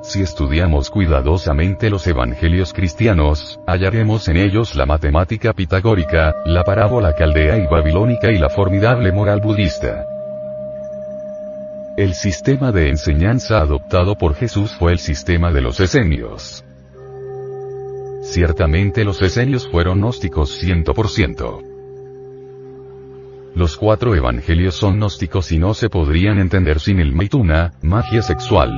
Si 0.00 0.22
estudiamos 0.22 0.88
cuidadosamente 0.88 1.90
los 1.90 2.06
evangelios 2.06 2.72
cristianos, 2.72 3.60
hallaremos 3.66 4.28
en 4.28 4.38
ellos 4.38 4.74
la 4.76 4.86
matemática 4.86 5.52
pitagórica, 5.52 6.36
la 6.46 6.64
parábola 6.64 7.14
caldea 7.14 7.58
y 7.58 7.66
babilónica 7.66 8.32
y 8.32 8.38
la 8.38 8.48
formidable 8.48 9.12
moral 9.12 9.42
budista. 9.42 10.06
El 12.00 12.14
sistema 12.14 12.72
de 12.72 12.88
enseñanza 12.88 13.60
adoptado 13.60 14.16
por 14.16 14.34
Jesús 14.34 14.74
fue 14.78 14.92
el 14.92 14.98
sistema 14.98 15.52
de 15.52 15.60
los 15.60 15.80
esenios. 15.80 16.64
Ciertamente 18.22 19.04
los 19.04 19.20
esenios 19.20 19.68
fueron 19.68 19.98
gnósticos 19.98 20.64
100%. 20.64 21.62
Los 23.54 23.76
cuatro 23.76 24.14
evangelios 24.14 24.76
son 24.76 24.96
gnósticos 24.96 25.52
y 25.52 25.58
no 25.58 25.74
se 25.74 25.90
podrían 25.90 26.38
entender 26.38 26.80
sin 26.80 27.00
el 27.00 27.12
maituna, 27.12 27.74
magia 27.82 28.22
sexual. 28.22 28.72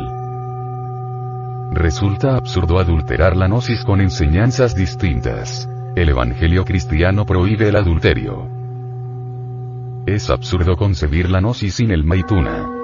Resulta 1.75 2.35
absurdo 2.35 2.81
adulterar 2.81 3.37
la 3.37 3.47
gnosis 3.47 3.85
con 3.85 4.01
enseñanzas 4.01 4.75
distintas. 4.75 5.69
El 5.95 6.09
evangelio 6.09 6.65
cristiano 6.65 7.25
prohíbe 7.25 7.69
el 7.69 7.77
adulterio. 7.77 8.49
Es 10.07 10.29
absurdo 10.29 10.77
concebir 10.77 11.31
la 11.31 11.39
gnosis 11.39 11.75
sin 11.77 11.93
el 11.93 12.03
maituna. 12.03 12.82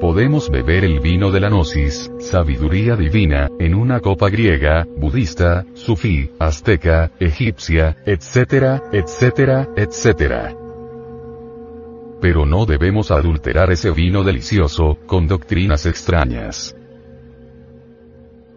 Podemos 0.00 0.50
beber 0.50 0.84
el 0.84 1.00
vino 1.00 1.30
de 1.30 1.40
la 1.40 1.48
gnosis, 1.48 2.12
sabiduría 2.18 2.96
divina, 2.96 3.48
en 3.58 3.74
una 3.74 4.00
copa 4.00 4.28
griega, 4.28 4.86
budista, 4.98 5.64
sufí, 5.72 6.30
azteca, 6.38 7.12
egipcia, 7.18 7.96
etcétera, 8.04 8.82
etcétera, 8.92 9.66
etcétera. 9.74 10.54
Pero 12.20 12.44
no 12.44 12.66
debemos 12.66 13.10
adulterar 13.10 13.72
ese 13.72 13.90
vino 13.90 14.22
delicioso, 14.22 14.98
con 15.06 15.28
doctrinas 15.28 15.86
extrañas. 15.86 16.76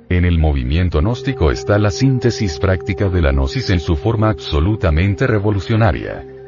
En 0.09 0.25
el 0.25 0.39
movimiento 0.39 0.99
gnóstico 0.99 1.51
está 1.51 1.79
la 1.79 1.91
síntesis 1.91 2.59
práctica 2.59 3.07
de 3.07 3.21
la 3.21 3.31
gnosis 3.31 3.69
en 3.69 3.79
su 3.79 3.95
forma 3.95 4.29
absolutamente 4.29 5.25
revolucionaria. 5.25 6.38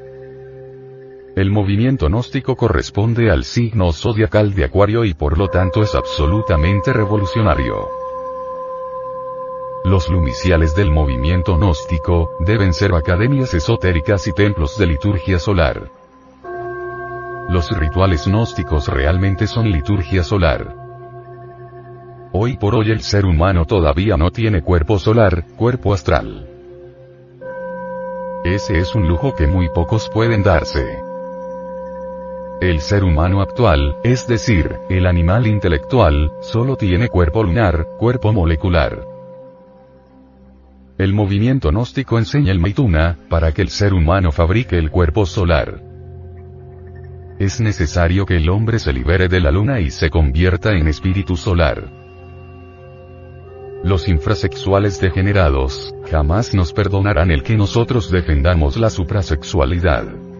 El 1.33 1.49
movimiento 1.49 2.07
gnóstico 2.07 2.57
corresponde 2.57 3.31
al 3.31 3.45
signo 3.45 3.93
zodiacal 3.93 4.53
de 4.53 4.65
Acuario 4.65 5.05
y 5.05 5.13
por 5.13 5.37
lo 5.37 5.47
tanto 5.47 5.81
es 5.81 5.95
absolutamente 5.95 6.91
revolucionario. 6.91 7.87
Los 9.85 10.09
lumiciales 10.09 10.75
del 10.75 10.91
movimiento 10.91 11.55
gnóstico 11.55 12.31
deben 12.41 12.73
ser 12.73 12.93
academias 12.93 13.53
esotéricas 13.53 14.27
y 14.27 14.33
templos 14.33 14.77
de 14.77 14.87
liturgia 14.87 15.39
solar. 15.39 15.89
Los 17.47 17.69
rituales 17.79 18.27
gnósticos 18.27 18.89
realmente 18.89 19.47
son 19.47 19.71
liturgia 19.71 20.23
solar. 20.23 20.75
Hoy 22.33 22.57
por 22.57 22.75
hoy 22.75 22.91
el 22.91 23.01
ser 23.01 23.25
humano 23.25 23.65
todavía 23.65 24.17
no 24.17 24.31
tiene 24.31 24.61
cuerpo 24.63 24.99
solar, 24.99 25.45
cuerpo 25.55 25.93
astral. 25.93 26.49
Ese 28.43 28.79
es 28.79 28.95
un 28.95 29.07
lujo 29.07 29.33
que 29.33 29.47
muy 29.47 29.69
pocos 29.69 30.09
pueden 30.09 30.43
darse. 30.43 31.10
El 32.61 32.79
ser 32.79 33.03
humano 33.03 33.41
actual, 33.41 33.95
es 34.03 34.27
decir, 34.27 34.75
el 34.87 35.07
animal 35.07 35.47
intelectual, 35.47 36.31
solo 36.41 36.75
tiene 36.75 37.07
cuerpo 37.07 37.43
lunar, 37.43 37.87
cuerpo 37.97 38.31
molecular. 38.33 39.03
El 40.99 41.11
movimiento 41.11 41.69
gnóstico 41.69 42.19
enseña 42.19 42.51
el 42.51 42.59
Maituna, 42.59 43.17
para 43.31 43.51
que 43.51 43.63
el 43.63 43.69
ser 43.69 43.95
humano 43.95 44.31
fabrique 44.31 44.77
el 44.77 44.91
cuerpo 44.91 45.25
solar. 45.25 45.81
Es 47.39 47.59
necesario 47.59 48.27
que 48.27 48.37
el 48.37 48.47
hombre 48.47 48.77
se 48.77 48.93
libere 48.93 49.27
de 49.27 49.39
la 49.39 49.49
luna 49.49 49.79
y 49.79 49.89
se 49.89 50.11
convierta 50.11 50.73
en 50.73 50.87
espíritu 50.87 51.37
solar. 51.37 51.89
Los 53.83 54.07
infrasexuales 54.07 55.01
degenerados, 55.01 55.95
jamás 56.11 56.53
nos 56.53 56.73
perdonarán 56.73 57.31
el 57.31 57.41
que 57.41 57.57
nosotros 57.57 58.11
defendamos 58.11 58.77
la 58.77 58.91
suprasexualidad. 58.91 60.30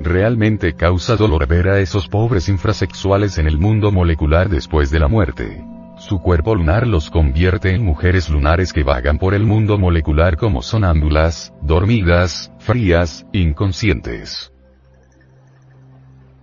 Realmente 0.00 0.74
causa 0.74 1.16
dolor 1.16 1.46
ver 1.48 1.68
a 1.68 1.80
esos 1.80 2.08
pobres 2.08 2.48
infrasexuales 2.48 3.38
en 3.38 3.48
el 3.48 3.58
mundo 3.58 3.90
molecular 3.90 4.48
después 4.48 4.90
de 4.90 5.00
la 5.00 5.08
muerte. 5.08 5.64
Su 5.98 6.20
cuerpo 6.20 6.54
lunar 6.54 6.86
los 6.86 7.10
convierte 7.10 7.74
en 7.74 7.84
mujeres 7.84 8.28
lunares 8.28 8.72
que 8.72 8.84
vagan 8.84 9.18
por 9.18 9.34
el 9.34 9.44
mundo 9.44 9.76
molecular 9.76 10.36
como 10.36 10.62
sonámbulas, 10.62 11.52
dormidas, 11.62 12.52
frías, 12.60 13.26
inconscientes. 13.32 14.52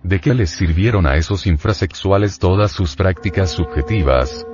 ¿De 0.02 0.20
qué 0.20 0.34
les 0.34 0.50
sirvieron 0.50 1.06
a 1.06 1.16
esos 1.16 1.46
infrasexuales 1.46 2.38
todas 2.38 2.70
sus 2.72 2.94
prácticas 2.94 3.50
subjetivas? 3.50 4.46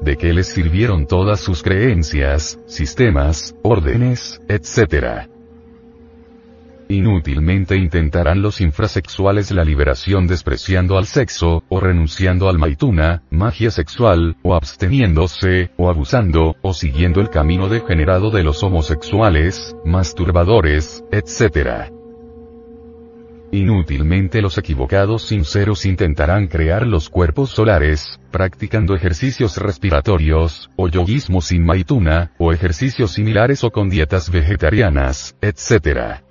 ¿De 0.00 0.16
qué 0.16 0.32
les 0.32 0.46
sirvieron 0.46 1.06
todas 1.06 1.40
sus 1.40 1.64
creencias, 1.64 2.60
sistemas, 2.66 3.56
órdenes, 3.62 4.40
etcétera? 4.48 5.28
Inútilmente 6.88 7.76
intentarán 7.76 8.42
los 8.42 8.60
infrasexuales 8.60 9.50
la 9.50 9.64
liberación 9.64 10.26
despreciando 10.26 10.98
al 10.98 11.06
sexo, 11.06 11.64
o 11.68 11.80
renunciando 11.80 12.48
al 12.48 12.58
maituna, 12.58 13.22
magia 13.30 13.70
sexual, 13.70 14.36
o 14.42 14.54
absteniéndose, 14.54 15.70
o 15.78 15.88
abusando, 15.88 16.56
o 16.60 16.74
siguiendo 16.74 17.20
el 17.20 17.30
camino 17.30 17.68
degenerado 17.68 18.30
de 18.30 18.42
los 18.42 18.62
homosexuales, 18.62 19.74
masturbadores, 19.84 21.04
etc. 21.10 21.90
Inútilmente 23.50 24.42
los 24.42 24.58
equivocados 24.58 25.22
sinceros 25.22 25.86
intentarán 25.86 26.48
crear 26.48 26.86
los 26.86 27.08
cuerpos 27.08 27.50
solares, 27.50 28.20
practicando 28.30 28.94
ejercicios 28.94 29.56
respiratorios, 29.56 30.70
o 30.76 30.88
yoguismo 30.88 31.40
sin 31.40 31.64
maituna, 31.64 32.32
o 32.36 32.52
ejercicios 32.52 33.12
similares 33.12 33.62
o 33.64 33.70
con 33.70 33.88
dietas 33.88 34.30
vegetarianas, 34.30 35.36
etc. 35.40 36.23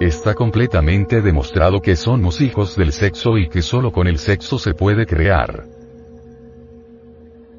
Está 0.00 0.34
completamente 0.34 1.20
demostrado 1.20 1.82
que 1.82 1.94
somos 1.94 2.40
hijos 2.40 2.74
del 2.74 2.90
sexo 2.90 3.36
y 3.36 3.50
que 3.50 3.60
solo 3.60 3.92
con 3.92 4.06
el 4.06 4.16
sexo 4.16 4.58
se 4.58 4.72
puede 4.72 5.04
crear. 5.04 5.66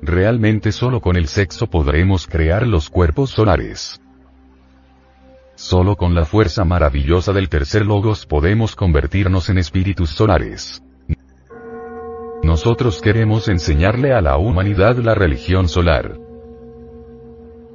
Realmente 0.02 0.72
solo 0.72 1.02
con 1.02 1.18
el 1.18 1.28
sexo 1.28 1.68
podremos 1.68 2.26
crear 2.26 2.66
los 2.66 2.90
cuerpos 2.90 3.30
solares. 3.30 4.02
Solo 5.54 5.96
con 5.96 6.16
la 6.16 6.26
fuerza 6.26 6.66
maravillosa 6.66 7.32
del 7.32 7.48
tercer 7.48 7.86
logos 7.86 8.26
podemos 8.26 8.76
convertirnos 8.76 9.50
en 9.50 9.60
espíritus 9.60 10.10
solares. 10.10 10.82
Nosotros 12.42 13.02
queremos 13.02 13.50
enseñarle 13.50 14.14
a 14.14 14.22
la 14.22 14.38
humanidad 14.38 14.98
la 14.98 15.14
religión 15.14 15.70
solar. 15.70 16.18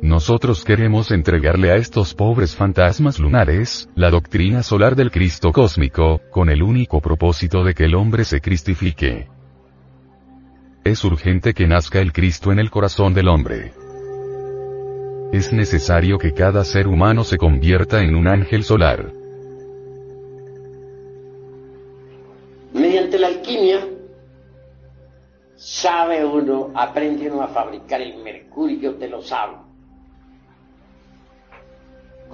Nosotros 0.06 0.64
queremos 0.64 1.10
entregarle 1.10 1.72
a 1.72 1.74
estos 1.74 2.14
pobres 2.14 2.54
fantasmas 2.54 3.18
lunares, 3.18 3.88
la 3.96 4.08
doctrina 4.08 4.62
solar 4.62 4.94
del 4.94 5.10
Cristo 5.10 5.50
cósmico, 5.50 6.20
con 6.30 6.48
el 6.48 6.62
único 6.62 7.00
propósito 7.00 7.64
de 7.64 7.74
que 7.74 7.86
el 7.86 7.96
hombre 7.96 8.22
se 8.22 8.40
cristifique. 8.40 9.26
Es 10.84 11.02
urgente 11.02 11.54
que 11.54 11.66
nazca 11.66 11.98
el 11.98 12.12
Cristo 12.12 12.52
en 12.52 12.60
el 12.60 12.70
corazón 12.70 13.14
del 13.14 13.26
hombre. 13.26 13.72
Es 15.32 15.52
necesario 15.52 16.18
que 16.18 16.32
cada 16.32 16.62
ser 16.62 16.86
humano 16.86 17.24
se 17.24 17.36
convierta 17.36 18.00
en 18.00 18.14
un 18.14 18.28
ángel 18.28 18.62
solar. 18.62 19.10
Mediante 22.72 23.18
la 23.18 23.26
alquimia, 23.26 23.88
sabe 25.56 26.24
uno, 26.24 26.70
aprende 26.76 27.28
uno 27.28 27.42
a 27.42 27.48
fabricar 27.48 28.00
el 28.00 28.22
mercurio 28.22 28.92
de 28.92 29.08
los 29.08 29.26
sabios 29.26 29.65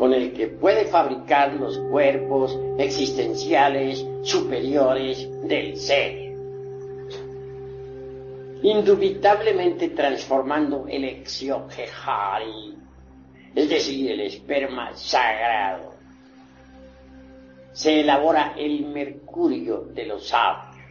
con 0.03 0.13
el 0.13 0.33
que 0.33 0.49
puede 0.49 0.87
fabricar 0.87 1.55
los 1.55 1.79
cuerpos 1.79 2.59
existenciales 2.77 4.05
superiores 4.23 5.29
del 5.47 5.77
ser, 5.77 6.35
indubitablemente 8.65 9.91
transformando 9.91 10.87
el 10.89 11.05
exioquejari, 11.05 12.75
es 13.55 13.69
decir, 13.69 14.11
el 14.11 14.23
esperma 14.23 14.93
sagrado. 14.97 15.95
Se 17.71 18.01
elabora 18.01 18.55
el 18.59 18.85
mercurio 18.87 19.83
de 19.95 20.07
los 20.07 20.27
sabios. 20.27 20.85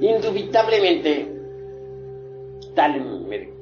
Indubitablemente, 0.00 1.28
tal 2.74 2.98
mercurio 3.28 3.61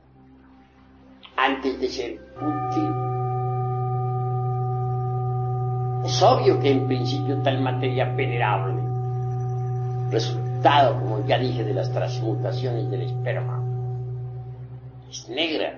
antes 1.45 1.79
de 1.79 1.89
ser 1.89 2.19
útil. 2.37 2.89
Es 6.05 6.21
obvio 6.21 6.59
que 6.59 6.71
en 6.71 6.87
principio 6.87 7.41
tal 7.41 7.61
materia 7.61 8.05
venerable, 8.05 8.81
resultado, 10.09 10.99
como 10.99 11.25
ya 11.25 11.37
dije, 11.37 11.63
de 11.63 11.73
las 11.73 11.91
transmutaciones 11.91 12.89
del 12.89 13.03
esperma, 13.03 13.63
es 15.09 15.29
negra. 15.29 15.77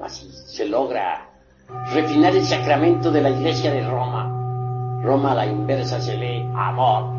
Así 0.00 0.28
se 0.30 0.66
logra 0.66 1.28
refinar 1.92 2.34
el 2.36 2.44
sacramento 2.44 3.10
de 3.10 3.22
la 3.22 3.30
iglesia 3.30 3.72
de 3.72 3.88
Roma. 3.88 5.00
Roma 5.02 5.32
a 5.32 5.34
la 5.34 5.46
inversa 5.46 6.00
se 6.00 6.16
lee 6.16 6.48
amor. 6.54 7.14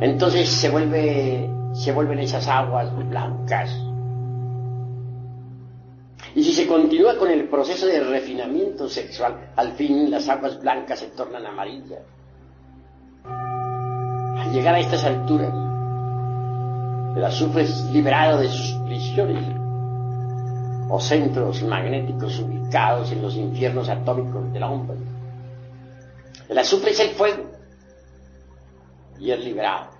Entonces 0.00 0.48
se 0.48 0.70
vuelve, 0.70 1.50
se 1.72 1.92
vuelven 1.92 2.18
esas 2.18 2.46
aguas 2.48 2.94
blancas. 3.08 3.70
Y 6.34 6.44
si 6.44 6.52
se 6.52 6.66
continúa 6.66 7.16
con 7.16 7.30
el 7.30 7.48
proceso 7.48 7.86
de 7.86 8.00
refinamiento 8.00 8.88
sexual, 8.88 9.50
al 9.56 9.72
fin 9.72 10.10
las 10.10 10.28
aguas 10.28 10.60
blancas 10.60 11.00
se 11.00 11.08
tornan 11.08 11.44
amarillas. 11.46 12.02
Al 13.24 14.52
llegar 14.52 14.74
a 14.74 14.80
estas 14.80 15.04
alturas, 15.04 15.52
el 17.16 17.24
azufre 17.24 17.62
es 17.62 17.84
liberado 17.92 18.38
de 18.38 18.48
sus 18.48 18.74
prisiones 18.84 19.44
o 20.88 21.00
centros 21.00 21.62
magnéticos 21.62 22.38
ubicados 22.40 23.10
en 23.12 23.22
los 23.22 23.34
infiernos 23.36 23.88
atómicos 23.88 24.52
del 24.52 24.62
hombre. 24.62 24.96
El 26.48 26.58
azufre 26.58 26.90
es 26.90 27.00
el 27.00 27.10
fuego 27.10 27.44
y 29.18 29.30
es 29.30 29.44
liberado. 29.44 29.99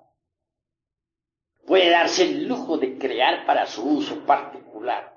puede 1.65 1.89
darse 1.89 2.23
el 2.23 2.47
lujo 2.47 2.77
de 2.77 2.97
crear 2.97 3.45
para 3.45 3.65
su 3.65 3.83
uso 3.83 4.19
particular 4.25 5.15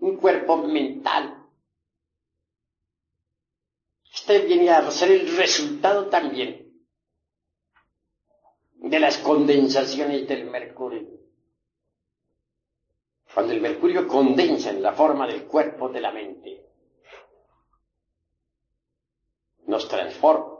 un 0.00 0.16
cuerpo 0.16 0.56
mental. 0.56 1.46
Este 4.12 4.38
viene 4.40 4.70
a 4.70 4.90
ser 4.90 5.10
el 5.10 5.36
resultado 5.36 6.06
también 6.08 6.72
de 8.76 9.00
las 9.00 9.18
condensaciones 9.18 10.26
del 10.26 10.46
mercurio 10.46 11.20
cuando 13.32 13.52
el 13.52 13.60
mercurio 13.60 14.08
condensa 14.08 14.70
en 14.70 14.82
la 14.82 14.92
forma 14.92 15.26
del 15.26 15.44
cuerpo 15.44 15.88
de 15.88 16.00
la 16.00 16.10
mente, 16.10 16.66
nos 19.66 19.88
transforma. 19.88 20.59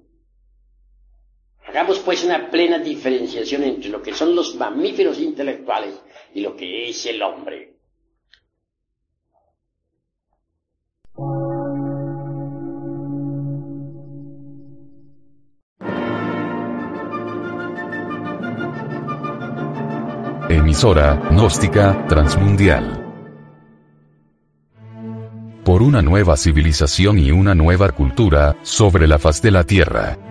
Hagamos 1.71 1.99
pues 1.99 2.21
una 2.25 2.51
plena 2.51 2.79
diferenciación 2.79 3.63
entre 3.63 3.89
lo 3.89 4.01
que 4.01 4.13
son 4.13 4.35
los 4.35 4.55
mamíferos 4.55 5.17
intelectuales 5.19 6.01
y 6.33 6.41
lo 6.41 6.53
que 6.53 6.89
es 6.89 7.05
el 7.05 7.21
hombre. 7.21 7.77
Emisora 20.49 21.29
gnóstica 21.31 22.05
transmundial 22.09 23.01
por 25.63 25.83
una 25.83 26.01
nueva 26.01 26.35
civilización 26.35 27.17
y 27.17 27.31
una 27.31 27.55
nueva 27.55 27.91
cultura, 27.91 28.57
sobre 28.63 29.07
la 29.07 29.19
faz 29.19 29.41
de 29.41 29.51
la 29.51 29.63
Tierra. 29.63 30.30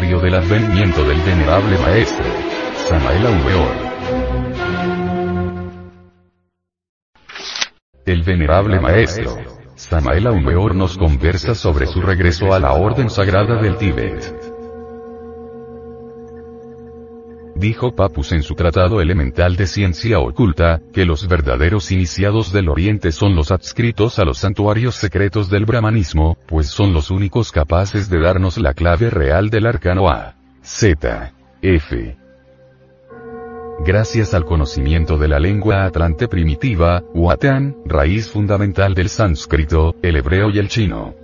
Del 0.00 0.34
advenimiento 0.34 1.04
del 1.04 1.18
venerable 1.22 1.78
maestro. 1.78 2.24
Samael 2.86 3.26
Aumeor. 3.26 3.70
El 8.04 8.22
venerable 8.22 8.78
maestro. 8.78 9.38
Samael 9.74 10.26
Aumeor 10.26 10.74
nos 10.74 10.98
conversa 10.98 11.54
sobre 11.54 11.86
su 11.86 12.02
regreso 12.02 12.52
a 12.52 12.60
la 12.60 12.74
orden 12.74 13.08
sagrada 13.08 13.56
del 13.62 13.78
Tíbet. 13.78 14.34
Dijo 17.54 17.94
Papus 17.96 18.32
en 18.32 18.42
su 18.42 18.54
tratado 18.54 19.00
elemental 19.00 19.56
de 19.56 19.66
ciencia 19.66 20.18
oculta, 20.18 20.82
que 20.92 21.06
los 21.06 21.26
verdaderos 21.26 21.90
iniciados 21.90 22.52
del 22.52 22.68
Oriente 22.68 23.12
son 23.12 23.34
los 23.34 23.50
adscritos 23.50 24.18
a 24.18 24.26
los 24.26 24.36
santuarios 24.36 24.94
secretos 24.94 25.48
del 25.48 25.64
brahmanismo, 25.64 26.35
pues 26.46 26.68
son 26.68 26.92
los 26.92 27.10
únicos 27.10 27.52
capaces 27.52 28.08
de 28.08 28.20
darnos 28.20 28.58
la 28.58 28.74
clave 28.74 29.10
real 29.10 29.50
del 29.50 29.66
arcano 29.66 30.08
A. 30.08 30.36
Z. 30.62 31.32
F. 31.62 32.16
Gracias 33.84 34.32
al 34.34 34.44
conocimiento 34.44 35.18
de 35.18 35.28
la 35.28 35.38
lengua 35.38 35.84
atlante 35.84 36.28
primitiva, 36.28 37.02
Watan, 37.14 37.76
raíz 37.84 38.30
fundamental 38.30 38.94
del 38.94 39.08
sánscrito, 39.08 39.94
el 40.02 40.16
hebreo 40.16 40.50
y 40.50 40.58
el 40.58 40.68
chino. 40.68 41.14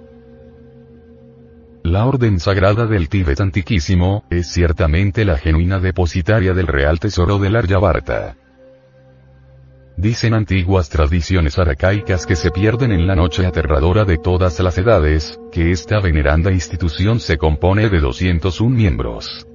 La 1.82 2.06
Orden 2.06 2.38
Sagrada 2.38 2.86
del 2.86 3.08
Tíbet 3.08 3.40
Antiquísimo, 3.40 4.24
es 4.30 4.52
ciertamente 4.52 5.24
la 5.24 5.38
genuina 5.38 5.80
depositaria 5.80 6.52
del 6.52 6.66
real 6.66 7.00
tesoro 7.00 7.38
del 7.38 7.56
Aryavarta. 7.56 8.36
Dicen 9.96 10.32
antiguas 10.32 10.88
tradiciones 10.88 11.58
arcaicas 11.58 12.26
que 12.26 12.34
se 12.34 12.50
pierden 12.50 12.92
en 12.92 13.06
la 13.06 13.14
noche 13.14 13.44
aterradora 13.44 14.04
de 14.04 14.16
todas 14.16 14.58
las 14.60 14.78
edades, 14.78 15.38
que 15.52 15.70
esta 15.70 16.00
veneranda 16.00 16.50
institución 16.50 17.20
se 17.20 17.36
compone 17.36 17.88
de 17.88 18.00
201 18.00 18.74
miembros. 18.74 19.46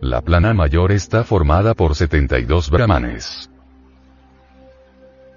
La 0.00 0.22
plana 0.22 0.54
mayor 0.54 0.92
está 0.92 1.24
formada 1.24 1.74
por 1.74 1.94
72 1.94 2.70
brahmanes. 2.70 3.50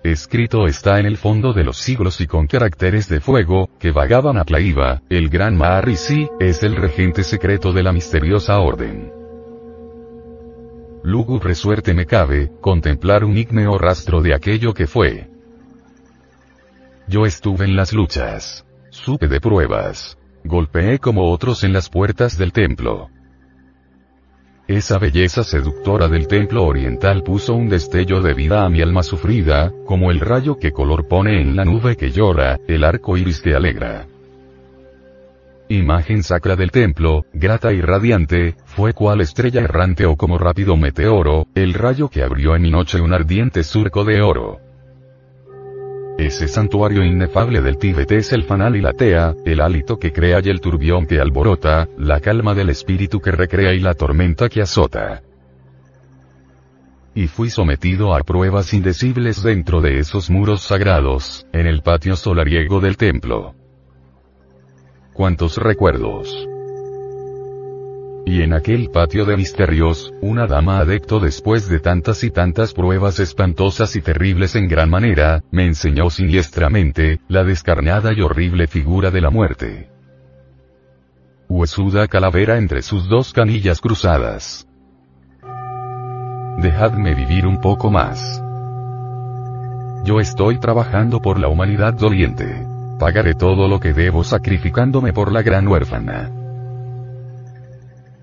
Escrito 0.03 0.67
está 0.67 0.99
en 0.99 1.05
el 1.05 1.17
fondo 1.17 1.53
de 1.53 1.63
los 1.63 1.77
siglos 1.77 2.19
y 2.21 2.27
con 2.27 2.47
caracteres 2.47 3.07
de 3.07 3.21
fuego, 3.21 3.69
que 3.79 3.91
vagaban 3.91 4.37
a 4.37 4.43
Plaiva, 4.43 5.01
el 5.09 5.29
gran 5.29 5.55
Maharishi, 5.55 6.27
es 6.39 6.63
el 6.63 6.75
regente 6.75 7.23
secreto 7.23 7.71
de 7.71 7.83
la 7.83 7.93
misteriosa 7.93 8.59
orden. 8.59 9.22
Lúgubre 11.03 11.53
suerte 11.53 11.93
me 11.93 12.05
cabe, 12.05 12.49
contemplar 12.61 13.25
un 13.25 13.37
ígneo 13.37 13.77
rastro 13.77 14.21
de 14.21 14.33
aquello 14.33 14.73
que 14.73 14.87
fue. 14.87 15.27
Yo 17.07 17.25
estuve 17.25 17.65
en 17.65 17.75
las 17.75 17.91
luchas. 17.91 18.65
Supe 18.89 19.27
de 19.27 19.41
pruebas. 19.41 20.17
Golpeé 20.45 20.99
como 20.99 21.29
otros 21.29 21.65
en 21.65 21.73
las 21.73 21.89
puertas 21.89 22.37
del 22.37 22.53
templo. 22.53 23.09
Esa 24.65 24.97
belleza 24.97 25.43
seductora 25.43 26.07
del 26.07 26.27
templo 26.27 26.63
oriental 26.63 27.21
puso 27.21 27.53
un 27.53 27.67
destello 27.67 28.21
de 28.21 28.33
vida 28.33 28.63
a 28.63 28.69
mi 28.69 28.81
alma 28.81 29.03
sufrida, 29.03 29.73
como 29.85 30.09
el 30.09 30.21
rayo 30.21 30.57
que 30.57 30.71
color 30.71 31.09
pone 31.09 31.41
en 31.41 31.57
la 31.57 31.65
nube 31.65 31.97
que 31.97 32.11
llora, 32.11 32.61
el 32.65 32.85
arco 32.85 33.17
iris 33.17 33.41
que 33.41 33.53
alegra. 33.55 34.07
Imagen 35.69 36.23
sacra 36.23 36.55
del 36.55 36.71
templo, 36.71 37.25
grata 37.33 37.71
y 37.71 37.81
radiante, 37.81 38.55
fue 38.65 38.93
cual 38.93 39.21
estrella 39.21 39.61
errante 39.61 40.05
o 40.05 40.17
como 40.17 40.37
rápido 40.37 40.75
meteoro, 40.75 41.47
el 41.55 41.73
rayo 41.73 42.09
que 42.09 42.21
abrió 42.21 42.55
en 42.55 42.63
mi 42.63 42.69
noche 42.69 42.99
un 42.99 43.13
ardiente 43.13 43.63
surco 43.63 44.03
de 44.03 44.21
oro. 44.21 44.59
Ese 46.17 46.47
santuario 46.47 47.03
inefable 47.03 47.61
del 47.61 47.77
Tíbet 47.77 48.11
es 48.11 48.33
el 48.33 48.43
fanal 48.43 48.75
y 48.75 48.81
la 48.81 48.93
tea, 48.93 49.33
el 49.45 49.61
hálito 49.61 49.97
que 49.97 50.11
crea 50.11 50.41
y 50.43 50.49
el 50.49 50.61
turbión 50.61 51.07
que 51.07 51.19
alborota, 51.19 51.87
la 51.97 52.19
calma 52.19 52.53
del 52.53 52.69
espíritu 52.69 53.19
que 53.19 53.31
recrea 53.31 53.73
y 53.73 53.79
la 53.79 53.95
tormenta 53.95 54.49
que 54.49 54.61
azota. 54.61 55.23
Y 57.15 57.27
fui 57.27 57.49
sometido 57.49 58.13
a 58.13 58.19
pruebas 58.19 58.73
indecibles 58.73 59.41
dentro 59.41 59.81
de 59.81 59.99
esos 59.99 60.29
muros 60.29 60.61
sagrados, 60.61 61.47
en 61.53 61.67
el 61.67 61.81
patio 61.81 62.15
solariego 62.15 62.79
del 62.79 62.97
templo. 62.97 63.55
Cuántos 65.13 65.57
recuerdos. 65.57 66.47
Y 68.25 68.41
en 68.41 68.53
aquel 68.53 68.89
patio 68.89 69.25
de 69.25 69.37
misterios, 69.37 70.11
una 70.21 70.47
dama 70.47 70.79
adecto 70.79 71.19
después 71.19 71.69
de 71.69 71.79
tantas 71.79 72.23
y 72.23 72.31
tantas 72.31 72.73
pruebas 72.73 73.19
espantosas 73.19 73.95
y 73.95 74.01
terribles 74.01 74.55
en 74.55 74.67
gran 74.67 74.89
manera, 74.89 75.43
me 75.51 75.67
enseñó 75.67 76.09
siniestramente, 76.09 77.19
la 77.27 77.43
descarnada 77.43 78.11
y 78.11 78.21
horrible 78.21 78.65
figura 78.65 79.11
de 79.11 79.21
la 79.21 79.29
muerte. 79.29 79.89
Huesuda 81.47 82.07
calavera 82.07 82.57
entre 82.57 82.81
sus 82.81 83.07
dos 83.07 83.33
canillas 83.33 83.81
cruzadas. 83.81 84.67
Dejadme 86.57 87.13
vivir 87.13 87.45
un 87.45 87.61
poco 87.61 87.91
más. 87.91 88.41
Yo 90.05 90.19
estoy 90.19 90.59
trabajando 90.59 91.21
por 91.21 91.39
la 91.39 91.49
humanidad 91.49 91.93
doliente. 91.93 92.72
Pagaré 93.03 93.35
todo 93.35 93.67
lo 93.67 93.81
que 93.81 93.91
debo 93.91 94.23
sacrificándome 94.23 95.11
por 95.11 95.33
la 95.33 95.41
gran 95.41 95.67
huérfana. 95.67 96.31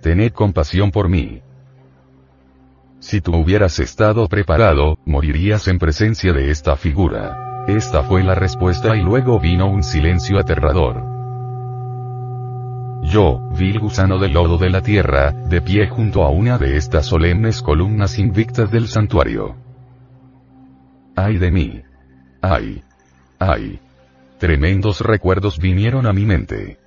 Tened 0.01 0.33
compasión 0.33 0.91
por 0.91 1.11
mí. 1.11 1.43
Si 2.99 3.21
tú 3.21 3.37
hubieras 3.37 3.79
estado 3.79 4.27
preparado, 4.27 4.97
morirías 5.05 5.69
en 5.69 5.79
presencia 5.79 6.33
de 6.33 6.51
esta 6.51 6.77
figura. 6.77 7.67
Esta 7.69 8.05
fue 8.05 8.25
la 8.25 8.35
respuesta 8.35 8.97
y 8.97 9.03
luego 9.03 9.39
vino 9.39 9.71
un 9.71 9.83
silencio 9.83 10.39
aterrador. 10.39 11.05
Yo, 13.03 13.51
vil 13.59 13.81
gusano 13.81 14.19
del 14.19 14.33
lodo 14.33 14.57
de 14.57 14.71
la 14.71 14.81
tierra, 14.81 15.33
de 15.33 15.61
pie 15.61 15.89
junto 15.89 16.23
a 16.23 16.31
una 16.31 16.57
de 16.57 16.79
estas 16.79 17.05
solemnes 17.05 17.61
columnas 17.61 18.19
invictas 18.19 18.71
del 18.71 18.89
santuario. 18.89 19.57
¡Ay 21.17 21.37
de 21.37 21.51
mí! 21.51 21.83
¡Ay! 22.41 22.83
¡Ay! 23.39 23.79
Tremendos 24.41 25.03
recuerdos 25.03 25.59
vinieron 25.59 26.07
a 26.07 26.15
mi 26.15 26.25
mente. 26.25 26.79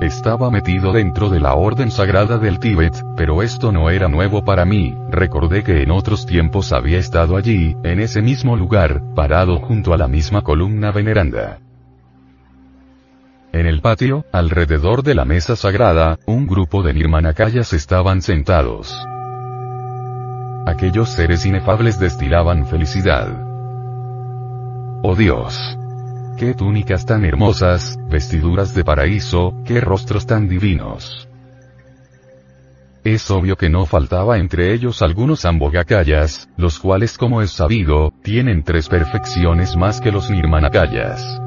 Estaba 0.00 0.52
metido 0.52 0.92
dentro 0.92 1.30
de 1.30 1.40
la 1.40 1.54
orden 1.54 1.90
sagrada 1.90 2.38
del 2.38 2.60
Tíbet, 2.60 2.94
pero 3.16 3.42
esto 3.42 3.72
no 3.72 3.90
era 3.90 4.06
nuevo 4.06 4.44
para 4.44 4.64
mí, 4.64 4.96
recordé 5.10 5.64
que 5.64 5.82
en 5.82 5.90
otros 5.90 6.24
tiempos 6.24 6.72
había 6.72 6.98
estado 6.98 7.36
allí, 7.36 7.74
en 7.82 7.98
ese 7.98 8.22
mismo 8.22 8.56
lugar, 8.56 9.02
parado 9.16 9.58
junto 9.58 9.92
a 9.92 9.96
la 9.96 10.06
misma 10.06 10.42
columna 10.42 10.92
veneranda. 10.92 11.58
En 13.52 13.66
el 13.66 13.80
patio, 13.80 14.24
alrededor 14.32 15.02
de 15.02 15.16
la 15.16 15.24
mesa 15.24 15.56
sagrada, 15.56 16.20
un 16.24 16.46
grupo 16.46 16.84
de 16.84 16.94
nirmanakayas 16.94 17.72
estaban 17.72 18.22
sentados. 18.22 18.96
Aquellos 20.66 21.08
seres 21.08 21.44
inefables 21.44 21.98
destilaban 21.98 22.64
felicidad. 22.64 23.26
¡Oh 25.02 25.16
Dios! 25.16 25.76
¡Qué 26.36 26.52
túnicas 26.52 27.06
tan 27.06 27.24
hermosas, 27.24 27.98
vestiduras 28.10 28.74
de 28.74 28.84
paraíso, 28.84 29.54
qué 29.64 29.80
rostros 29.80 30.26
tan 30.26 30.48
divinos! 30.48 31.26
Es 33.04 33.30
obvio 33.30 33.56
que 33.56 33.70
no 33.70 33.86
faltaba 33.86 34.36
entre 34.36 34.74
ellos 34.74 35.00
algunos 35.00 35.46
ambogakayas, 35.46 36.50
los 36.58 36.78
cuales 36.78 37.16
como 37.16 37.40
es 37.40 37.52
sabido, 37.52 38.12
tienen 38.22 38.64
tres 38.64 38.88
perfecciones 38.88 39.76
más 39.76 40.00
que 40.00 40.12
los 40.12 40.28
nirmanakayas. 40.28 41.40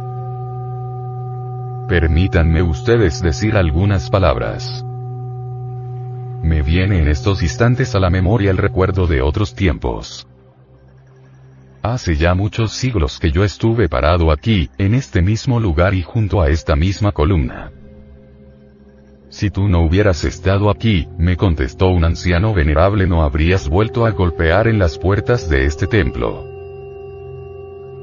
Permítanme 1.88 2.64
ustedes 2.64 3.22
decir 3.22 3.58
algunas 3.58 4.10
palabras. 4.10 4.84
Me 6.42 6.64
viene 6.64 7.00
en 7.00 7.10
estos 7.10 7.44
instantes 7.44 7.94
a 7.94 8.00
la 8.00 8.10
memoria 8.10 8.50
el 8.50 8.58
recuerdo 8.58 9.06
de 9.06 9.22
otros 9.22 9.54
tiempos. 9.54 10.26
Hace 11.82 12.18
ya 12.18 12.34
muchos 12.34 12.74
siglos 12.74 13.20
que 13.20 13.32
yo 13.32 13.46
estuve 13.46 13.88
parado 13.88 14.32
aquí, 14.32 14.70
en 14.78 14.94
este 14.94 15.22
mismo 15.22 15.62
lugar 15.62 15.94
y 15.94 16.02
junto 16.02 16.42
a 16.42 16.50
esta 16.50 16.76
misma 16.76 17.14
columna. 17.14 17.72
Si 19.30 19.50
tú 19.50 19.70
no 19.70 19.82
hubieras 19.82 20.26
estado 20.26 20.70
aquí, 20.70 21.08
me 21.18 21.38
contestó 21.38 21.88
un 21.88 22.04
anciano 22.04 22.54
venerable, 22.54 23.08
no 23.08 23.24
habrías 23.24 23.70
vuelto 23.70 24.06
a 24.06 24.12
golpear 24.12 24.68
en 24.68 24.78
las 24.78 24.98
puertas 24.98 25.50
de 25.50 25.66
este 25.66 25.88
templo. 25.88 26.46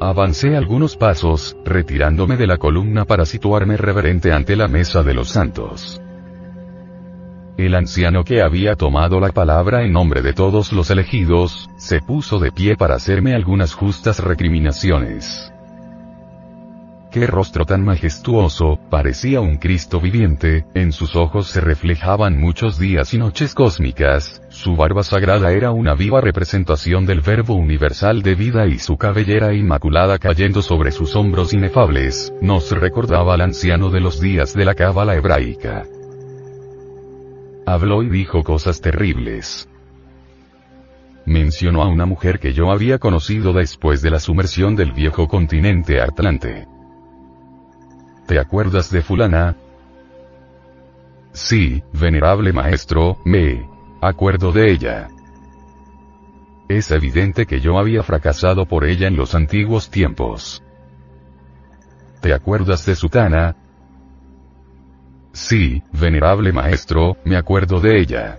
Avancé 0.01 0.57
algunos 0.57 0.97
pasos, 0.97 1.57
retirándome 1.65 2.37
de 2.37 2.47
la 2.47 2.57
columna 2.57 3.05
para 3.05 3.27
situarme 3.27 3.77
reverente 3.77 4.33
ante 4.33 4.57
la 4.57 4.69
mesa 4.69 5.03
de 5.03 5.15
los 5.15 5.29
santos. 5.31 6.01
El 7.57 7.75
anciano 7.75 8.23
que 8.23 8.43
había 8.43 8.77
tomado 8.77 9.19
la 9.19 9.31
palabra 9.31 9.83
en 9.83 9.93
nombre 9.93 10.21
de 10.21 10.35
todos 10.35 10.75
los 10.75 10.91
elegidos, 10.91 11.71
se 11.79 12.01
puso 12.01 12.39
de 12.39 12.53
pie 12.53 12.77
para 12.77 12.97
hacerme 12.97 13.35
algunas 13.35 13.73
justas 13.73 14.19
recriminaciones. 14.19 15.51
Qué 17.11 17.27
rostro 17.27 17.65
tan 17.65 17.83
majestuoso, 17.83 18.79
parecía 18.91 19.41
un 19.41 19.57
Cristo 19.57 20.03
viviente, 20.03 20.67
en 20.75 20.93
sus 20.93 21.17
ojos 21.17 21.47
se 21.47 21.63
reflejaban 21.63 22.39
muchos 22.39 22.79
días 22.79 23.15
y 23.15 23.19
noches 23.19 23.55
cósmicas, 23.55 24.43
su 24.51 24.77
barba 24.77 25.03
sagrada 25.03 25.53
era 25.53 25.71
una 25.71 25.95
viva 25.95 26.21
representación 26.21 27.07
del 27.07 27.23
verbo 27.23 27.55
universal 27.55 28.21
de 28.21 28.35
vida 28.35 28.67
y 28.67 28.79
su 28.79 28.99
cabellera 28.99 29.55
inmaculada 29.55 30.19
cayendo 30.19 30.61
sobre 30.61 30.93
sus 30.93 31.17
hombros 31.17 31.55
inefables, 31.55 32.35
nos 32.43 32.71
recordaba 32.71 33.33
al 33.33 33.41
anciano 33.41 33.89
de 33.89 34.01
los 34.01 34.21
días 34.21 34.53
de 34.53 34.67
la 34.67 34.75
cábala 34.75 35.15
hebraica. 35.15 35.85
Habló 37.67 38.03
y 38.03 38.09
dijo 38.09 38.43
cosas 38.43 38.81
terribles 38.81 39.69
mencionó 41.27 41.83
a 41.83 41.89
una 41.89 42.07
mujer 42.07 42.39
que 42.39 42.53
yo 42.53 42.71
había 42.71 42.99
conocido 42.99 43.53
después 43.53 44.01
de 44.01 44.11
la 44.11 44.21
sumersión 44.21 44.77
del 44.77 44.93
viejo 44.93 45.27
continente 45.29 46.01
Atlante. 46.01 46.67
¿Te 48.27 48.39
acuerdas 48.39 48.91
de 48.91 49.03
fulana? 49.03 49.57
Sí, 51.33 51.83
venerable 51.93 52.53
maestro, 52.53 53.19
me 53.25 53.69
acuerdo 54.01 54.53
de 54.53 54.71
ella. 54.71 55.09
Es 56.69 56.91
evidente 56.91 57.47
que 57.47 57.61
yo 57.61 57.79
había 57.79 58.03
fracasado 58.03 58.67
por 58.67 58.85
ella 58.85 59.07
en 59.07 59.17
los 59.17 59.35
antiguos 59.35 59.91
tiempos. 59.91 60.63
¿Te 62.21 62.33
acuerdas 62.33 62.87
de 62.87 62.95
Sutana? 62.95 63.57
Sí, 65.37 65.83
venerable 65.93 66.51
maestro, 66.51 67.19
me 67.27 67.37
acuerdo 67.37 67.79
de 67.79 68.01
ella. 68.01 68.39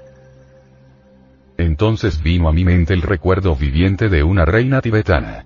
Entonces 1.55 2.23
vino 2.23 2.49
a 2.49 2.51
mi 2.51 2.65
mente 2.65 2.95
el 2.95 3.03
recuerdo 3.03 3.55
viviente 3.55 4.09
de 4.09 4.23
una 4.23 4.45
reina 4.45 4.81
tibetana. 4.81 5.45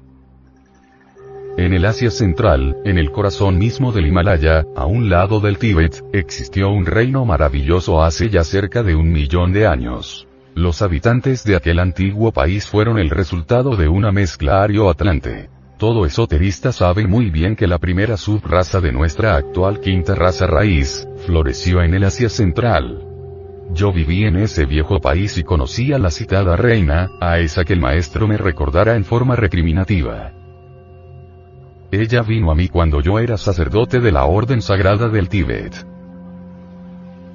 En 1.57 1.73
el 1.73 1.83
Asia 1.83 2.09
Central, 2.09 2.77
en 2.85 2.97
el 2.97 3.11
corazón 3.11 3.57
mismo 3.57 3.91
del 3.91 4.07
Himalaya, 4.07 4.65
a 4.77 4.85
un 4.85 5.09
lado 5.09 5.41
del 5.41 5.57
Tíbet, 5.57 6.01
existió 6.13 6.69
un 6.69 6.85
reino 6.85 7.25
maravilloso 7.25 8.01
hace 8.01 8.29
ya 8.29 8.45
cerca 8.45 8.81
de 8.81 8.95
un 8.95 9.11
millón 9.11 9.51
de 9.51 9.67
años. 9.67 10.29
Los 10.55 10.81
habitantes 10.81 11.43
de 11.43 11.57
aquel 11.57 11.79
antiguo 11.79 12.31
país 12.31 12.65
fueron 12.65 12.97
el 12.97 13.09
resultado 13.09 13.75
de 13.75 13.89
una 13.89 14.13
mezcla 14.13 14.63
ario-atlante. 14.63 15.49
Todo 15.81 16.05
esoterista 16.05 16.71
sabe 16.71 17.07
muy 17.07 17.31
bien 17.31 17.55
que 17.55 17.65
la 17.65 17.79
primera 17.79 18.15
subraza 18.15 18.79
de 18.81 18.91
nuestra 18.91 19.35
actual 19.35 19.79
quinta 19.79 20.13
raza 20.13 20.45
raíz, 20.45 21.07
floreció 21.25 21.81
en 21.81 21.95
el 21.95 22.03
Asia 22.03 22.29
Central. 22.29 23.03
Yo 23.73 23.91
viví 23.91 24.25
en 24.25 24.35
ese 24.35 24.67
viejo 24.67 24.99
país 24.99 25.39
y 25.39 25.43
conocí 25.43 25.91
a 25.91 25.97
la 25.97 26.11
citada 26.11 26.55
reina, 26.55 27.09
a 27.19 27.39
esa 27.39 27.65
que 27.65 27.73
el 27.73 27.79
maestro 27.79 28.27
me 28.27 28.37
recordara 28.37 28.95
en 28.95 29.03
forma 29.03 29.35
recriminativa. 29.35 30.31
Ella 31.91 32.21
vino 32.21 32.51
a 32.51 32.53
mí 32.53 32.67
cuando 32.67 33.01
yo 33.01 33.17
era 33.17 33.39
sacerdote 33.39 33.99
de 33.99 34.11
la 34.11 34.25
Orden 34.25 34.61
Sagrada 34.61 35.09
del 35.09 35.29
Tíbet. 35.29 35.73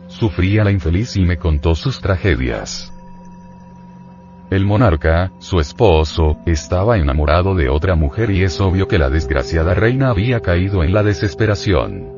Sufría 0.07 0.63
la 0.63 0.71
infeliz 0.71 1.17
y 1.17 1.23
me 1.23 1.37
contó 1.37 1.75
sus 1.75 2.01
tragedias. 2.01 2.96
El 4.49 4.65
monarca, 4.65 5.33
su 5.39 5.59
esposo, 5.59 6.39
estaba 6.47 6.99
enamorado 6.99 7.57
de 7.57 7.69
otra 7.69 7.97
mujer 7.97 8.31
y 8.31 8.45
es 8.45 8.61
obvio 8.61 8.87
que 8.87 8.97
la 8.97 9.11
desgraciada 9.11 9.75
reina 9.75 10.11
había 10.11 10.39
caído 10.39 10.85
en 10.85 10.93
la 10.93 11.03
desesperación. 11.03 12.13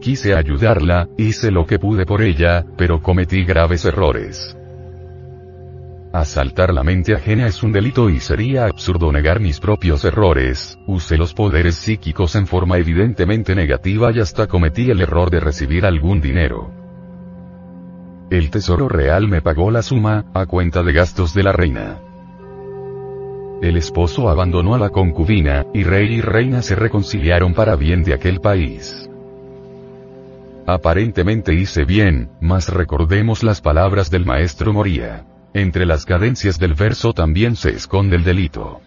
Quise 0.00 0.34
ayudarla, 0.34 1.08
hice 1.16 1.50
lo 1.50 1.66
que 1.66 1.78
pude 1.78 2.04
por 2.04 2.20
ella, 2.20 2.66
pero 2.76 3.00
cometí 3.00 3.44
graves 3.44 3.86
errores. 3.86 4.54
Asaltar 6.12 6.74
la 6.74 6.82
mente 6.82 7.14
ajena 7.14 7.46
es 7.46 7.62
un 7.62 7.72
delito 7.72 8.10
y 8.10 8.20
sería 8.20 8.66
absurdo 8.66 9.10
negar 9.10 9.40
mis 9.40 9.60
propios 9.60 10.04
errores, 10.04 10.78
usé 10.86 11.16
los 11.16 11.32
poderes 11.32 11.76
psíquicos 11.76 12.34
en 12.36 12.46
forma 12.46 12.76
evidentemente 12.76 13.54
negativa 13.54 14.12
y 14.12 14.20
hasta 14.20 14.46
cometí 14.46 14.90
el 14.90 15.00
error 15.00 15.30
de 15.30 15.40
recibir 15.40 15.86
algún 15.86 16.20
dinero. 16.20 16.87
El 18.30 18.50
tesoro 18.50 18.88
real 18.88 19.26
me 19.26 19.40
pagó 19.40 19.70
la 19.70 19.82
suma, 19.82 20.26
a 20.34 20.44
cuenta 20.44 20.82
de 20.82 20.92
gastos 20.92 21.32
de 21.32 21.42
la 21.42 21.52
reina. 21.52 21.98
El 23.62 23.76
esposo 23.76 24.28
abandonó 24.28 24.74
a 24.74 24.78
la 24.78 24.90
concubina, 24.90 25.66
y 25.72 25.82
rey 25.82 26.14
y 26.14 26.20
reina 26.20 26.60
se 26.60 26.74
reconciliaron 26.74 27.54
para 27.54 27.74
bien 27.74 28.04
de 28.04 28.12
aquel 28.12 28.40
país. 28.40 29.08
Aparentemente 30.66 31.54
hice 31.54 31.86
bien, 31.86 32.28
mas 32.40 32.68
recordemos 32.68 33.42
las 33.42 33.62
palabras 33.62 34.10
del 34.10 34.26
maestro 34.26 34.74
Moría. 34.74 35.24
Entre 35.54 35.86
las 35.86 36.04
cadencias 36.04 36.58
del 36.58 36.74
verso 36.74 37.14
también 37.14 37.56
se 37.56 37.70
esconde 37.70 38.16
el 38.16 38.24
delito. 38.24 38.82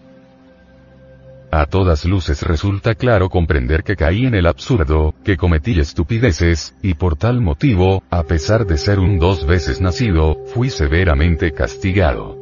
A 1.54 1.66
todas 1.66 2.06
luces 2.06 2.44
resulta 2.44 2.96
claro 2.96 3.30
comprender 3.30 3.84
que 3.84 3.98
caí 3.98 4.26
en 4.26 4.36
el 4.36 4.48
absurdo, 4.48 5.14
que 5.26 5.36
cometí 5.36 5.78
estupideces, 5.78 6.74
y 6.82 6.94
por 6.94 7.18
tal 7.18 7.42
motivo, 7.42 8.04
a 8.10 8.24
pesar 8.24 8.66
de 8.66 8.78
ser 8.78 9.00
un 9.00 9.20
dos 9.20 9.46
veces 9.46 9.82
nacido, 9.82 10.38
fui 10.54 10.70
severamente 10.70 11.52
castigado. 11.52 12.38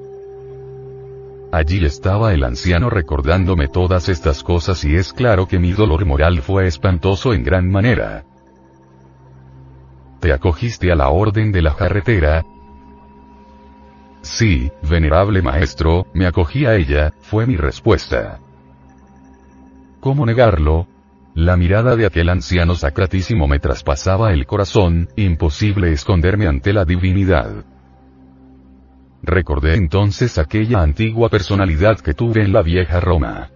Allí 1.52 1.84
estaba 1.84 2.36
el 2.36 2.44
anciano 2.44 2.92
recordándome 2.92 3.68
todas 3.68 4.10
estas 4.10 4.44
cosas 4.44 4.86
y 4.86 4.96
es 4.96 5.12
claro 5.12 5.48
que 5.48 5.58
mi 5.58 5.72
dolor 5.72 6.06
moral 6.06 6.44
fue 6.44 6.68
espantoso 6.68 7.34
en 7.34 7.44
gran 7.44 7.68
manera. 7.68 8.24
Te 10.20 10.32
acogiste 10.32 10.92
a 10.92 10.96
la 10.96 11.10
orden 11.10 11.52
de 11.52 11.64
la 11.64 11.76
carretera, 11.76 12.46
Sí, 14.22 14.70
venerable 14.84 15.42
maestro, 15.42 16.06
me 16.14 16.28
acogí 16.28 16.66
a 16.66 16.76
ella, 16.76 17.14
fue 17.22 17.48
mi 17.48 17.56
respuesta. 17.56 18.40
¿Cómo 20.00 20.26
negarlo? 20.26 20.88
La 21.36 21.58
mirada 21.58 21.96
de 21.96 22.06
aquel 22.06 22.30
anciano 22.30 22.76
sacratísimo 22.76 23.48
me 23.48 23.60
traspasaba 23.60 24.32
el 24.32 24.46
corazón, 24.46 25.10
imposible 25.16 25.92
esconderme 25.92 26.48
ante 26.48 26.74
la 26.74 26.86
divinidad. 26.86 27.66
Recordé 29.22 29.76
entonces 29.76 30.38
aquella 30.38 30.82
antigua 30.82 31.30
personalidad 31.30 32.00
que 32.00 32.14
tuve 32.14 32.44
en 32.44 32.54
la 32.54 32.62
vieja 32.62 33.00
Roma. 33.00 33.52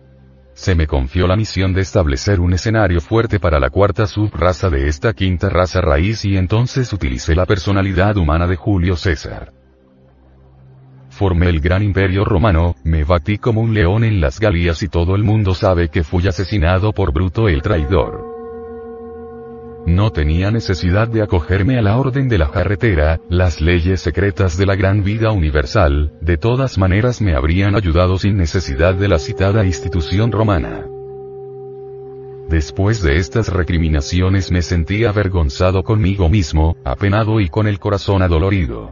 se 0.53 0.76
me 0.76 0.86
confió 0.86 1.26
la 1.26 1.36
misión 1.36 1.74
de 1.74 1.82
establecer 1.82 2.40
un 2.40 2.53
escenario 2.53 3.02
fuerte 3.02 3.40
para 3.40 3.60
la 3.60 3.72
cuarta 3.72 4.06
subraza 4.06 4.70
de 4.70 4.88
esta 4.88 5.14
quinta 5.14 5.49
raza 5.49 5.82
raíz 5.82 6.26
y 6.26 6.38
entonces 6.38 6.91
utilicé 6.94 7.34
la 7.34 7.45
personalidad 7.45 8.18
humana 8.18 8.45
de 8.45 8.57
Julio 8.57 8.95
César. 8.95 9.53
Formé 11.24 11.48
el 11.48 11.62
gran 11.62 11.82
imperio 11.82 12.26
romano, 12.26 12.76
me 12.84 13.06
batí 13.06 13.38
como 13.38 13.62
un 13.62 13.74
león 13.74 14.04
en 14.04 14.20
las 14.20 14.41
Galías 14.41 14.84
y 14.84 14.90
todo 14.90 15.16
el 15.16 15.24
mundo 15.24 15.56
sabe 15.56 15.88
que 15.88 16.04
fui 16.04 16.28
asesinado 16.28 16.91
por 16.91 17.14
Bruto 17.14 17.48
el 17.48 17.62
traidor. 17.62 18.26
No 19.88 20.12
tenía 20.12 20.52
necesidad 20.52 21.08
de 21.08 21.22
acogerme 21.22 21.80
a 21.80 21.82
la 21.82 21.95
orden 21.95 22.28
de 22.28 22.38
la 22.38 22.52
carretera, 22.52 23.22
las 23.30 23.62
leyes 23.62 24.02
secretas 24.02 24.58
de 24.58 24.66
la 24.66 24.76
gran 24.76 25.02
vida 25.02 25.32
universal, 25.32 26.12
de 26.20 26.36
todas 26.36 26.78
maneras 26.78 27.22
me 27.22 27.36
habrían 27.36 27.78
ayudado 27.78 28.18
sin 28.18 28.36
necesidad 28.36 28.94
de 28.94 29.08
la 29.08 29.18
citada 29.18 29.64
institución 29.64 30.30
romana. 30.30 30.86
Después 32.50 33.02
de 33.02 33.16
estas 33.16 33.48
recriminaciones 33.48 34.52
me 34.52 34.62
sentí 34.62 35.06
avergonzado 35.06 35.86
conmigo 35.86 36.28
mismo, 36.28 36.76
apenado 36.84 37.40
y 37.40 37.48
con 37.48 37.66
el 37.66 37.80
corazón 37.80 38.24
adolorido. 38.24 38.91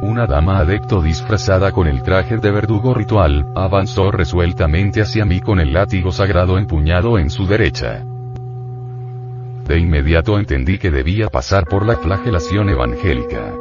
Una 0.00 0.26
dama 0.26 0.58
adecto 0.58 1.02
disfrazada 1.02 1.72
con 1.72 1.88
el 1.88 2.02
traje 2.02 2.36
de 2.36 2.50
verdugo 2.52 2.94
ritual, 2.94 3.46
avanzó 3.56 4.12
resueltamente 4.12 5.02
hacia 5.02 5.24
mí 5.24 5.40
con 5.40 5.58
el 5.58 5.72
látigo 5.72 6.12
sagrado 6.12 6.56
empuñado 6.56 7.18
en 7.18 7.30
su 7.30 7.46
derecha. 7.46 8.04
De 9.66 9.76
inmediato 9.76 10.38
entendí 10.38 10.78
que 10.78 10.92
debía 10.92 11.28
pasar 11.30 11.66
por 11.66 11.84
la 11.84 11.96
flagelación 11.96 12.68
evangélica. 12.68 13.54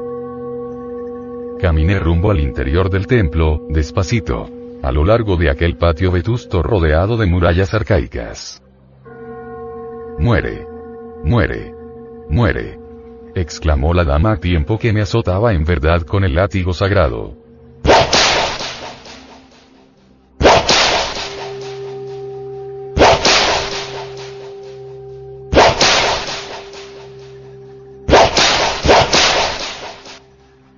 Caminé 1.60 1.98
rumbo 1.98 2.30
al 2.30 2.40
interior 2.40 2.92
del 2.92 3.08
templo, 3.08 3.66
despacito, 3.70 4.48
a 4.84 4.92
lo 4.92 5.06
largo 5.06 5.38
de 5.38 5.50
aquel 5.50 5.76
patio 5.76 6.12
vetusto 6.12 6.62
rodeado 6.62 7.18
de 7.18 7.26
murallas 7.26 7.74
arcaicas. 7.74 8.62
Muere. 10.20 10.68
Muere. 11.24 11.74
Muere. 12.30 12.87
Exclamó 13.42 13.94
la 13.94 14.04
dama 14.04 14.34
a 14.34 14.38
tiempo 14.38 14.78
que 14.78 14.94
me 14.94 15.02
azotaba 15.02 15.54
en 15.54 15.64
verdad 15.64 16.02
con 16.02 16.24
el 16.24 16.36
látigo 16.36 16.74
sagrado. 16.74 17.36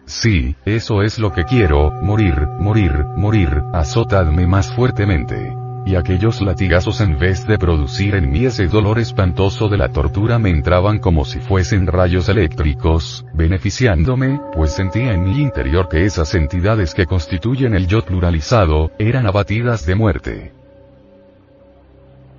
Sí, 0.05 0.55
eso 0.65 1.01
es 1.01 1.17
lo 1.17 1.31
que 1.31 1.45
quiero, 1.45 1.91
morir, 2.01 2.45
morir, 2.59 3.05
morir, 3.15 3.63
azotadme 3.73 4.45
más 4.47 4.73
fuertemente. 4.75 5.55
Y 5.89 5.95
aquellos 5.95 6.39
latigazos 6.39 7.01
en 7.01 7.17
vez 7.17 7.47
de 7.47 7.57
producir 7.57 8.13
en 8.13 8.29
mí 8.29 8.45
ese 8.45 8.67
dolor 8.67 8.99
espantoso 8.99 9.67
de 9.69 9.77
la 9.79 9.91
tortura 9.91 10.37
me 10.37 10.51
entraban 10.51 10.99
como 10.99 11.25
si 11.25 11.39
fuesen 11.39 11.87
rayos 11.87 12.29
eléctricos, 12.29 13.25
beneficiándome, 13.33 14.39
pues 14.53 14.71
sentía 14.71 15.13
en 15.15 15.23
mi 15.23 15.41
interior 15.41 15.89
que 15.89 16.05
esas 16.05 16.35
entidades 16.35 16.93
que 16.93 17.07
constituyen 17.07 17.73
el 17.73 17.87
yo 17.87 18.05
pluralizado, 18.05 18.91
eran 18.99 19.25
abatidas 19.25 19.87
de 19.87 19.95
muerte. 19.95 20.51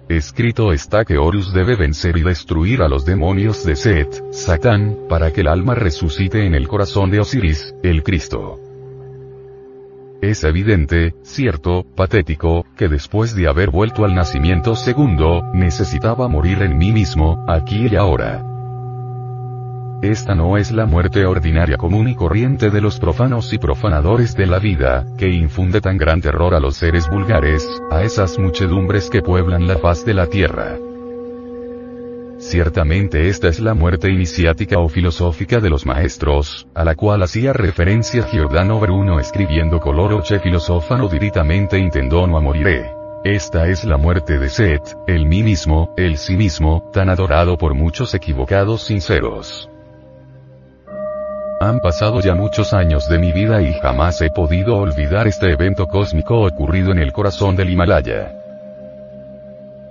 Escrito 0.09 0.73
está 0.73 1.05
que 1.05 1.19
Horus 1.19 1.53
debe 1.53 1.75
vencer 1.75 2.19
y 2.19 2.23
destruir 2.23 2.83
a 2.83 2.89
los 2.89 3.05
demonios 3.05 3.65
de 3.65 3.75
Set, 3.75 4.27
Satán, 4.31 4.97
para 5.09 5.33
que 5.33 5.41
el 5.41 5.49
alma 5.49 5.75
resucite 5.75 6.47
en 6.47 6.55
el 6.55 6.69
corazón 6.69 7.11
de 7.11 7.19
Osiris, 7.19 7.75
el 7.83 8.05
Cristo. 8.05 8.70
Es 10.23 10.45
evidente, 10.45 11.15
cierto, 11.23 11.87
patético, 11.97 12.67
que 12.77 12.89
después 12.89 13.35
de 13.35 13.49
haber 13.49 13.71
vuelto 13.71 14.05
al 14.05 14.15
nacimiento 14.15 14.77
segundo, 14.77 15.51
necesitaba 15.55 16.29
morir 16.29 16.63
en 16.63 16.77
mí 16.77 16.93
mismo, 16.93 17.43
aquí 17.49 17.87
y 17.91 17.97
ahora. 17.97 18.45
Esta 20.03 20.35
no 20.35 20.59
es 20.59 20.73
la 20.73 20.85
muerte 20.85 21.25
ordinaria 21.25 21.79
común 21.79 22.09
y 22.09 22.15
corriente 22.15 22.71
de 22.71 22.83
los 22.83 22.99
profanos 22.99 23.53
y 23.55 23.59
profanadores 23.59 24.35
de 24.35 24.47
la 24.47 24.59
vida, 24.59 25.07
que 25.17 25.29
infunde 25.29 25.81
tan 25.81 25.97
gran 25.97 26.21
terror 26.21 26.55
a 26.55 26.61
los 26.61 26.77
seres 26.77 27.09
vulgares, 27.09 27.67
a 27.91 28.03
esas 28.03 28.39
muchedumbres 28.39 29.09
que 29.09 29.23
pueblan 29.23 29.67
la 29.67 29.79
faz 29.79 30.05
de 30.05 30.15
la 30.15 30.27
tierra. 30.27 30.77
Ciertamente 32.41 33.29
esta 33.29 33.49
es 33.49 33.61
la 33.61 33.75
muerte 33.75 34.09
iniciática 34.09 34.79
o 34.79 34.89
filosófica 34.89 35.61
de 35.61 35.69
los 35.69 35.85
maestros, 35.85 36.67
a 36.75 36.87
la 36.87 36.95
cual 36.95 37.23
hacía 37.23 37.53
referencia 37.53 38.23
Giordano 38.23 38.81
Bruno 38.81 39.21
escribiendo 39.21 39.79
Coloroche 39.79 40.41
filosofano 40.41 41.07
diritamente 41.07 41.79
intendó 41.79 42.27
no 42.27 42.39
a 42.39 42.41
moriré. 42.41 42.95
Esta 43.25 43.69
es 43.69 43.85
la 43.85 43.99
muerte 43.99 44.39
de 44.39 44.49
Set, 44.49 44.81
el 45.07 45.27
mí 45.27 45.43
mismo, 45.43 45.93
el 45.99 46.17
sí 46.17 46.35
mismo, 46.35 46.89
tan 46.95 47.11
adorado 47.11 47.59
por 47.59 47.75
muchos 47.75 48.15
equivocados 48.15 48.85
sinceros. 48.85 49.69
Han 51.61 51.81
pasado 51.81 52.21
ya 52.21 52.35
muchos 52.35 52.73
años 52.73 53.07
de 53.11 53.19
mi 53.19 53.33
vida 53.33 53.61
y 53.61 53.75
jamás 53.75 54.23
he 54.23 54.31
podido 54.31 54.79
olvidar 54.79 55.29
este 55.29 55.53
evento 55.53 55.87
cósmico 55.87 56.41
ocurrido 56.41 56.91
en 56.91 57.01
el 57.01 57.13
corazón 57.13 57.55
del 57.55 57.69
Himalaya. 57.69 58.33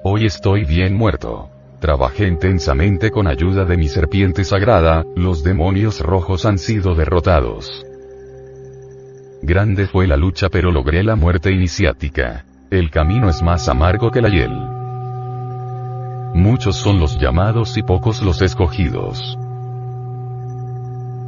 Hoy 0.04 0.26
estoy 0.26 0.66
bien 0.66 0.96
muerto. 0.96 1.52
Trabajé 1.80 2.28
intensamente 2.28 3.10
con 3.10 3.28
ayuda 3.28 3.64
de 3.64 3.78
mi 3.78 3.88
serpiente 3.88 4.44
sagrada, 4.44 5.06
los 5.16 5.44
demonios 5.44 6.02
rojos 6.02 6.46
han 6.46 6.58
sido 6.58 6.94
derrotados. 6.94 7.86
Grande 9.42 9.88
fue 9.88 10.06
la 10.06 10.18
lucha 10.18 10.50
pero 10.50 10.72
logré 10.72 11.04
la 11.04 11.16
muerte 11.16 11.52
iniciática. 11.52 12.46
El 12.70 12.92
camino 12.92 13.30
es 13.30 13.42
más 13.42 13.70
amargo 13.70 14.12
que 14.12 14.22
la 14.22 14.28
hiel. 14.28 14.52
Muchos 16.36 16.76
son 16.76 17.00
los 17.00 17.18
llamados 17.18 17.78
y 17.78 17.82
pocos 17.82 18.22
los 18.22 18.42
escogidos. 18.42 19.38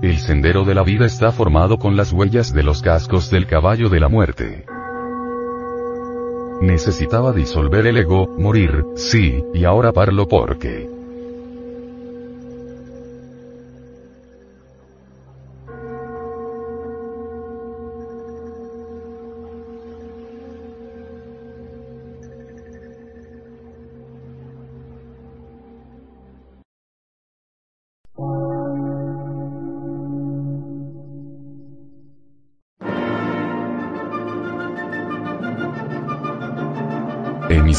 El 0.01 0.17
sendero 0.17 0.65
de 0.65 0.75
la 0.75 0.83
vida 0.83 1.05
está 1.05 1.31
formado 1.31 1.77
con 1.77 1.95
las 1.95 2.11
huellas 2.11 2.53
de 2.53 2.63
los 2.63 2.81
cascos 2.81 3.31
del 3.31 3.47
caballo 3.47 3.87
de 3.87 3.99
la 4.01 4.09
muerte. 4.09 4.65
Necesitaba 6.61 7.33
disolver 7.33 7.87
el 7.87 7.97
ego, 7.97 8.27
morir, 8.37 8.85
sí, 8.95 9.43
y 9.51 9.65
ahora 9.65 9.91
parlo 9.91 10.27
porque. 10.27 11.00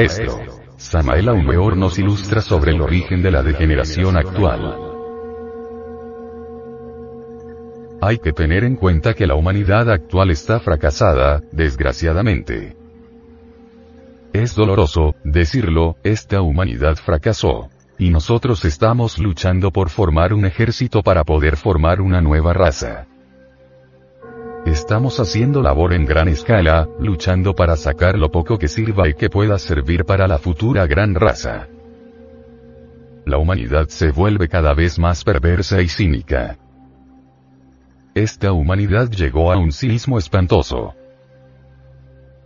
Maestro, 0.00 0.40
Samael 0.78 1.28
Aumeor 1.28 1.76
nos 1.76 1.98
ilustra 1.98 2.40
sobre 2.40 2.72
el 2.72 2.80
origen 2.80 3.22
de 3.22 3.30
la 3.30 3.42
degeneración 3.42 4.16
actual. 4.16 4.78
Hay 8.00 8.16
que 8.16 8.32
tener 8.32 8.64
en 8.64 8.76
cuenta 8.76 9.12
que 9.12 9.26
la 9.26 9.34
humanidad 9.34 9.90
actual 9.90 10.30
está 10.30 10.58
fracasada, 10.58 11.42
desgraciadamente. 11.52 12.76
Es 14.32 14.54
doloroso, 14.54 15.14
decirlo, 15.22 15.96
esta 16.02 16.40
humanidad 16.40 16.96
fracasó. 16.96 17.68
Y 17.98 18.08
nosotros 18.08 18.64
estamos 18.64 19.18
luchando 19.18 19.70
por 19.70 19.90
formar 19.90 20.32
un 20.32 20.46
ejército 20.46 21.02
para 21.02 21.24
poder 21.24 21.58
formar 21.58 22.00
una 22.00 22.22
nueva 22.22 22.54
raza. 22.54 23.06
Estamos 24.66 25.18
haciendo 25.18 25.62
labor 25.62 25.94
en 25.94 26.04
gran 26.04 26.28
escala, 26.28 26.88
luchando 26.98 27.54
para 27.54 27.76
sacar 27.76 28.18
lo 28.18 28.30
poco 28.30 28.58
que 28.58 28.68
sirva 28.68 29.08
y 29.08 29.14
que 29.14 29.30
pueda 29.30 29.58
servir 29.58 30.04
para 30.04 30.28
la 30.28 30.38
futura 30.38 30.86
gran 30.86 31.14
raza. 31.14 31.68
La 33.24 33.38
humanidad 33.38 33.88
se 33.88 34.10
vuelve 34.10 34.48
cada 34.48 34.74
vez 34.74 34.98
más 34.98 35.24
perversa 35.24 35.80
y 35.80 35.88
cínica. 35.88 36.58
Esta 38.14 38.52
humanidad 38.52 39.08
llegó 39.10 39.50
a 39.50 39.56
un 39.56 39.72
cinismo 39.72 40.18
espantoso. 40.18 40.94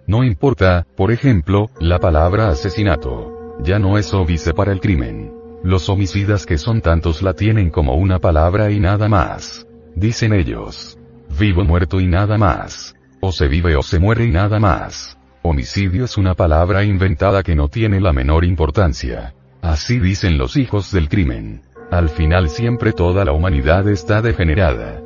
No 0.07 0.23
importa, 0.23 0.87
por 0.97 1.11
ejemplo, 1.11 1.71
la 1.81 1.99
palabra 1.99 2.49
asesinato. 2.49 3.57
Ya 3.61 3.79
no 3.79 3.99
es 3.99 4.13
óbice 4.15 4.53
para 4.53 4.73
el 4.73 4.81
crimen. 4.81 5.33
Los 5.63 5.89
homicidas 5.89 6.47
que 6.47 6.59
son 6.59 6.81
tantos 6.81 7.23
la 7.23 7.33
tienen 7.33 7.71
como 7.71 7.95
una 7.95 8.19
palabra 8.19 8.71
y 8.71 8.79
nada 8.79 9.09
más. 9.09 9.67
Dicen 9.97 10.33
ellos. 10.33 10.99
Vivo 11.39 11.65
muerto 11.65 12.01
y 12.01 12.07
nada 12.07 12.39
más. 12.39 12.95
O 13.21 13.33
se 13.33 13.49
vive 13.49 13.75
o 13.77 13.83
se 13.83 13.99
muere 13.99 14.25
y 14.25 14.31
nada 14.31 14.61
más. 14.61 15.19
Homicidio 15.43 16.05
es 16.05 16.17
una 16.17 16.35
palabra 16.35 16.85
inventada 16.85 17.43
que 17.43 17.57
no 17.57 17.69
tiene 17.69 18.01
la 18.01 18.13
menor 18.13 18.45
importancia. 18.45 19.35
Así 19.61 19.99
dicen 19.99 20.39
los 20.39 20.57
hijos 20.57 20.93
del 20.93 21.09
crimen. 21.09 21.63
Al 21.91 22.09
final 22.09 22.49
siempre 22.49 22.93
toda 22.93 23.25
la 23.25 23.33
humanidad 23.33 23.89
está 23.89 24.23
degenerada. 24.23 25.03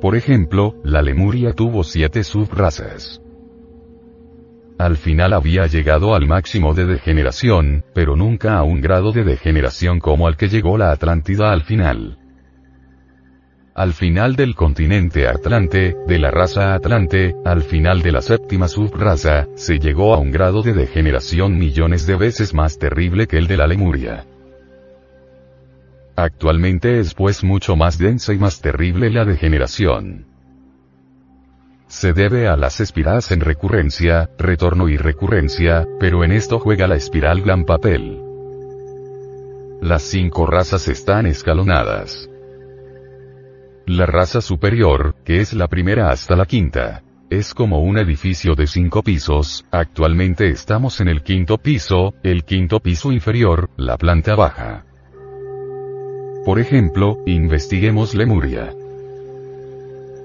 Por 0.00 0.16
ejemplo, 0.16 0.74
la 0.82 1.02
Lemuria 1.02 1.52
tuvo 1.52 1.84
siete 1.84 2.24
subrazas. 2.24 3.20
Al 4.78 4.96
final 4.96 5.32
había 5.32 5.66
llegado 5.66 6.14
al 6.14 6.26
máximo 6.26 6.74
de 6.74 6.86
degeneración, 6.86 7.84
pero 7.94 8.16
nunca 8.16 8.56
a 8.56 8.62
un 8.62 8.80
grado 8.80 9.12
de 9.12 9.22
degeneración 9.22 10.00
como 10.00 10.26
al 10.26 10.36
que 10.36 10.48
llegó 10.48 10.78
la 10.78 10.92
Atlántida 10.92 11.52
al 11.52 11.62
final. 11.62 12.18
Al 13.74 13.94
final 13.94 14.36
del 14.36 14.54
continente 14.54 15.26
Atlante, 15.26 15.96
de 16.06 16.18
la 16.18 16.30
raza 16.30 16.74
Atlante, 16.74 17.34
al 17.44 17.62
final 17.62 18.02
de 18.02 18.12
la 18.12 18.20
séptima 18.20 18.68
subraza, 18.68 19.46
se 19.54 19.78
llegó 19.78 20.14
a 20.14 20.18
un 20.18 20.30
grado 20.30 20.62
de 20.62 20.74
degeneración 20.74 21.56
millones 21.58 22.06
de 22.06 22.16
veces 22.16 22.52
más 22.52 22.78
terrible 22.78 23.26
que 23.26 23.38
el 23.38 23.46
de 23.46 23.56
la 23.56 23.66
Lemuria. 23.66 24.26
Actualmente 26.16 27.00
es 27.00 27.14
pues 27.14 27.42
mucho 27.42 27.74
más 27.74 27.96
densa 27.96 28.34
y 28.34 28.38
más 28.38 28.60
terrible 28.60 29.10
la 29.10 29.24
degeneración 29.24 30.32
se 31.92 32.14
debe 32.14 32.48
a 32.48 32.56
las 32.56 32.80
espirales 32.80 33.30
en 33.32 33.40
recurrencia, 33.40 34.30
retorno 34.38 34.88
y 34.88 34.96
recurrencia, 34.96 35.86
pero 36.00 36.24
en 36.24 36.32
esto 36.32 36.58
juega 36.58 36.86
la 36.86 36.96
espiral 36.96 37.42
gran 37.42 37.66
papel. 37.66 38.18
Las 39.82 40.00
cinco 40.00 40.46
razas 40.46 40.88
están 40.88 41.26
escalonadas. 41.26 42.30
La 43.86 44.06
raza 44.06 44.40
superior, 44.40 45.16
que 45.24 45.40
es 45.40 45.54
la 45.54 45.66
primera 45.66 46.10
hasta 46.10 46.36
la 46.36 46.46
quinta, 46.46 47.02
es 47.30 47.52
como 47.52 47.80
un 47.80 47.98
edificio 47.98 48.54
de 48.54 48.68
cinco 48.68 49.02
pisos, 49.02 49.64
actualmente 49.72 50.48
estamos 50.48 51.00
en 51.00 51.08
el 51.08 51.22
quinto 51.22 51.58
piso, 51.58 52.14
el 52.22 52.44
quinto 52.44 52.78
piso 52.78 53.10
inferior, 53.10 53.70
la 53.76 53.96
planta 53.96 54.36
baja. 54.36 54.84
Por 56.44 56.60
ejemplo, 56.60 57.18
investiguemos 57.26 58.14
Lemuria. 58.14 58.72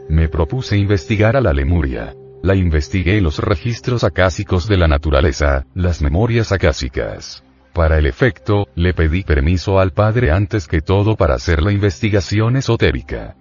Me 0.09 0.29
propuse 0.29 0.77
investigar 0.77 1.35
a 1.35 1.41
la 1.41 1.53
Lemuria. 1.53 2.13
La 2.43 2.55
investigué 2.55 3.19
los 3.21 3.39
registros 3.39 4.03
acásicos 4.03 4.67
de 4.67 4.77
la 4.77 4.87
naturaleza, 4.87 5.65
las 5.73 6.01
memorias 6.03 6.51
acásicas. 6.51 7.43
Para 7.73 7.97
el 7.97 8.05
efecto, 8.05 8.67
le 8.75 8.93
pedí 8.93 9.23
permiso 9.23 9.79
al 9.79 9.91
padre 9.91 10.31
antes 10.31 10.67
que 10.67 10.81
todo 10.81 11.15
para 11.15 11.35
hacer 11.35 11.63
la 11.63 11.71
investigación 11.71 12.55
esotérica. 12.55 13.35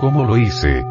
¿Cómo 0.00 0.24
lo 0.24 0.38
hice? 0.38 0.82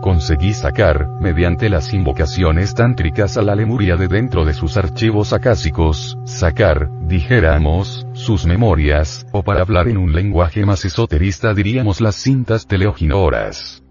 conseguí 0.00 0.52
sacar, 0.54 1.08
mediante 1.20 1.68
las 1.68 1.92
invocaciones 1.92 2.74
tántricas 2.74 3.36
a 3.36 3.42
la 3.42 3.56
Lemuria 3.56 3.96
de 3.96 4.06
dentro 4.06 4.44
de 4.44 4.54
sus 4.54 4.76
archivos 4.76 5.32
acásicos, 5.32 6.16
sacar, 6.24 6.88
dijéramos, 7.02 8.06
sus 8.12 8.46
memorias, 8.46 9.26
o 9.32 9.42
para 9.42 9.62
hablar 9.62 9.88
en 9.88 9.96
un 9.96 10.12
lenguaje 10.12 10.64
más 10.64 10.84
esoterista 10.84 11.54
diríamos 11.54 12.00
las 12.00 12.14
cintas 12.14 12.68
teleoginoras. 12.68 13.82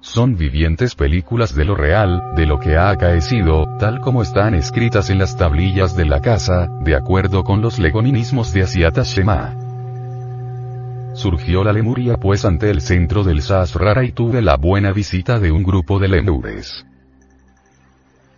Son 0.00 0.36
vivientes 0.36 0.94
películas 0.94 1.54
de 1.54 1.64
lo 1.64 1.74
real, 1.74 2.34
de 2.36 2.44
lo 2.44 2.60
que 2.60 2.76
ha 2.76 2.90
acaecido, 2.90 3.78
tal 3.78 4.00
como 4.00 4.20
están 4.22 4.54
escritas 4.54 5.08
en 5.08 5.18
las 5.18 5.36
tablillas 5.36 5.96
de 5.96 6.04
la 6.04 6.20
casa, 6.20 6.68
de 6.84 6.94
acuerdo 6.94 7.42
con 7.42 7.62
los 7.62 7.78
legoninismos 7.78 8.52
de 8.52 8.64
Asiata 8.64 9.02
Shema. 9.02 9.67
Surgió 11.18 11.64
la 11.64 11.72
Lemuria 11.72 12.16
pues 12.16 12.44
ante 12.44 12.70
el 12.70 12.80
centro 12.80 13.24
del 13.24 13.42
Sahasrara 13.42 14.04
y 14.04 14.12
tuve 14.12 14.40
la 14.40 14.56
buena 14.56 14.92
visita 14.92 15.40
de 15.40 15.50
un 15.50 15.64
grupo 15.64 15.98
de 15.98 16.06
lemures. 16.06 16.86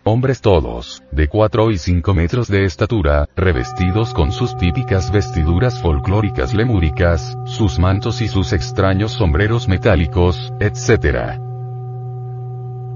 Hombres 0.03 0.41
todos, 0.41 1.03
de 1.11 1.27
4 1.27 1.69
y 1.69 1.77
5 1.77 2.13
metros 2.15 2.47
de 2.47 2.65
estatura, 2.65 3.29
revestidos 3.35 4.15
con 4.15 4.31
sus 4.31 4.57
típicas 4.57 5.11
vestiduras 5.11 5.79
folclóricas 5.79 6.55
lemúricas, 6.55 7.37
sus 7.45 7.77
mantos 7.77 8.19
y 8.23 8.27
sus 8.27 8.51
extraños 8.51 9.11
sombreros 9.11 9.67
metálicos, 9.67 10.51
etc. 10.59 11.39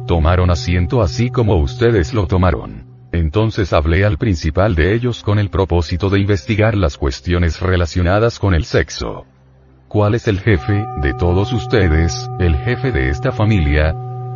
Tomaron 0.07 0.49
asiento 0.49 1.03
así 1.03 1.29
como 1.29 1.57
ustedes 1.57 2.11
lo 2.11 2.25
tomaron. 2.25 2.87
Entonces 3.11 3.71
hablé 3.71 4.03
al 4.03 4.17
principal 4.17 4.73
de 4.73 4.95
ellos 4.95 5.21
con 5.21 5.37
el 5.37 5.51
propósito 5.51 6.09
de 6.09 6.21
investigar 6.21 6.75
las 6.75 6.97
cuestiones 6.97 7.61
relacionadas 7.61 8.39
con 8.39 8.55
el 8.55 8.65
sexo. 8.65 9.27
¿Cuál 9.87 10.15
es 10.15 10.27
el 10.27 10.39
jefe, 10.39 10.85
de 11.01 11.13
todos 11.13 11.53
ustedes, 11.53 12.29
el 12.39 12.57
jefe 12.57 12.91
de 12.91 13.09
esta 13.09 13.31
familia? 13.31 13.93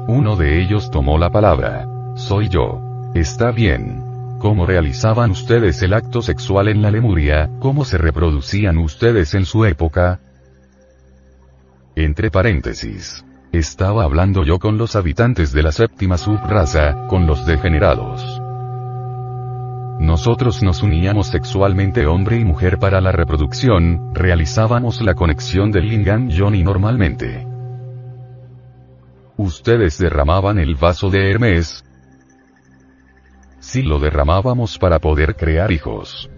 Uno 0.08 0.36
de 0.36 0.62
ellos 0.62 0.92
tomó 0.92 1.18
la 1.18 1.32
palabra. 1.32 1.88
Soy 2.16 2.50
yo. 2.50 2.82
Está 3.14 3.52
bien. 3.52 4.38
¿Cómo 4.40 4.66
realizaban 4.66 5.32
ustedes 5.32 5.82
el 5.82 5.94
acto 5.94 6.22
sexual 6.22 6.68
en 6.68 6.82
la 6.82 6.92
Lemuria? 6.92 7.50
¿Cómo 7.60 7.84
se 7.84 7.98
reproducían 7.98 8.78
ustedes 8.78 9.34
en 9.34 9.46
su 9.46 9.66
época? 9.66 10.20
Entre 11.96 12.32
paréntesis. 12.32 13.26
Estaba 13.52 14.04
hablando 14.04 14.46
yo 14.46 14.60
con 14.60 14.78
los 14.78 14.96
habitantes 14.96 15.52
de 15.52 15.64
la 15.64 15.72
séptima 15.72 16.18
subraza, 16.18 17.08
con 17.08 17.26
los 17.26 17.46
degenerados. 17.46 18.39
Nosotros 20.00 20.64
nos 20.64 20.82
uníamos 20.82 21.28
sexualmente 21.28 22.08
hombre 22.08 22.40
y 22.40 22.46
mujer 22.46 22.80
para 22.80 23.02
la 23.02 23.12
reproducción, 23.12 24.14
realizábamos 24.14 25.02
la 25.02 25.14
conexión 25.14 25.72
del 25.72 25.90
lingam 25.90 26.30
Johnny 26.32 26.64
normalmente. 26.64 27.46
Ustedes 29.36 29.98
derramaban 29.98 30.58
el 30.58 30.76
vaso 30.76 31.10
de 31.10 31.30
Hermes. 31.30 31.84
Sí 33.60 33.82
lo 33.82 34.00
derramábamos 34.00 34.78
para 34.78 35.00
poder 35.00 35.36
crear 35.36 35.70
hijos. 35.70 36.30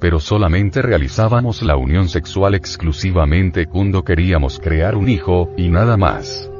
Pero 0.00 0.18
solamente 0.18 0.82
realizábamos 0.82 1.62
la 1.62 1.76
unión 1.76 2.08
sexual 2.08 2.56
exclusivamente 2.56 3.66
cuando 3.66 4.02
queríamos 4.02 4.58
crear 4.58 4.96
un 4.96 5.08
hijo, 5.08 5.54
y 5.56 5.68
nada 5.68 5.96
más. 5.96 6.50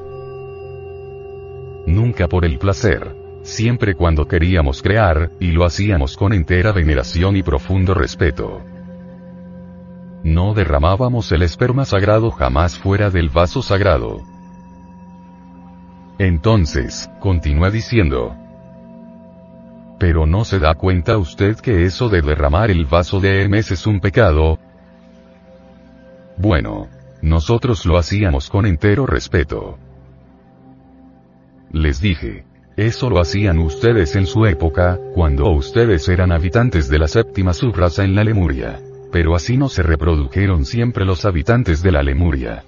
Nunca 1.89 2.29
por 2.29 2.45
el 2.45 2.59
placer 2.59 3.20
siempre 3.51 3.95
cuando 3.95 4.27
queríamos 4.27 4.83
crear, 4.83 5.31
y 5.41 5.53
lo 5.53 5.65
hacíamos 5.65 6.17
con 6.17 6.33
entera 6.33 6.73
veneración 6.73 7.37
y 7.37 7.43
profundo 7.43 7.93
respeto. 7.95 8.63
No 10.23 10.55
derramábamos 10.55 11.33
el 11.33 11.43
esperma 11.43 11.85
sagrado 11.85 12.31
jamás 12.31 12.79
fuera 12.79 13.11
del 13.11 13.29
vaso 13.29 13.63
sagrado. 13.63 14.21
Entonces, 16.19 17.11
continúa 17.21 17.71
diciendo. 17.71 18.35
Pero 19.99 20.27
no 20.27 20.45
se 20.45 20.59
da 20.59 20.75
cuenta 20.75 21.17
usted 21.17 21.57
que 21.57 21.85
eso 21.85 22.09
de 22.09 22.21
derramar 22.21 22.71
el 22.71 22.85
vaso 22.85 23.21
de 23.21 23.41
Hermes 23.41 23.71
es 23.71 23.87
un 23.87 24.01
pecado. 24.01 24.59
Bueno, 26.37 26.89
nosotros 27.23 27.87
lo 27.87 27.99
hacíamos 27.99 28.51
con 28.51 28.67
entero 28.67 29.07
respeto. 29.07 29.79
Les 31.73 32.01
dije, 32.01 32.45
Eso 32.81 33.11
lo 33.11 33.21
hacían 33.21 33.59
ustedes 33.59 34.17
en 34.17 34.25
su 34.25 34.47
época, 34.47 34.99
cuando 35.13 35.51
ustedes 35.51 36.09
eran 36.09 36.33
habitantes 36.33 36.89
de 36.89 36.99
la 36.99 37.09
séptima 37.09 37.53
subraza 37.53 38.05
en 38.05 38.15
la 38.15 38.25
Lemuria. 38.25 38.81
Pero 39.13 39.35
así 39.35 39.59
no 39.59 39.69
se 39.69 39.83
reprodujeron 39.83 40.65
siempre 40.65 41.05
los 41.05 41.27
habitantes 41.27 41.83
de 41.83 41.93
la 41.93 42.03
Lemuria. 42.03 42.65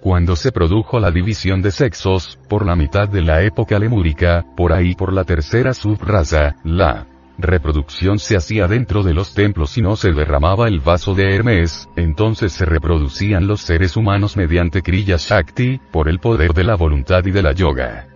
Cuando 0.00 0.36
se 0.36 0.52
produjo 0.52 0.98
la 0.98 1.10
división 1.10 1.60
de 1.60 1.70
sexos, 1.70 2.38
por 2.48 2.64
la 2.64 2.76
mitad 2.76 3.10
de 3.10 3.20
la 3.20 3.42
época 3.42 3.78
lemúrica, 3.78 4.46
por 4.56 4.72
ahí 4.72 4.94
por 4.94 5.12
la 5.12 5.24
tercera 5.24 5.74
subraza, 5.74 6.54
la 6.64 7.06
reproducción 7.36 8.18
se 8.18 8.38
hacía 8.38 8.68
dentro 8.68 9.02
de 9.02 9.12
los 9.12 9.34
templos 9.34 9.76
y 9.76 9.82
no 9.82 9.96
se 9.96 10.12
derramaba 10.12 10.66
el 10.66 10.80
vaso 10.80 11.14
de 11.14 11.34
Hermes, 11.34 11.90
entonces 11.94 12.54
se 12.54 12.64
reproducían 12.64 13.46
los 13.46 13.60
seres 13.60 13.98
humanos 13.98 14.38
mediante 14.38 14.80
Kriya 14.80 15.16
Shakti, 15.18 15.78
por 15.92 16.08
el 16.08 16.20
poder 16.20 16.54
de 16.54 16.64
la 16.64 16.74
voluntad 16.74 17.22
y 17.26 17.32
de 17.32 17.42
la 17.42 17.52
yoga. 17.52 18.15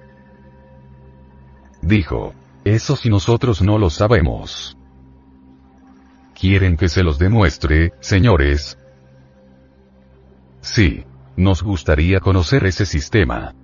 Dijo. 1.83 2.35
Eso 2.65 2.95
si 2.95 3.09
nosotros 3.09 3.63
no 3.63 3.79
lo 3.79 3.89
sabemos. 3.89 4.77
¿Quieren 6.39 6.77
que 6.77 6.89
se 6.89 7.03
los 7.03 7.19
demuestre, 7.19 7.95
señores? 8.01 8.79
Sí. 10.61 11.05
Nos 11.37 11.63
gustaría 11.63 12.21
conocer 12.21 12.67
ese 12.67 12.85
sistema. 12.85 13.55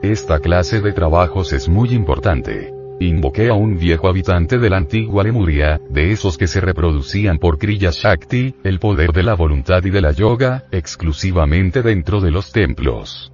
Esta 0.00 0.38
clase 0.38 0.80
de 0.80 0.92
trabajos 0.92 1.52
es 1.52 1.68
muy 1.68 1.90
importante. 1.90 2.72
Invoqué 3.00 3.48
a 3.48 3.54
un 3.54 3.78
viejo 3.78 4.08
habitante 4.08 4.58
de 4.58 4.70
la 4.70 4.76
antigua 4.76 5.24
Lemuria, 5.24 5.80
de 5.90 6.12
esos 6.12 6.38
que 6.38 6.46
se 6.46 6.60
reproducían 6.60 7.38
por 7.38 7.58
Kriya 7.58 7.90
Shakti, 7.92 8.54
el 8.62 8.78
poder 8.78 9.12
de 9.12 9.24
la 9.24 9.34
voluntad 9.34 9.84
y 9.84 9.90
de 9.90 10.00
la 10.00 10.12
yoga, 10.12 10.66
exclusivamente 10.70 11.82
dentro 11.82 12.20
de 12.20 12.30
los 12.30 12.52
templos. 12.52 13.32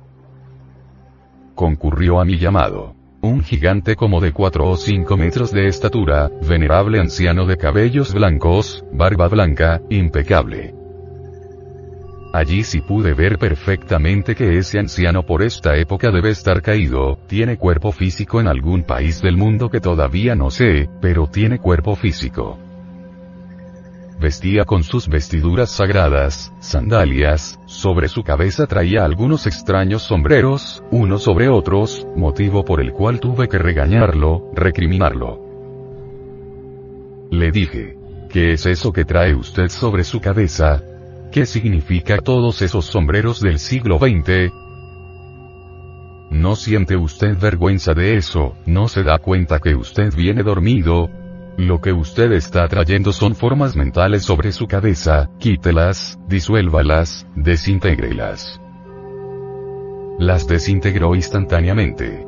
Concurrió 1.54 2.18
a 2.18 2.24
mi 2.24 2.38
llamado. 2.38 2.95
Un 3.26 3.42
gigante 3.42 3.96
como 3.96 4.20
de 4.20 4.32
4 4.32 4.70
o 4.70 4.76
5 4.76 5.16
metros 5.16 5.50
de 5.50 5.66
estatura, 5.66 6.30
venerable 6.48 7.00
anciano 7.00 7.44
de 7.44 7.56
cabellos 7.56 8.14
blancos, 8.14 8.84
barba 8.92 9.26
blanca, 9.26 9.82
impecable. 9.90 10.72
Allí 12.32 12.62
sí 12.62 12.82
pude 12.82 13.14
ver 13.14 13.38
perfectamente 13.38 14.36
que 14.36 14.58
ese 14.58 14.78
anciano 14.78 15.24
por 15.24 15.42
esta 15.42 15.76
época 15.76 16.12
debe 16.12 16.30
estar 16.30 16.62
caído, 16.62 17.18
tiene 17.26 17.56
cuerpo 17.56 17.90
físico 17.90 18.40
en 18.40 18.46
algún 18.46 18.84
país 18.84 19.20
del 19.20 19.36
mundo 19.36 19.70
que 19.70 19.80
todavía 19.80 20.36
no 20.36 20.52
sé, 20.52 20.88
pero 21.00 21.26
tiene 21.26 21.58
cuerpo 21.58 21.96
físico. 21.96 22.65
Vestía 24.18 24.64
con 24.64 24.82
sus 24.82 25.08
vestiduras 25.08 25.70
sagradas, 25.70 26.50
sandalias, 26.60 27.60
sobre 27.66 28.08
su 28.08 28.22
cabeza 28.22 28.66
traía 28.66 29.04
algunos 29.04 29.46
extraños 29.46 30.02
sombreros, 30.02 30.82
unos 30.90 31.22
sobre 31.22 31.48
otros, 31.50 32.06
motivo 32.16 32.64
por 32.64 32.80
el 32.80 32.92
cual 32.92 33.20
tuve 33.20 33.46
que 33.46 33.58
regañarlo, 33.58 34.50
recriminarlo. 34.54 35.44
Le 37.30 37.50
dije, 37.50 37.98
¿qué 38.30 38.52
es 38.54 38.64
eso 38.64 38.90
que 38.90 39.04
trae 39.04 39.34
usted 39.34 39.68
sobre 39.68 40.02
su 40.02 40.18
cabeza? 40.18 40.82
¿Qué 41.30 41.44
significa 41.44 42.16
todos 42.16 42.62
esos 42.62 42.86
sombreros 42.86 43.42
del 43.42 43.58
siglo 43.58 43.98
XX? 43.98 44.50
¿No 46.30 46.56
siente 46.56 46.96
usted 46.96 47.38
vergüenza 47.38 47.92
de 47.92 48.16
eso? 48.16 48.56
¿No 48.64 48.88
se 48.88 49.02
da 49.02 49.18
cuenta 49.18 49.58
que 49.58 49.74
usted 49.74 50.14
viene 50.14 50.42
dormido? 50.42 51.10
Lo 51.56 51.80
que 51.80 51.90
usted 51.90 52.32
está 52.32 52.68
trayendo 52.68 53.12
son 53.12 53.34
formas 53.34 53.76
mentales 53.76 54.24
sobre 54.24 54.52
su 54.52 54.66
cabeza, 54.66 55.30
quítelas, 55.38 56.18
disuélvalas, 56.28 57.26
desintégrelas. 57.34 58.60
Las 60.18 60.46
desintegró 60.46 61.14
instantáneamente. 61.14 62.26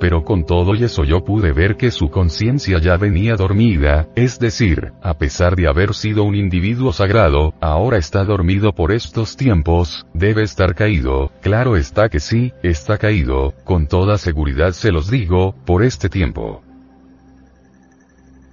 Pero 0.00 0.24
con 0.24 0.46
todo 0.46 0.74
y 0.74 0.82
eso 0.82 1.04
yo 1.04 1.22
pude 1.22 1.52
ver 1.52 1.76
que 1.76 1.92
su 1.92 2.10
conciencia 2.10 2.78
ya 2.78 2.96
venía 2.96 3.36
dormida, 3.36 4.08
es 4.16 4.40
decir, 4.40 4.92
a 5.00 5.14
pesar 5.14 5.54
de 5.54 5.68
haber 5.68 5.94
sido 5.94 6.24
un 6.24 6.34
individuo 6.34 6.92
sagrado, 6.92 7.54
ahora 7.60 7.98
está 7.98 8.24
dormido 8.24 8.72
por 8.72 8.90
estos 8.90 9.36
tiempos, 9.36 10.06
debe 10.12 10.42
estar 10.42 10.74
caído, 10.74 11.30
claro 11.40 11.76
está 11.76 12.08
que 12.08 12.18
sí, 12.18 12.52
está 12.64 12.98
caído, 12.98 13.54
con 13.62 13.86
toda 13.86 14.18
seguridad 14.18 14.72
se 14.72 14.90
los 14.90 15.08
digo, 15.08 15.54
por 15.64 15.84
este 15.84 16.08
tiempo. 16.08 16.64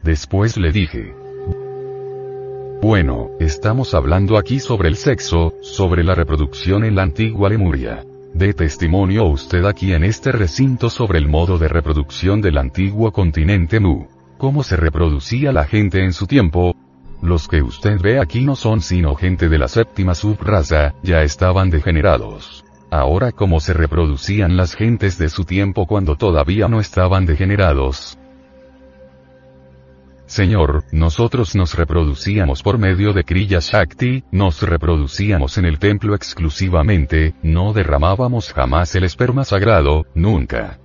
Después 0.08 0.56
le 0.56 0.72
dije. 0.72 1.14
Bueno, 2.82 3.32
estamos 3.42 3.94
hablando 3.94 4.38
aquí 4.38 4.62
sobre 4.62 4.88
el 4.88 4.96
sexo, 4.96 5.56
sobre 5.62 6.02
la 6.06 6.16
reproducción 6.16 6.86
en 6.86 6.96
la 6.96 7.04
antigua 7.04 7.50
Lemuria. 7.50 8.06
De 8.34 8.54
testimonio 8.54 9.26
usted 9.26 9.66
aquí 9.66 9.92
en 9.92 10.06
este 10.06 10.32
recinto 10.32 10.90
sobre 10.90 11.20
el 11.20 11.28
modo 11.28 11.58
de 11.58 11.68
reproducción 11.68 12.40
del 12.40 12.58
antiguo 12.58 13.12
continente 13.12 13.82
Mu. 13.82 14.06
¿Cómo 14.38 14.64
se 14.64 14.78
reproducía 14.78 15.52
la 15.52 15.66
gente 15.66 16.02
en 16.02 16.14
su 16.14 16.26
tiempo? 16.26 16.74
Los 17.22 17.50
que 17.50 17.62
usted 17.62 18.00
ve 18.00 18.22
aquí 18.22 18.46
no 18.46 18.56
son 18.56 18.80
sino 18.80 19.14
gente 19.16 19.50
de 19.50 19.58
la 19.58 19.68
séptima 19.68 20.16
subraza, 20.16 20.94
ya 21.04 21.22
estaban 21.24 21.70
degenerados. 21.70 22.64
Ahora 22.90 23.34
cómo 23.34 23.60
se 23.60 23.74
reproducían 23.74 24.56
las 24.56 24.74
gentes 24.74 25.18
de 25.18 25.28
su 25.28 25.44
tiempo 25.44 25.86
cuando 25.86 26.16
todavía 26.16 26.70
no 26.70 26.80
estaban 26.80 27.26
degenerados, 27.26 28.18
Señor, 30.28 30.84
nosotros 30.91 31.56
nos 31.56 31.74
reproducíamos 31.74 32.62
por 32.62 32.78
medio 32.78 33.14
de 33.14 33.24
Kriya 33.24 33.60
Shakti, 33.62 34.26
nos 34.32 34.62
reproducíamos 34.62 35.58
en 35.58 35.66
el 35.66 35.80
templo 35.80 36.16
exclusivamente, 36.16 37.34
no 37.41 37.72
derramábamos 37.72 38.52
jamás 38.52 38.94
el 38.95 39.06
esperma 39.06 39.45
sagrado, 39.45 40.06
nunca. 40.14 40.80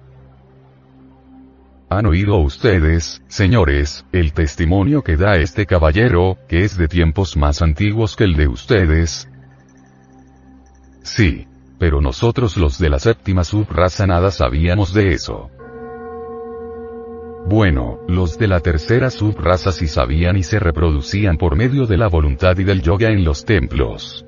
¿Han 1.90 2.06
oído 2.06 2.39
ustedes, 2.39 3.20
señores, 3.27 4.06
el 4.12 4.32
testimonio 4.32 5.02
que 5.02 5.16
da 5.16 5.36
este 5.36 5.66
caballero, 5.66 6.39
que 6.48 6.64
es 6.64 6.78
de 6.78 6.86
tiempos 6.89 7.36
más 7.36 7.60
antiguos 7.62 8.16
que 8.16 8.24
el 8.24 8.36
de 8.36 8.48
ustedes? 8.48 9.28
Sí. 11.02 11.48
Pero 11.78 12.01
nosotros 12.01 12.56
los 12.56 12.78
de 12.78 12.90
la 12.90 13.01
séptima 13.01 13.43
subraza 13.43 14.06
nada 14.06 14.31
sabíamos 14.31 14.94
de 14.94 15.14
eso. 15.14 15.51
Bueno, 17.47 17.98
los 18.09 18.39
de 18.39 18.48
la 18.48 18.60
tercera 18.60 19.10
subraza 19.10 19.73
sí 19.73 19.89
sabían 19.89 20.36
y 20.36 20.43
se 20.43 20.59
reproducían 20.59 21.36
por 21.36 21.56
medio 21.56 21.86
de 21.86 21.97
la 21.97 22.09
voluntad 22.09 22.56
y 22.59 22.64
del 22.64 22.82
yoga 22.82 23.10
en 23.10 23.24
los 23.24 23.44
templos. 23.44 24.24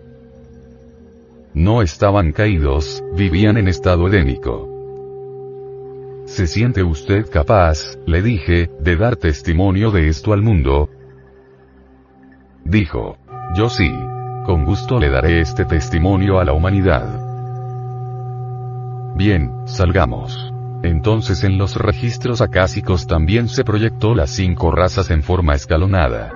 No 1.54 1.82
estaban 1.82 2.32
caídos, 2.32 3.02
vivían 3.16 3.56
en 3.56 3.68
estado 3.68 4.08
edénico. 4.08 4.68
¿Se 6.26 6.46
siente 6.46 6.82
usted 6.82 7.30
capaz, 7.30 7.96
le 8.06 8.22
dije, 8.22 8.70
de 8.80 8.96
dar 8.96 9.16
testimonio 9.16 9.90
de 9.90 10.08
esto 10.08 10.32
al 10.32 10.42
mundo? 10.42 10.88
Dijo. 12.64 13.18
Yo 13.54 13.68
sí. 13.68 13.90
Con 14.46 14.64
gusto 14.64 14.98
le 14.98 15.08
daré 15.10 15.40
este 15.40 15.64
testimonio 15.64 16.38
a 16.38 16.44
la 16.44 16.52
humanidad. 16.52 17.06
Bien, 19.14 19.52
salgamos. 19.64 20.53
Entonces 20.84 21.44
en 21.44 21.56
los 21.56 21.76
registros 21.76 22.42
acásicos 22.42 23.06
también 23.06 23.48
se 23.48 23.64
proyectó 23.64 24.14
las 24.14 24.28
cinco 24.28 24.70
razas 24.70 25.10
en 25.10 25.22
forma 25.22 25.54
escalonada. 25.54 26.30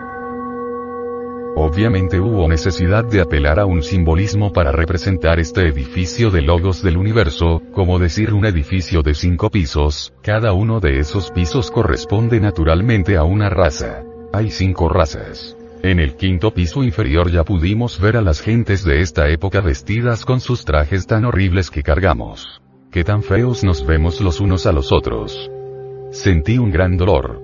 Obviamente 1.54 2.18
hubo 2.18 2.48
necesidad 2.48 3.04
de 3.04 3.20
apelar 3.20 3.60
a 3.60 3.66
un 3.66 3.82
simbolismo 3.82 4.50
para 4.50 4.72
representar 4.72 5.38
este 5.38 5.68
edificio 5.68 6.30
de 6.30 6.40
logos 6.40 6.82
del 6.82 6.96
universo, 6.96 7.60
como 7.74 7.98
decir 7.98 8.32
un 8.32 8.46
edificio 8.46 9.02
de 9.02 9.12
cinco 9.12 9.50
pisos, 9.50 10.14
cada 10.22 10.54
uno 10.54 10.80
de 10.80 10.98
esos 10.98 11.30
pisos 11.30 11.70
corresponde 11.70 12.40
naturalmente 12.40 13.18
a 13.18 13.24
una 13.24 13.50
raza. 13.50 14.02
Hay 14.32 14.50
cinco 14.50 14.88
razas. 14.88 15.58
En 15.82 16.00
el 16.00 16.16
quinto 16.16 16.54
piso 16.54 16.82
inferior 16.82 17.30
ya 17.30 17.44
pudimos 17.44 18.00
ver 18.00 18.16
a 18.16 18.22
las 18.22 18.40
gentes 18.40 18.82
de 18.82 19.02
esta 19.02 19.28
época 19.28 19.60
vestidas 19.60 20.24
con 20.24 20.40
sus 20.40 20.64
trajes 20.64 21.06
tan 21.06 21.26
horribles 21.26 21.70
que 21.70 21.82
cargamos. 21.82 22.62
Qué 22.90 23.04
tan 23.04 23.22
feos 23.22 23.64
nos 23.64 23.86
vemos 23.86 24.18
los 24.22 24.40
unos 24.40 24.64
a 24.64 24.72
los 24.72 24.92
otros. 24.92 25.50
Sentí 26.10 26.56
un 26.56 26.70
gran 26.70 26.96
dolor. 26.96 27.42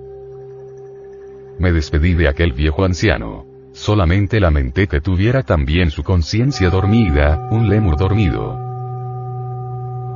Me 1.59 1.71
despedí 1.71 2.15
de 2.15 2.27
aquel 2.27 2.51
viejo 2.51 2.83
anciano. 2.83 3.45
Solamente 3.71 4.39
lamenté 4.39 4.87
que 4.87 5.01
tuviera 5.01 5.43
también 5.43 5.91
su 5.91 6.01
conciencia 6.01 6.71
dormida, 6.71 7.47
un 7.51 7.69
lemur 7.69 7.95
dormido. 7.95 8.57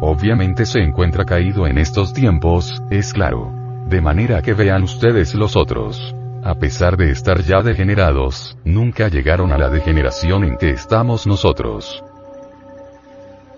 Obviamente 0.02 0.66
se 0.66 0.80
encuentra 0.80 1.26
caído 1.26 1.68
en 1.68 1.78
estos 1.78 2.12
tiempos, 2.12 2.82
es 2.90 3.14
claro. 3.14 3.54
De 3.88 4.02
manera 4.02 4.42
que 4.42 4.56
vean 4.56 4.82
ustedes 4.82 5.36
los 5.36 5.56
otros. 5.56 6.16
A 6.44 6.56
pesar 6.56 6.98
de 6.98 7.12
estar 7.12 7.44
ya 7.44 7.62
degenerados, 7.62 8.58
nunca 8.66 9.10
llegaron 9.10 9.52
a 9.52 9.60
la 9.60 9.70
degeneración 9.70 10.44
en 10.44 10.58
que 10.58 10.72
estamos 10.72 11.28
nosotros 11.28 12.04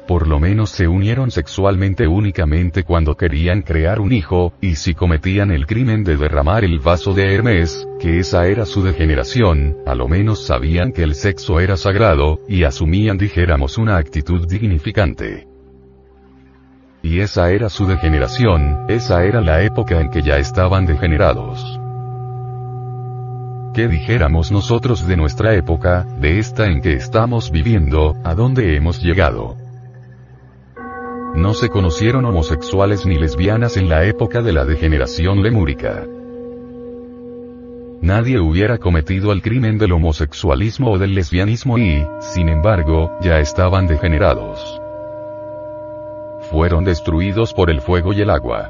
por 0.07 0.27
lo 0.27 0.39
menos 0.39 0.69
se 0.71 0.87
unieron 0.87 1.31
sexualmente 1.31 2.07
únicamente 2.07 2.83
cuando 2.83 3.15
querían 3.15 3.61
crear 3.61 3.99
un 3.99 4.11
hijo, 4.11 4.53
y 4.61 4.75
si 4.75 4.93
cometían 4.93 5.51
el 5.51 5.65
crimen 5.65 6.03
de 6.03 6.17
derramar 6.17 6.63
el 6.63 6.79
vaso 6.79 7.13
de 7.13 7.33
Hermes, 7.33 7.87
que 7.99 8.19
esa 8.19 8.47
era 8.47 8.65
su 8.65 8.83
degeneración, 8.83 9.77
a 9.85 9.95
lo 9.95 10.07
menos 10.07 10.45
sabían 10.45 10.91
que 10.91 11.03
el 11.03 11.15
sexo 11.15 11.59
era 11.59 11.77
sagrado, 11.77 12.39
y 12.47 12.63
asumían 12.63 13.17
dijéramos 13.17 13.77
una 13.77 13.97
actitud 13.97 14.47
dignificante. 14.47 15.47
Y 17.03 17.19
esa 17.19 17.51
era 17.51 17.69
su 17.69 17.87
degeneración, 17.87 18.85
esa 18.87 19.23
era 19.23 19.41
la 19.41 19.63
época 19.63 19.99
en 19.99 20.09
que 20.09 20.21
ya 20.21 20.37
estaban 20.37 20.85
degenerados. 20.85 21.79
¿Qué 23.73 23.87
dijéramos 23.87 24.51
nosotros 24.51 25.07
de 25.07 25.15
nuestra 25.15 25.55
época, 25.55 26.05
de 26.19 26.39
esta 26.39 26.67
en 26.67 26.81
que 26.81 26.93
estamos 26.93 27.51
viviendo, 27.51 28.17
a 28.25 28.35
dónde 28.35 28.75
hemos 28.75 29.01
llegado? 29.01 29.60
No 31.35 31.53
se 31.53 31.69
conocieron 31.69 32.25
homosexuales 32.25 33.05
ni 33.05 33.17
lesbianas 33.17 33.77
en 33.77 33.87
la 33.87 34.03
época 34.05 34.41
de 34.41 34.51
la 34.51 34.65
degeneración 34.65 35.41
lemúrica. 35.41 36.05
Nadie 38.01 38.39
hubiera 38.39 38.79
cometido 38.79 39.31
el 39.31 39.41
crimen 39.41 39.77
del 39.77 39.93
homosexualismo 39.93 40.91
o 40.91 40.97
del 40.97 41.15
lesbianismo 41.15 41.77
y, 41.77 42.05
sin 42.19 42.49
embargo, 42.49 43.17
ya 43.21 43.39
estaban 43.39 43.87
degenerados. 43.87 44.81
Fueron 46.49 46.83
destruidos 46.83 47.53
por 47.53 47.69
el 47.69 47.79
fuego 47.79 48.11
y 48.11 48.21
el 48.21 48.29
agua. 48.29 48.69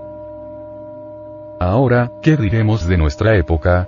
Ahora, 1.59 2.11
¿qué 2.21 2.37
diremos 2.37 2.87
de 2.87 2.97
nuestra 2.97 3.35
época? 3.37 3.87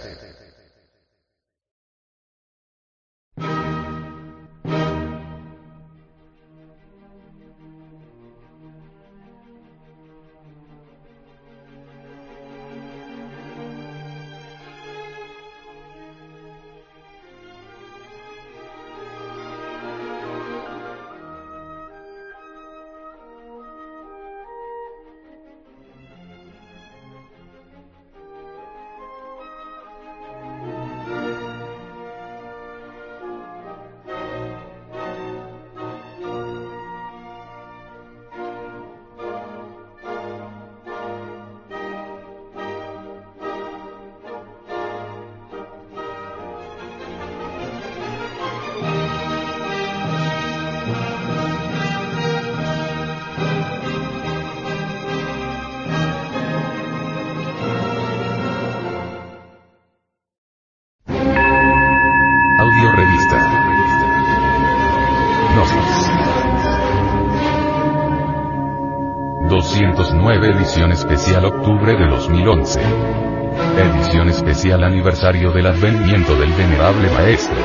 Aniversario 75.31 75.51
del 75.51 75.67
advenimiento 75.67 76.35
del 76.35 76.51
venerable 76.51 77.09
maestro. 77.11 77.55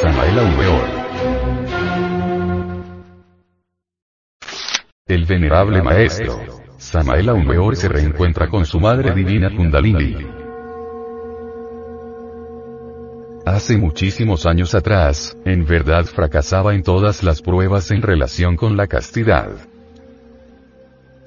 Samael 0.00 0.38
Aumeor. 0.38 0.84
El 5.06 5.26
venerable 5.26 5.82
maestro. 5.82 6.40
Samael 6.78 7.28
Aumeor 7.28 7.76
se 7.76 7.88
reencuentra 7.88 8.48
con 8.48 8.64
su 8.64 8.80
madre 8.80 9.14
divina 9.14 9.54
Kundalini. 9.54 10.16
Hace 13.44 13.76
muchísimos 13.76 14.46
años 14.46 14.74
atrás, 14.74 15.36
en 15.44 15.66
verdad 15.66 16.04
fracasaba 16.06 16.74
en 16.74 16.82
todas 16.82 17.22
las 17.22 17.42
pruebas 17.42 17.90
en 17.90 18.00
relación 18.00 18.56
con 18.56 18.76
la 18.76 18.86
castidad. 18.86 19.71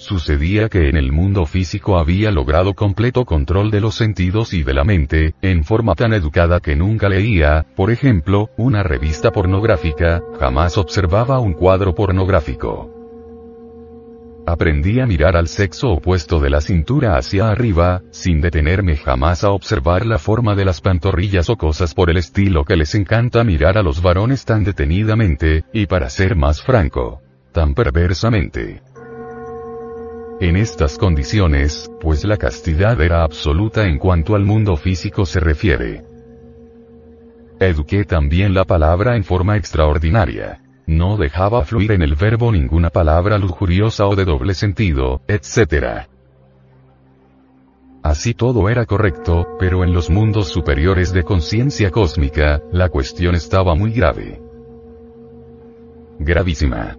Sucedía 0.06 0.69
que 0.69 0.88
en 0.88 0.98
el 0.98 1.11
mundo 1.11 1.48
físico 1.48 1.98
había 1.98 2.30
logrado 2.30 2.76
completo 2.76 3.26
control 3.26 3.72
de 3.72 3.82
los 3.82 3.95
sentidos 3.95 4.53
y 4.53 4.61
de 4.61 4.76
la 4.76 4.84
mente, 4.84 5.34
en 5.41 5.64
forma 5.64 5.95
tan 5.95 6.14
educada 6.14 6.60
que 6.60 6.76
nunca 6.76 7.10
leía, 7.10 7.65
por 7.76 7.90
ejemplo, 7.90 8.52
una 8.56 8.84
revista 8.84 9.32
pornográfica, 9.32 10.22
jamás 10.40 10.77
observaba 10.77 11.40
un 11.40 11.53
cuadro 11.53 11.95
pornográfico. 11.95 12.91
Aprendí 14.45 14.99
a 14.99 15.07
mirar 15.07 15.36
al 15.36 15.48
sexo 15.48 15.90
opuesto 15.94 16.40
de 16.40 16.52
la 16.52 16.61
cintura 16.61 17.18
hacia 17.18 17.49
arriba, 17.49 18.03
sin 18.11 18.41
detenerme 18.41 18.98
jamás 18.98 19.44
a 19.44 19.49
observar 19.49 20.06
la 20.06 20.19
forma 20.19 20.53
de 20.53 20.65
las 20.65 20.82
pantorrillas 20.82 21.49
o 21.49 21.57
cosas 21.57 21.95
por 21.95 22.11
el 22.11 22.18
estilo 22.18 22.64
que 22.64 22.76
les 22.76 22.94
encanta 22.94 23.44
mirar 23.44 23.76
a 23.76 23.82
los 23.82 24.03
varones 24.03 24.45
tan 24.45 24.64
detenidamente, 24.64 25.64
y 25.73 25.88
para 25.88 26.11
ser 26.11 26.36
más 26.36 26.61
franco, 26.61 27.23
tan 27.52 27.73
perversamente. 27.73 28.84
En 30.41 30.57
estas 30.57 30.97
condiciones, 30.97 31.89
pues 32.01 32.25
la 32.25 32.35
castidad 32.35 32.99
era 32.99 33.23
absoluta 33.23 33.85
en 33.85 33.97
cuanto 33.97 34.35
al 34.35 34.43
mundo 34.43 34.75
físico 34.75 35.25
se 35.25 35.39
refiere. 35.39 36.03
Eduqué 37.59 38.03
también 38.03 38.53
la 38.53 38.65
palabra 38.65 39.15
en 39.15 39.23
forma 39.23 39.55
extraordinaria. 39.55 40.61
No 40.87 41.15
dejaba 41.15 41.63
fluir 41.63 41.93
en 41.93 42.01
el 42.01 42.15
verbo 42.15 42.51
ninguna 42.51 42.89
palabra 42.89 43.37
lujuriosa 43.37 44.07
o 44.07 44.15
de 44.15 44.25
doble 44.25 44.53
sentido, 44.53 45.21
etc. 45.29 46.07
Así 48.03 48.33
todo 48.33 48.67
era 48.69 48.85
correcto, 48.85 49.55
pero 49.57 49.85
en 49.85 49.93
los 49.93 50.09
mundos 50.09 50.49
superiores 50.49 51.13
de 51.13 51.23
conciencia 51.23 51.91
cósmica, 51.91 52.61
la 52.73 52.89
cuestión 52.89 53.35
estaba 53.35 53.73
muy 53.73 53.93
grave. 53.93 54.41
Gravísima. 56.19 56.97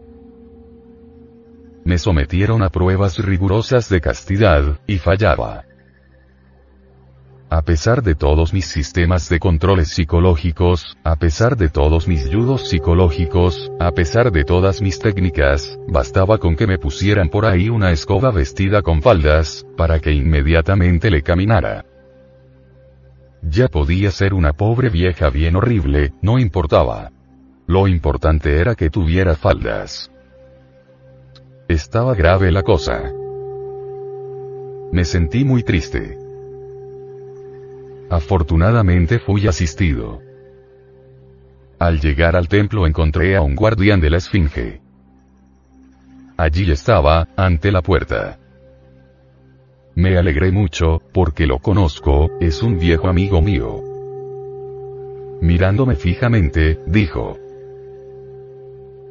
Me 1.86 1.98
sometieron 1.98 2.64
a 2.64 2.68
pruebas 2.70 3.16
rigurosas 3.16 3.88
de 3.88 4.00
castidad, 4.00 4.80
y 4.88 4.98
fallaba. 4.98 5.62
A 7.48 7.62
pesar 7.62 8.02
de 8.02 8.16
todos 8.16 8.52
mis 8.52 8.66
sistemas 8.66 9.28
de 9.28 9.38
controles 9.38 9.90
psicológicos, 9.90 10.98
a 11.04 11.14
pesar 11.14 11.56
de 11.56 11.68
todos 11.68 12.08
mis 12.08 12.28
yudos 12.28 12.68
psicológicos, 12.68 13.70
a 13.78 13.92
pesar 13.92 14.32
de 14.32 14.42
todas 14.42 14.82
mis 14.82 14.98
técnicas, 14.98 15.78
bastaba 15.86 16.38
con 16.38 16.56
que 16.56 16.66
me 16.66 16.76
pusieran 16.76 17.28
por 17.28 17.46
ahí 17.46 17.68
una 17.68 17.92
escoba 17.92 18.32
vestida 18.32 18.82
con 18.82 19.00
faldas, 19.00 19.64
para 19.76 20.00
que 20.00 20.10
inmediatamente 20.10 21.08
le 21.08 21.22
caminara. 21.22 21.84
Ya 23.42 23.68
podía 23.68 24.10
ser 24.10 24.34
una 24.34 24.54
pobre 24.54 24.88
vieja 24.88 25.30
bien 25.30 25.54
horrible, 25.54 26.14
no 26.20 26.40
importaba. 26.40 27.12
Lo 27.68 27.86
importante 27.86 28.58
era 28.58 28.74
que 28.74 28.90
tuviera 28.90 29.36
faldas. 29.36 30.10
Estaba 31.68 32.14
grave 32.14 32.52
la 32.52 32.62
cosa. 32.62 33.12
Me 34.92 35.04
sentí 35.04 35.44
muy 35.44 35.64
triste. 35.64 36.16
Afortunadamente 38.08 39.18
fui 39.18 39.48
asistido. 39.48 40.20
Al 41.80 42.00
llegar 42.00 42.36
al 42.36 42.46
templo 42.46 42.86
encontré 42.86 43.34
a 43.34 43.42
un 43.42 43.56
guardián 43.56 44.00
de 44.00 44.10
la 44.10 44.18
Esfinge. 44.18 44.80
Allí 46.36 46.70
estaba, 46.70 47.26
ante 47.36 47.72
la 47.72 47.82
puerta. 47.82 48.38
Me 49.96 50.16
alegré 50.16 50.52
mucho, 50.52 51.02
porque 51.12 51.48
lo 51.48 51.58
conozco, 51.58 52.30
es 52.40 52.62
un 52.62 52.78
viejo 52.78 53.08
amigo 53.08 53.42
mío. 53.42 53.82
Mirándome 55.40 55.96
fijamente, 55.96 56.78
dijo. 56.86 57.38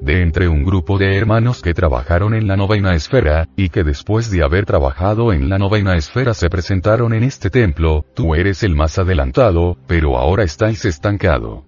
De 0.01 0.21
entre 0.21 0.47
un 0.47 0.63
grupo 0.63 0.97
de 0.97 1.17
hermanos 1.17 1.61
que 1.61 1.73
trabajaron 1.73 2.33
en 2.33 2.47
la 2.47 2.57
novena 2.57 2.93
esfera, 2.93 3.47
y 3.55 3.69
que 3.69 3.83
después 3.83 4.29
de 4.29 4.43
haber 4.43 4.65
trabajado 4.65 5.33
en 5.33 5.49
la 5.49 5.57
novena 5.57 5.95
esfera 5.95 6.33
se 6.33 6.49
presentaron 6.49 7.13
en 7.13 7.23
este 7.23 7.49
templo, 7.49 8.05
tú 8.13 8.35
eres 8.35 8.61
el 8.63 8.75
más 8.75 8.99
adelantado, 8.99 9.77
pero 9.87 10.17
ahora 10.17 10.43
estáis 10.43 10.85
estancado. 10.85 11.63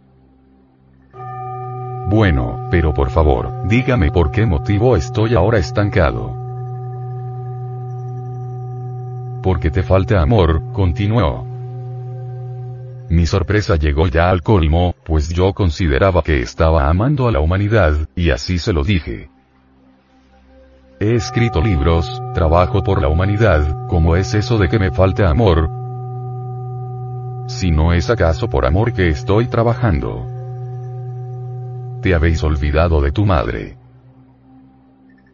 Bueno, 2.10 2.68
pero 2.70 2.94
por 2.94 3.10
favor, 3.10 3.68
dígame 3.68 4.12
por 4.12 4.32
qué 4.32 4.46
motivo 4.46 4.96
estoy 4.96 5.36
ahora 5.36 5.58
estancado. 5.58 6.36
Porque 9.42 9.72
te 9.72 9.84
falta 9.84 10.22
amor, 10.22 10.62
continuó. 10.74 11.47
Mi 13.10 13.26
sorpresa 13.26 13.78
llegó 13.78 14.08
ya 14.08 14.30
al 14.30 14.42
colmo, 14.42 14.94
pues 15.06 15.30
yo 15.30 15.54
consideraba 15.54 16.22
que 16.24 16.42
estaba 16.42 16.90
amando 16.90 17.28
a 17.28 17.32
la 17.32 17.40
humanidad, 17.40 18.10
y 18.16 18.32
así 18.32 18.58
se 18.58 18.74
lo 18.74 18.84
dije. 18.84 19.30
He 21.00 21.14
escrito 21.16 21.62
libros, 21.62 22.22
trabajo 22.34 22.84
por 22.84 23.02
la 23.02 23.08
humanidad, 23.08 23.88
¿cómo 23.88 24.16
es 24.16 24.34
eso 24.34 24.58
de 24.58 24.68
que 24.68 24.80
me 24.80 24.92
falta 24.92 25.30
amor? 25.30 25.70
Si 27.48 27.70
no 27.70 27.94
es 27.94 28.10
acaso 28.10 28.50
por 28.50 28.66
amor 28.66 28.94
que 28.94 29.08
estoy 29.08 29.48
trabajando. 29.48 30.26
Te 32.02 32.14
habéis 32.16 32.44
olvidado 32.44 33.00
de 33.00 33.12
tu 33.12 33.26
madre. 33.26 33.78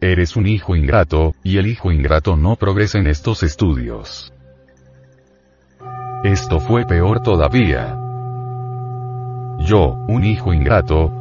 Eres 0.02 0.36
un 0.36 0.46
hijo 0.46 0.76
ingrato, 0.76 1.34
y 1.42 1.56
el 1.56 1.66
hijo 1.66 1.90
ingrato 1.90 2.36
no 2.36 2.56
progresa 2.56 2.98
en 2.98 3.06
estos 3.06 3.42
estudios. 3.42 4.33
Esto 6.24 6.58
fue 6.58 6.86
peor 6.86 7.20
todavía. 7.20 7.98
Yo, 9.58 9.98
un 10.08 10.24
hijo 10.24 10.54
ingrato. 10.54 11.12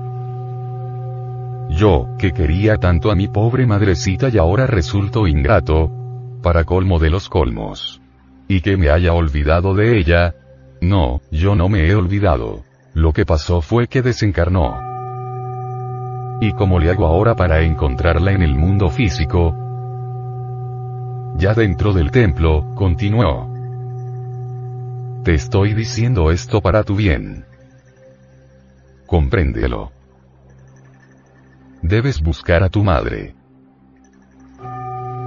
Yo, 1.72 2.08
que 2.18 2.32
quería 2.32 2.78
tanto 2.78 3.12
a 3.12 3.16
mi 3.16 3.28
pobre 3.28 3.68
madrecita 3.68 4.30
y 4.30 4.38
ahora 4.38 4.66
resulto 4.66 5.28
ingrato. 5.28 5.92
Para 6.42 6.64
colmo 6.64 7.00
de 7.00 7.10
los 7.10 7.28
colmos. 7.28 8.02
Y 8.48 8.62
que 8.62 8.78
me 8.78 8.92
haya 8.92 9.12
olvidado 9.12 9.76
de 9.76 10.00
ella. 10.00 10.36
No, 10.80 11.20
yo 11.32 11.54
no 11.54 11.68
me 11.68 11.86
he 11.86 11.96
olvidado. 11.96 12.64
Lo 12.94 13.12
que 13.12 13.26
pasó 13.26 13.60
fue 13.60 13.88
que 13.90 14.02
desencarnó. 14.04 14.80
¿Y 16.40 16.54
cómo 16.54 16.80
le 16.80 16.90
hago 16.90 17.08
ahora 17.08 17.36
para 17.36 17.60
encontrarla 17.60 18.32
en 18.32 18.42
el 18.42 18.56
mundo 18.56 18.90
físico? 18.90 19.54
Ya 21.36 21.54
dentro 21.54 21.92
del 21.92 22.10
templo, 22.10 22.64
continuó. 22.74 23.53
Te 25.24 25.34
estoy 25.34 25.74
diciendo 25.74 26.32
esto 26.32 26.60
para 26.60 26.84
tu 26.84 26.98
bien. 26.98 27.46
Compréndelo. 29.06 29.94
Debes 31.82 32.22
buscar 32.22 32.62
a 32.62 32.68
tu 32.68 32.84
madre. 32.84 33.34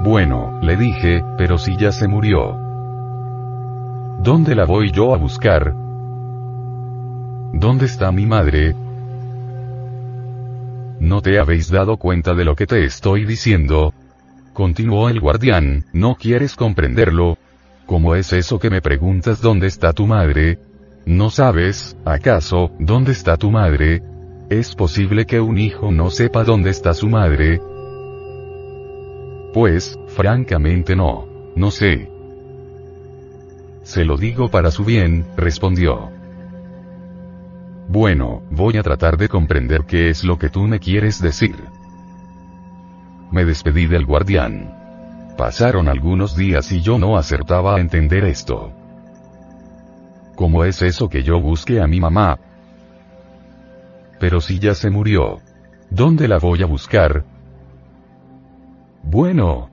Bueno, 0.05 0.61
le 0.61 0.77
dije, 0.77 1.25
pero 1.39 1.57
si 1.57 1.79
ya 1.79 1.93
se 1.93 2.09
murió. 2.09 2.59
¿Dónde 4.23 4.55
la 4.55 4.67
voy 4.67 4.93
yo 4.93 5.15
a 5.15 5.17
buscar? 5.17 5.73
¿Dónde 7.55 7.87
está 7.87 8.13
mi 8.13 8.27
madre? 8.27 8.77
¿No 11.01 11.23
te 11.23 11.39
habéis 11.39 11.71
dado 11.71 11.97
cuenta 11.97 12.35
de 12.35 12.45
lo 12.45 12.55
que 12.55 12.67
te 12.67 12.85
estoy 12.85 13.25
diciendo? 13.25 13.95
Continuó 14.53 15.09
el 15.09 15.21
guardián, 15.21 15.87
¿no 15.95 16.17
quieres 16.17 16.55
comprenderlo? 16.55 17.39
¿Cómo 17.87 18.17
es 18.17 18.33
eso 18.33 18.59
que 18.59 18.69
me 18.69 18.83
preguntas 18.83 19.41
dónde 19.41 19.69
está 19.69 19.93
tu 19.93 20.07
madre? 20.07 20.59
¿No 21.07 21.31
sabes, 21.31 21.97
acaso, 22.05 22.73
dónde 22.81 23.13
está 23.13 23.37
tu 23.37 23.53
madre? 23.53 24.03
¿Es 24.51 24.75
posible 24.75 25.25
que 25.25 25.41
un 25.41 25.57
hijo 25.57 25.93
no 25.93 26.11
sepa 26.11 26.43
dónde 26.43 26.71
está 26.71 26.95
su 26.95 27.09
madre? 27.09 27.61
Pues, 29.55 29.99
francamente 30.09 30.97
no. 30.97 31.27
No 31.55 31.71
sé. 31.71 32.11
Se 33.85 34.05
lo 34.05 34.17
digo 34.17 34.51
para 34.51 34.73
su 34.73 34.85
bien, 34.85 35.25
respondió. 35.37 36.11
Bueno, 37.89 38.43
voy 38.51 38.79
a 38.79 38.83
tratar 38.83 39.17
de 39.17 39.29
comprender 39.29 39.85
qué 39.85 40.11
es 40.11 40.25
lo 40.25 40.39
que 40.39 40.49
tú 40.49 40.63
me 40.67 40.81
quieres 40.81 41.23
decir. 41.23 41.55
Me 43.31 43.45
despedí 43.45 43.87
del 43.87 44.05
guardián. 44.05 44.76
Pasaron 45.37 45.89
algunos 45.89 46.37
días 46.37 46.73
y 46.73 46.81
yo 46.81 46.99
no 46.99 47.17
acertaba 47.17 47.77
a 47.77 47.81
entender 47.81 48.25
esto. 48.25 48.73
¿Cómo 50.35 50.65
es 50.65 50.83
eso 50.83 51.09
que 51.09 51.23
yo 51.23 51.41
busque 51.41 51.81
a 51.81 51.87
mi 51.87 52.01
mamá? 52.01 52.39
Pero 54.19 54.41
si 54.41 54.59
ya 54.59 54.75
se 54.75 54.91
murió. 54.91 55.41
¿Dónde 55.91 56.27
la 56.27 56.39
voy 56.39 56.63
a 56.63 56.67
buscar? 56.67 57.25
Bueno, 59.03 59.71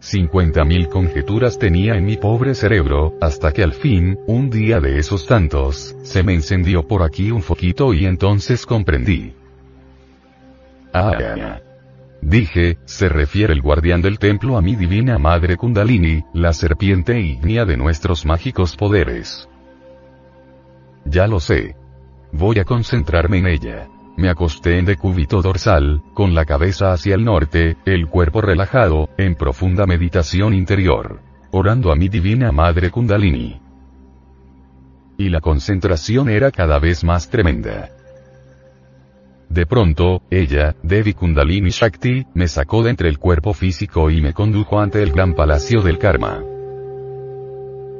50.000 0.00 0.88
conjeturas 0.88 1.58
tenía 1.58 1.94
en 1.96 2.06
mi 2.06 2.16
pobre 2.16 2.54
cerebro, 2.54 3.14
hasta 3.20 3.52
que 3.52 3.62
al 3.62 3.74
fin, 3.74 4.18
un 4.26 4.48
día 4.48 4.80
de 4.80 4.98
esos 4.98 5.26
tantos, 5.26 5.96
se 6.02 6.22
me 6.22 6.34
encendió 6.34 6.86
por 6.86 7.02
aquí 7.02 7.30
un 7.30 7.42
foquito 7.42 7.92
y 7.92 8.06
entonces 8.06 8.64
comprendí. 8.64 9.34
Ah. 10.94 11.60
Dije, 12.22 12.78
se 12.84 13.08
refiere 13.08 13.52
el 13.52 13.62
guardián 13.62 14.02
del 14.02 14.18
templo 14.18 14.58
a 14.58 14.62
mi 14.62 14.76
divina 14.76 15.18
madre 15.18 15.56
Kundalini, 15.56 16.22
la 16.34 16.52
serpiente 16.52 17.18
ígnea 17.18 17.64
de 17.64 17.76
nuestros 17.76 18.26
mágicos 18.26 18.76
poderes. 18.76 19.48
Ya 21.04 21.26
lo 21.26 21.40
sé. 21.40 21.76
Voy 22.32 22.58
a 22.58 22.64
concentrarme 22.64 23.38
en 23.38 23.46
ella. 23.46 23.88
Me 24.16 24.28
acosté 24.28 24.78
en 24.78 24.84
decúbito 24.84 25.40
dorsal, 25.40 26.02
con 26.12 26.34
la 26.34 26.44
cabeza 26.44 26.92
hacia 26.92 27.14
el 27.14 27.24
norte, 27.24 27.78
el 27.86 28.06
cuerpo 28.06 28.42
relajado, 28.42 29.08
en 29.16 29.34
profunda 29.34 29.86
meditación 29.86 30.52
interior. 30.52 31.20
Orando 31.52 31.90
a 31.90 31.96
mi 31.96 32.08
divina 32.08 32.52
madre 32.52 32.90
Kundalini. 32.90 33.60
Y 35.16 35.30
la 35.30 35.40
concentración 35.40 36.28
era 36.28 36.50
cada 36.50 36.78
vez 36.78 37.02
más 37.02 37.30
tremenda. 37.30 37.90
De 39.50 39.66
pronto, 39.66 40.22
ella, 40.30 40.76
Devi 40.84 41.12
Kundalini 41.12 41.70
Shakti, 41.70 42.24
me 42.34 42.46
sacó 42.46 42.84
de 42.84 42.90
entre 42.90 43.08
el 43.08 43.18
cuerpo 43.18 43.52
físico 43.52 44.08
y 44.08 44.20
me 44.20 44.32
condujo 44.32 44.78
ante 44.78 45.02
el 45.02 45.10
gran 45.10 45.34
palacio 45.34 45.82
del 45.82 45.98
karma. 45.98 46.44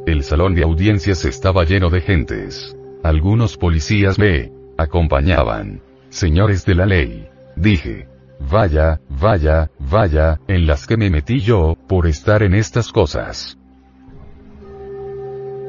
El 0.06 0.22
salón 0.22 0.54
de 0.54 0.62
audiencias 0.62 1.24
estaba 1.24 1.64
lleno 1.64 1.90
de 1.90 2.02
gentes. 2.02 2.76
Algunos 3.02 3.56
policías 3.56 4.16
me 4.16 4.52
acompañaban. 4.78 5.82
Señores 6.08 6.64
de 6.64 6.74
la 6.76 6.86
ley. 6.86 7.28
Dije. 7.56 8.06
Vaya, 8.48 9.00
vaya, 9.08 9.70
vaya, 9.78 10.40
en 10.48 10.66
las 10.66 10.86
que 10.86 10.96
me 10.96 11.10
metí 11.10 11.40
yo, 11.40 11.76
por 11.88 12.06
estar 12.06 12.42
en 12.42 12.54
estas 12.54 12.90
cosas. 12.90 13.59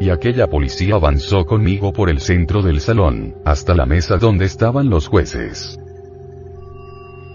Y 0.01 0.09
aquella 0.09 0.47
policía 0.47 0.95
avanzó 0.95 1.45
conmigo 1.45 1.93
por 1.93 2.09
el 2.09 2.21
centro 2.21 2.63
del 2.63 2.81
salón, 2.81 3.35
hasta 3.45 3.75
la 3.75 3.85
mesa 3.85 4.17
donde 4.17 4.45
estaban 4.45 4.89
los 4.89 5.07
jueces. 5.07 5.79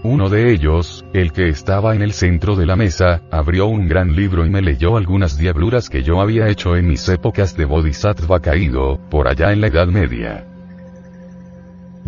Uno 0.03 0.27
de 0.27 0.51
ellos, 0.51 1.05
el 1.13 1.31
que 1.31 1.47
estaba 1.47 1.95
en 1.95 2.01
el 2.01 2.11
centro 2.11 2.57
de 2.57 2.65
la 2.65 2.75
mesa, 2.75 3.21
abrió 3.31 3.67
un 3.67 3.87
gran 3.87 4.17
libro 4.17 4.45
y 4.45 4.49
me 4.49 4.61
leyó 4.61 4.97
algunas 4.97 5.37
diabluras 5.37 5.89
que 5.89 6.03
yo 6.03 6.19
había 6.19 6.49
hecho 6.49 6.75
en 6.75 6.87
mis 6.87 7.07
épocas 7.07 7.55
de 7.55 7.63
bodhisattva 7.63 8.41
caído, 8.41 8.99
por 9.09 9.29
allá 9.29 9.53
en 9.53 9.61
la 9.61 9.67
Edad 9.67 9.87
Media. 9.87 10.45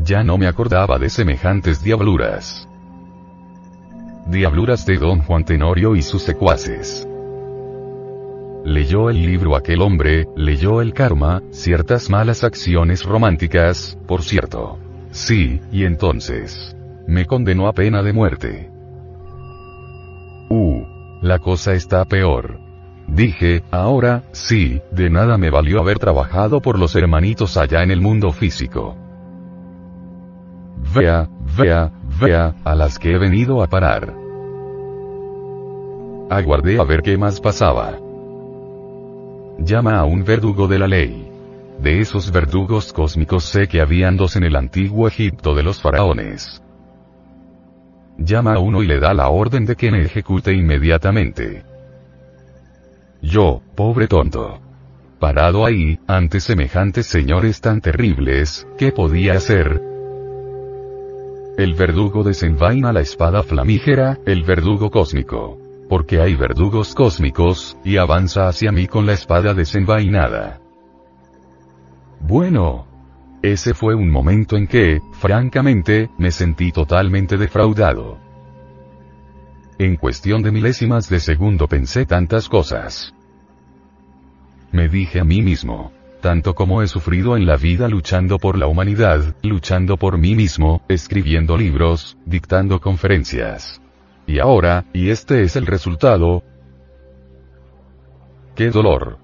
Ya 0.04 0.26
no 0.26 0.38
me 0.38 0.48
acordaba 0.48 1.00
de 1.00 1.10
semejantes 1.10 1.82
diabluras. 1.82 2.68
Diabluras 4.28 4.86
de 4.86 4.98
don 4.98 5.22
Juan 5.22 5.46
Tenorio 5.46 5.96
y 5.96 6.02
sus 6.02 6.22
secuaces. 6.22 7.09
Leyó 8.66 9.10
el 9.10 9.26
libro 9.26 9.56
aquel 9.56 9.82
hombre, 9.82 10.28
leyó 10.36 10.82
el 10.82 10.94
karma, 10.94 11.42
ciertas 11.52 12.10
malas 12.10 12.44
acciones 12.44 13.04
románticas, 13.04 13.98
por 14.06 14.22
cierto. 14.22 14.78
Sí, 15.12 15.62
y 15.72 15.86
entonces. 15.86 16.76
Me 17.08 17.26
condenó 17.26 17.68
a 17.68 17.74
pena 17.74 18.04
de 18.04 18.14
muerte. 18.14 18.70
Uh. 20.50 20.84
La 21.22 21.40
cosa 21.40 21.74
está 21.74 22.06
peor. 22.06 22.60
Dije, 23.08 23.64
ahora, 23.72 24.24
sí, 24.32 24.82
de 24.92 25.10
nada 25.10 25.38
me 25.38 25.50
valió 25.50 25.80
haber 25.80 26.00
trabajado 26.00 26.62
por 26.62 26.78
los 26.78 26.96
hermanitos 26.96 27.58
allá 27.58 27.84
en 27.84 27.92
el 27.92 28.02
mundo 28.02 28.32
físico. 28.32 28.96
Vea, 30.94 31.28
vea, 31.58 31.92
vea, 32.22 32.56
a 32.64 32.76
las 32.76 33.00
que 33.00 33.14
he 33.14 33.18
venido 33.18 33.62
a 33.62 33.68
parar. 33.68 34.14
Aguardé 36.30 36.80
a 36.80 36.84
ver 36.84 37.02
qué 37.02 37.18
más 37.18 37.42
pasaba. 37.42 37.98
Llama 39.62 40.00
a 40.00 40.06
un 40.06 40.24
verdugo 40.24 40.68
de 40.68 40.80
la 40.80 40.88
ley. 40.88 41.30
De 41.82 42.00
esos 42.00 42.32
verdugos 42.32 42.94
cósmicos 42.94 43.44
sé 43.44 43.68
que 43.68 43.82
habían 43.82 44.16
dos 44.16 44.36
en 44.38 44.44
el 44.44 44.56
antiguo 44.56 45.08
Egipto 45.08 45.54
de 45.54 45.64
los 45.64 45.82
faraones. 45.82 46.64
Llama 48.18 48.54
a 48.56 48.60
uno 48.60 48.82
y 48.84 48.88
le 48.88 49.00
da 49.00 49.14
la 49.14 49.30
orden 49.30 49.66
de 49.66 49.76
que 49.76 49.92
me 49.92 50.02
ejecute 50.02 50.54
inmediatamente. 50.54 51.64
Yo, 53.22 53.62
pobre 53.76 54.08
tonto. 54.08 54.62
Parado 55.20 55.66
ahí, 55.66 56.00
ante 56.08 56.40
semejantes 56.40 57.08
señores 57.08 57.60
tan 57.60 57.82
terribles, 57.82 58.66
¿qué 58.78 58.94
podía 58.94 59.34
hacer? 59.34 59.82
El 61.58 61.74
verdugo 61.74 62.24
desenvaina 62.24 62.94
la 62.94 63.02
espada 63.02 63.44
flamígera, 63.44 64.18
el 64.26 64.44
verdugo 64.44 64.90
cósmico. 64.90 65.69
Porque 65.90 66.22
hay 66.22 66.36
verdugos 66.36 66.94
cósmicos, 66.94 67.76
y 67.84 67.98
avanza 67.98 68.48
hacia 68.48 68.72
mí 68.72 68.88
con 68.88 69.06
la 69.06 69.14
espada 69.14 69.54
desenvainada. 69.54 70.62
Bueno. 72.22 72.86
Ese 73.42 73.74
fue 73.74 73.96
un 73.96 74.10
momento 74.10 74.58
en 74.58 74.68
que, 74.68 75.00
francamente, 75.14 76.10
me 76.18 76.30
sentí 76.30 76.74
totalmente 76.74 77.38
defraudado. 77.38 78.18
En 79.78 79.96
cuestión 79.96 80.44
de 80.44 80.52
milésimas 80.52 81.08
de 81.08 81.22
segundo 81.22 81.70
pensé 81.70 82.06
tantas 82.06 82.50
cosas. 82.50 83.14
Me 84.74 84.90
dije 84.90 85.22
a 85.22 85.24
mí 85.24 85.42
mismo, 85.42 85.94
tanto 86.22 86.54
como 86.54 86.82
he 86.82 86.88
sufrido 86.90 87.38
en 87.38 87.46
la 87.46 87.56
vida 87.56 87.88
luchando 87.88 88.40
por 88.40 88.58
la 88.58 88.68
humanidad, 88.68 89.38
luchando 89.42 89.96
por 89.96 90.18
mí 90.18 90.36
mismo, 90.36 90.82
escribiendo 90.90 91.56
libros, 91.56 92.18
dictando 92.26 92.82
conferencias. 92.82 93.82
Y 94.30 94.38
ahora, 94.38 94.86
y 94.94 95.10
este 95.10 95.42
es 95.42 95.56
el 95.56 95.66
resultado. 95.66 96.44
¡Qué 98.56 98.70
dolor! 98.70 99.18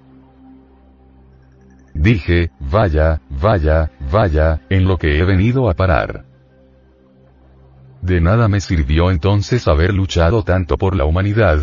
Dije, 1.94 2.50
vaya, 2.60 3.22
vaya, 3.30 3.92
vaya, 4.12 4.62
en 4.68 4.88
lo 4.88 4.98
que 4.98 5.20
he 5.20 5.24
venido 5.24 5.70
a 5.70 5.76
parar. 5.76 6.26
De 8.02 8.20
nada 8.20 8.48
me 8.48 8.60
sirvió 8.60 9.12
entonces 9.12 9.68
haber 9.68 9.94
luchado 9.94 10.42
tanto 10.42 10.76
por 10.76 10.96
la 10.96 11.06
humanidad. 11.06 11.60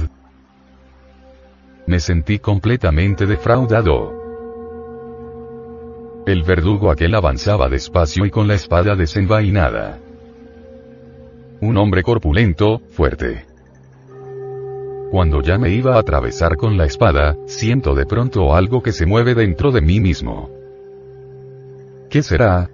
Me 1.89 1.99
sentí 1.99 2.39
completamente 2.39 3.27
defraudado. 3.27 4.13
El 6.29 6.45
verdugo 6.45 6.93
aquel 6.93 7.13
avanzaba 7.17 7.69
despacio 7.69 8.25
y 8.25 8.31
con 8.31 8.47
la 8.47 8.55
espada 8.55 8.95
desenvainada. 8.95 9.99
Un 11.63 11.77
hombre 11.77 12.03
corpulento, 12.03 12.83
fuerte. 12.91 13.47
Cuando 15.13 15.43
ya 15.43 15.59
me 15.59 15.71
iba 15.71 15.95
a 15.95 16.01
atravesar 16.01 16.57
con 16.57 16.77
la 16.77 16.87
espada, 16.87 17.37
siento 17.47 17.95
de 17.95 18.05
pronto 18.05 18.53
algo 18.53 18.83
que 18.83 18.91
se 18.91 19.07
mueve 19.07 19.37
dentro 19.37 19.71
de 19.71 19.81
mí 19.81 20.01
mismo. 20.01 20.51
¿Qué 22.11 22.21
será? 22.25 22.69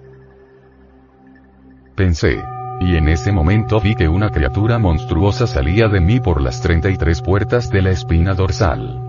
Pensé. 1.93 2.43
Y 2.81 2.95
en 2.95 3.09
ese 3.09 3.31
momento 3.31 3.79
vi 3.79 3.93
que 3.93 4.09
una 4.09 4.31
criatura 4.31 4.79
monstruosa 4.79 5.45
salía 5.45 5.87
de 5.87 6.01
mí 6.01 6.19
por 6.19 6.41
las 6.41 6.59
33 6.63 7.21
puertas 7.21 7.69
de 7.69 7.83
la 7.83 7.91
espina 7.91 8.33
dorsal. 8.33 8.99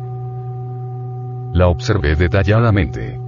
La 1.54 1.68
observé 1.68 2.16
detalladamente. 2.16 3.18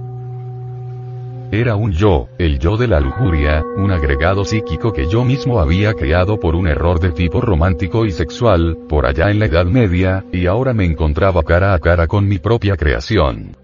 Era 1.53 1.75
un 1.75 1.91
yo, 1.91 2.29
el 2.39 2.57
yo 2.57 2.77
de 2.77 2.87
la 2.87 2.99
lujuria, 2.99 3.63
un 3.77 3.91
agregado 3.91 4.43
psíquico 4.43 4.91
que 4.91 5.07
yo 5.07 5.23
mismo 5.23 5.59
había 5.59 5.93
creado 5.93 6.39
por 6.39 6.55
un 6.55 6.67
error 6.67 6.99
de 6.99 7.11
tipo 7.11 7.41
romántico 7.41 8.07
y 8.07 8.11
sexual, 8.11 8.75
por 8.89 9.05
allá 9.05 9.29
en 9.29 9.37
la 9.37 9.45
Edad 9.45 9.65
Media, 9.65 10.25
y 10.31 10.47
ahora 10.47 10.73
me 10.73 10.83
encontraba 10.83 11.43
cara 11.43 11.75
a 11.75 11.79
cara 11.79 12.07
con 12.07 12.27
mi 12.27 12.39
propia 12.39 12.75
creación. 12.75 13.55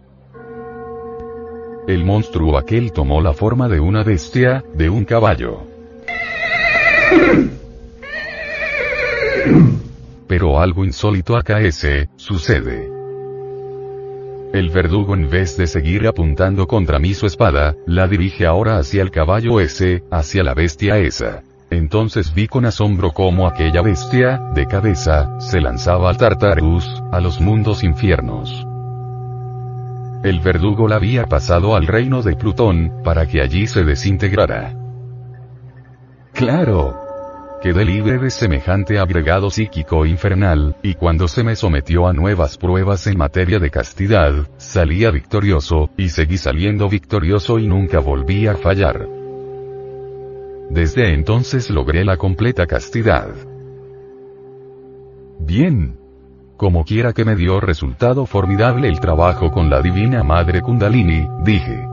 El 1.88 2.06
monstruo 2.06 2.60
aquel 2.60 2.92
tomó 2.92 3.22
la 3.22 3.34
forma 3.34 3.68
de 3.68 3.80
una 3.80 4.04
bestia, 4.04 4.64
de 4.76 4.88
un 4.88 5.04
caballo. 5.04 5.64
Pero 10.28 10.60
algo 10.60 10.86
insólito 10.86 11.36
acaece, 11.36 12.08
sucede. 12.18 12.99
El 14.52 14.72
verdugo 14.72 15.14
en 15.14 15.30
vez 15.30 15.58
de 15.58 15.68
seguir 15.68 16.08
apuntando 16.08 16.66
contra 16.66 16.98
mí 16.98 17.14
su 17.14 17.28
espada, 17.28 17.76
la 17.86 18.08
dirige 18.08 18.48
ahora 18.48 18.80
hacia 18.80 19.04
el 19.04 19.12
caballo 19.12 19.60
ese, 19.60 20.04
hacia 20.10 20.44
la 20.44 20.56
bestia 20.56 20.98
esa. 20.98 21.44
Entonces 21.70 22.34
vi 22.34 22.48
con 22.48 22.66
asombro 22.66 23.12
cómo 23.12 23.48
aquella 23.48 23.84
bestia, 23.84 24.42
de 24.56 24.66
cabeza, 24.66 25.40
se 25.40 25.62
lanzaba 25.62 26.10
al 26.10 26.18
Tartarus, 26.18 27.04
a 27.12 27.20
los 27.20 27.40
mundos 27.40 27.84
infiernos. 27.84 28.66
El 30.24 30.40
verdugo 30.40 30.88
la 30.88 30.96
había 30.96 31.26
pasado 31.26 31.76
al 31.76 31.86
reino 31.86 32.24
de 32.24 32.36
Plutón, 32.36 32.92
para 33.04 33.28
que 33.28 33.42
allí 33.42 33.68
se 33.68 33.84
desintegrara. 33.84 34.74
Claro. 36.34 37.09
Quedé 37.62 37.84
libre 37.84 38.18
de 38.20 38.30
semejante 38.30 39.00
agregado 39.00 39.50
psíquico 39.50 40.06
infernal, 40.06 40.78
y 40.82 40.94
cuando 40.94 41.28
se 41.28 41.44
me 41.44 41.58
sometió 41.58 42.08
a 42.08 42.14
nuevas 42.14 42.58
pruebas 42.58 43.06
en 43.08 43.18
materia 43.18 43.60
de 43.60 43.70
castidad, 43.70 44.48
salía 44.56 45.12
victorioso, 45.12 45.90
y 45.98 46.08
seguí 46.08 46.38
saliendo 46.38 46.88
victorioso 46.88 47.60
y 47.60 47.68
nunca 47.68 48.00
volví 48.00 48.48
a 48.48 48.56
fallar. 48.56 49.06
Desde 50.70 51.14
entonces 51.14 51.70
logré 51.70 52.06
la 52.06 52.16
completa 52.16 52.66
castidad. 52.66 53.28
Bien. 55.40 55.98
Como 56.56 56.86
quiera 56.86 57.12
que 57.12 57.26
me 57.26 57.36
dio 57.36 57.60
resultado 57.60 58.26
formidable 58.26 58.88
el 58.88 59.02
trabajo 59.02 59.52
con 59.52 59.70
la 59.70 59.82
Divina 59.82 60.24
Madre 60.24 60.62
Kundalini, 60.62 61.28
dije. 61.44 61.86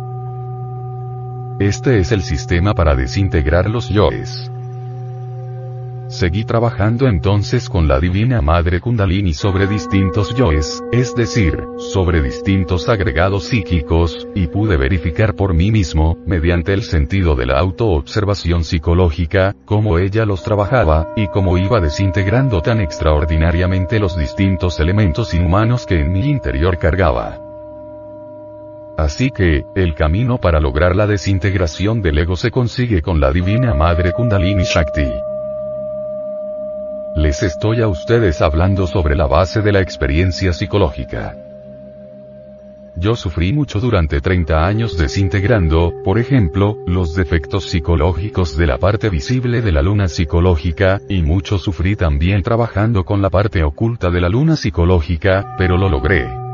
Este 1.59 1.99
es 1.99 2.13
el 2.13 2.23
sistema 2.23 2.73
para 2.73 2.95
desintegrar 2.95 3.69
los 3.69 3.89
yoes. 3.89 4.51
Seguí 6.09 6.45
trabajando 6.45 7.09
entonces 7.09 7.69
con 7.69 7.89
la 7.89 7.99
Divina 7.99 8.41
Madre 8.41 8.81
Kundalini 8.81 9.35
sobre 9.35 9.67
distintos 9.67 10.37
yoes, 10.37 10.81
es 10.93 11.17
decir, 11.17 11.65
sobre 11.79 12.23
distintos 12.23 12.89
agregados 12.89 13.47
psíquicos, 13.47 14.29
y 14.33 14.47
pude 14.47 14.77
verificar 14.77 15.35
por 15.35 15.53
mí 15.53 15.73
mismo, 15.73 16.17
mediante 16.25 16.73
el 16.75 16.83
sentido 16.83 17.35
de 17.35 17.47
la 17.47 17.59
autoobservación 17.59 18.63
psicológica, 18.63 19.57
cómo 19.65 19.99
ella 19.99 20.25
los 20.25 20.45
trabajaba, 20.45 21.13
y 21.17 21.27
cómo 21.27 21.59
iba 21.59 21.81
desintegrando 21.81 22.63
tan 22.63 22.81
extraordinariamente 22.81 23.99
los 23.99 24.17
distintos 24.17 24.79
elementos 24.79 25.35
inhumanos 25.35 25.87
que 25.87 26.01
en 26.01 26.13
mi 26.13 26.31
interior 26.31 26.79
cargaba. 26.79 27.41
Así 28.97 29.31
que, 29.31 29.65
el 29.75 29.95
camino 29.95 30.39
para 30.39 30.61
lograr 30.61 30.95
la 30.95 31.09
desintegración 31.09 32.01
del 32.01 32.19
ego 32.19 32.37
se 32.37 32.53
consigue 32.53 33.03
con 33.03 33.21
la 33.21 33.33
Divina 33.33 33.75
Madre 33.75 34.13
Kundalini 34.13 34.63
Shakti. 34.63 35.11
Les 37.17 37.43
estoy 37.43 37.81
a 37.81 37.89
ustedes 37.89 38.43
hablando 38.43 38.87
sobre 38.87 39.17
la 39.17 39.27
base 39.27 39.63
de 39.63 39.73
la 39.73 39.81
experiencia 39.81 40.53
psicológica. 40.53 41.35
Yo 42.95 43.17
sufrí 43.17 43.55
mucho 43.55 43.81
durante 43.81 44.21
30 44.21 44.67
años 44.67 44.99
desintegrando, 44.99 45.95
por 46.05 46.19
ejemplo, 46.19 46.77
los 46.87 47.15
defectos 47.15 47.71
psicológicos 47.71 48.59
de 48.59 48.67
la 48.67 48.77
parte 48.77 49.09
visible 49.09 49.63
de 49.63 49.73
la 49.73 49.81
luna 49.81 50.09
psicológica, 50.09 51.01
y 51.09 51.23
mucho 51.23 51.57
sufrí 51.57 51.97
también 51.97 52.43
trabajando 52.43 53.07
con 53.07 53.23
la 53.23 53.31
parte 53.31 53.65
oculta 53.65 54.11
de 54.11 54.21
la 54.21 54.29
luna 54.29 54.55
psicológica, 54.55 55.55
pero 55.57 55.79
lo 55.79 55.89
logré. 55.89 56.46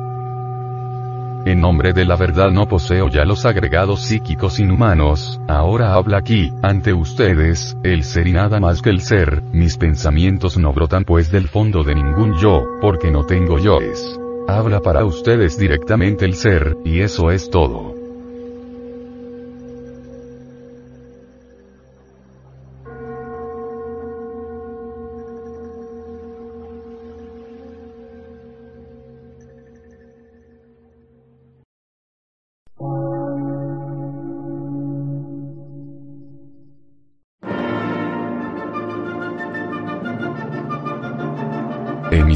En 1.44 1.60
nombre 1.60 1.93
de 1.93 2.05
la 2.05 2.14
verdad 2.14 2.52
no 2.52 2.69
poseo 2.69 3.09
ya 3.09 3.24
los 3.24 3.44
agregados 3.44 4.02
psíquicos 4.02 4.60
inhumanos, 4.60 5.40
ahora 5.48 5.94
habla 5.94 6.19
aquí, 6.19 6.52
ante 6.62 6.93
ustedes, 6.93 7.77
el 7.82 8.05
ser 8.05 8.28
y 8.28 8.32
nada 8.32 8.60
más 8.60 8.81
que 8.81 8.90
el 8.90 9.01
ser, 9.01 9.43
mis 9.52 9.77
pensamientos 9.77 10.56
no 10.56 10.73
brotan 10.73 11.05
pues 11.05 11.32
del 11.32 11.48
fondo 11.48 11.82
de 11.82 11.97
ningún 11.97 12.39
yo, 12.39 12.64
porque 12.81 13.10
no 13.10 13.27
tengo 13.27 13.59
yoes. 13.59 14.20
Habla 14.47 14.81
para 14.81 15.05
ustedes 15.05 15.59
directamente 15.59 16.24
el 16.24 16.35
ser, 16.35 16.77
y 16.85 17.01
eso 17.01 17.32
es 17.32 17.51
todo. 17.51 17.91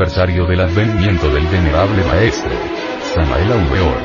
Aniversario 0.00 0.46
del 0.46 0.60
advenimiento 0.60 1.28
del 1.28 1.46
venerable 1.46 2.02
maestro. 2.04 2.50
Samael 3.02 3.52
Aumeor. 3.52 3.96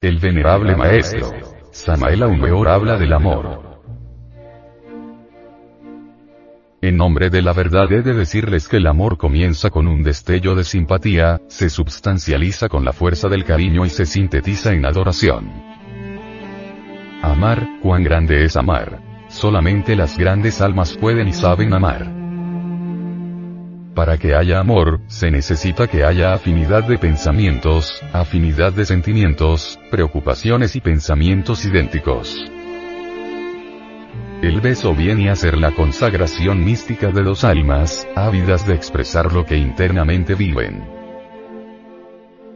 El 0.00 0.18
venerable 0.18 0.74
maestro. 0.74 1.30
Samael 1.70 2.24
Aumeor 2.24 2.68
habla 2.68 2.98
del 2.98 3.12
amor. 3.12 3.78
En 6.82 6.96
nombre 6.96 7.30
de 7.30 7.40
la 7.40 7.52
verdad 7.52 7.92
he 7.92 8.02
de 8.02 8.14
decirles 8.14 8.66
que 8.66 8.78
el 8.78 8.88
amor 8.88 9.16
comienza 9.16 9.70
con 9.70 9.86
un 9.86 10.02
destello 10.02 10.56
de 10.56 10.64
simpatía, 10.64 11.40
se 11.46 11.70
substancializa 11.70 12.68
con 12.68 12.84
la 12.84 12.92
fuerza 12.92 13.28
del 13.28 13.44
cariño 13.44 13.86
y 13.86 13.90
se 13.90 14.06
sintetiza 14.06 14.72
en 14.72 14.86
adoración. 14.86 15.52
Amar, 17.22 17.64
cuán 17.80 18.02
grande 18.02 18.44
es 18.44 18.56
amar. 18.56 19.09
Solamente 19.30 19.94
las 19.94 20.18
grandes 20.18 20.60
almas 20.60 20.96
pueden 20.96 21.28
y 21.28 21.32
saben 21.32 21.72
amar. 21.72 22.10
Para 23.94 24.18
que 24.18 24.34
haya 24.34 24.58
amor, 24.58 25.00
se 25.06 25.30
necesita 25.30 25.86
que 25.86 26.04
haya 26.04 26.34
afinidad 26.34 26.84
de 26.84 26.98
pensamientos, 26.98 28.02
afinidad 28.12 28.72
de 28.72 28.84
sentimientos, 28.84 29.78
preocupaciones 29.90 30.74
y 30.74 30.80
pensamientos 30.80 31.64
idénticos. 31.64 32.36
El 34.42 34.60
beso 34.60 34.94
viene 34.94 35.30
a 35.30 35.36
ser 35.36 35.56
la 35.58 35.70
consagración 35.72 36.64
mística 36.64 37.12
de 37.12 37.22
dos 37.22 37.44
almas, 37.44 38.08
ávidas 38.16 38.66
de 38.66 38.74
expresar 38.74 39.32
lo 39.32 39.44
que 39.44 39.56
internamente 39.56 40.34
viven. 40.34 40.99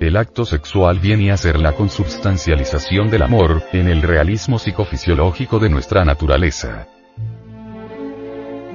El 0.00 0.16
acto 0.16 0.44
sexual 0.44 0.98
viene 0.98 1.30
a 1.30 1.36
ser 1.36 1.60
la 1.60 1.72
consubstancialización 1.72 3.10
del 3.10 3.22
amor, 3.22 3.62
en 3.72 3.88
el 3.88 4.02
realismo 4.02 4.58
psicofisiológico 4.58 5.60
de 5.60 5.70
nuestra 5.70 6.04
naturaleza. 6.04 6.88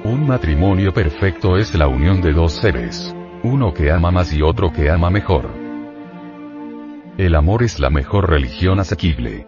Un 0.02 0.26
matrimonio 0.26 0.94
perfecto 0.94 1.58
es 1.58 1.74
la 1.74 1.88
unión 1.88 2.22
de 2.22 2.32
dos 2.32 2.54
seres. 2.54 3.14
Uno 3.42 3.74
que 3.74 3.90
ama 3.90 4.10
más 4.10 4.32
y 4.32 4.40
otro 4.42 4.72
que 4.72 4.90
ama 4.90 5.10
mejor. 5.10 5.50
El 7.18 7.34
amor 7.34 7.62
es 7.62 7.78
la 7.78 7.90
mejor 7.90 8.30
religión 8.30 8.80
asequible. 8.80 9.46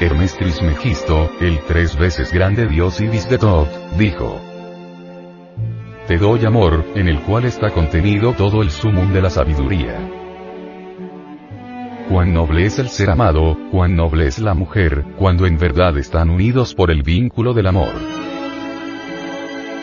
Hermes 0.00 0.36
Trismegisto, 0.36 1.28
el 1.40 1.58
tres 1.66 1.98
veces 1.98 2.32
grande 2.32 2.66
dios 2.66 3.00
Ibis 3.00 3.28
de 3.28 3.38
Thoth, 3.38 3.68
dijo. 3.98 4.51
Te 6.06 6.18
doy 6.18 6.44
amor, 6.44 6.84
en 6.96 7.06
el 7.06 7.20
cual 7.20 7.44
está 7.44 7.70
contenido 7.70 8.32
todo 8.32 8.62
el 8.62 8.72
sumum 8.72 9.12
de 9.12 9.22
la 9.22 9.30
sabiduría. 9.30 10.00
Cuán 12.08 12.34
noble 12.34 12.66
es 12.66 12.80
el 12.80 12.88
ser 12.88 13.08
amado, 13.08 13.56
cuán 13.70 13.94
noble 13.94 14.26
es 14.26 14.40
la 14.40 14.52
mujer, 14.52 15.04
cuando 15.16 15.46
en 15.46 15.58
verdad 15.58 15.96
están 15.96 16.28
unidos 16.28 16.74
por 16.74 16.90
el 16.90 17.04
vínculo 17.04 17.54
del 17.54 17.68
amor. 17.68 17.92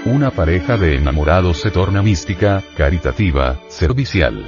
Una 0.05 0.29
pareja 0.29 0.77
de 0.77 0.97
enamorados 0.97 1.57
se 1.61 1.71
torna 1.71 2.01
mística, 2.01 2.63
caritativa, 2.75 3.57
servicial. 3.69 4.43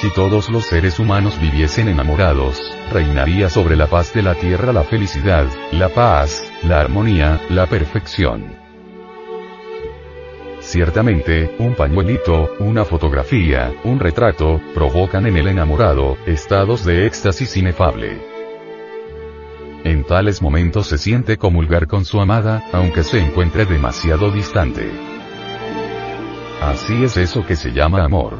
Si 0.00 0.10
todos 0.14 0.48
los 0.48 0.64
seres 0.64 0.98
humanos 0.98 1.38
viviesen 1.38 1.88
enamorados, 1.88 2.58
reinaría 2.90 3.50
sobre 3.50 3.76
la 3.76 3.88
paz 3.88 4.14
de 4.14 4.22
la 4.22 4.34
tierra 4.34 4.72
la 4.72 4.84
felicidad, 4.84 5.46
la 5.70 5.90
paz, 5.90 6.50
la 6.62 6.80
armonía, 6.80 7.42
la 7.50 7.66
perfección. 7.66 8.61
Ciertamente, 10.62 11.54
un 11.58 11.74
pañuelito, 11.74 12.54
una 12.60 12.84
fotografía, 12.84 13.74
un 13.84 13.98
retrato, 13.98 14.60
provocan 14.72 15.26
en 15.26 15.36
el 15.36 15.48
enamorado, 15.48 16.16
estados 16.24 16.84
de 16.84 17.06
éxtasis 17.06 17.56
inefable. 17.56 18.18
En 19.84 20.04
tales 20.04 20.40
momentos 20.40 20.86
se 20.86 20.98
siente 20.98 21.36
comulgar 21.36 21.88
con 21.88 22.04
su 22.04 22.20
amada, 22.20 22.62
aunque 22.72 23.02
se 23.02 23.18
encuentre 23.18 23.66
demasiado 23.66 24.30
distante. 24.30 24.88
Así 26.62 27.02
es 27.02 27.16
eso 27.16 27.44
que 27.44 27.56
se 27.56 27.72
llama 27.72 28.04
amor. 28.04 28.38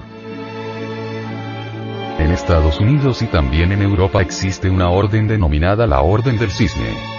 En 2.21 2.31
Estados 2.31 2.79
Unidos 2.79 3.21
y 3.23 3.27
también 3.27 3.73
en 3.73 3.83
Europa 3.83 4.23
existe 4.23 4.71
una 4.71 4.91
orden 4.91 5.27
denominada 5.27 5.89
la 5.89 6.03
Orden 6.03 6.39
del 6.39 6.53
Cisne. 6.53 7.12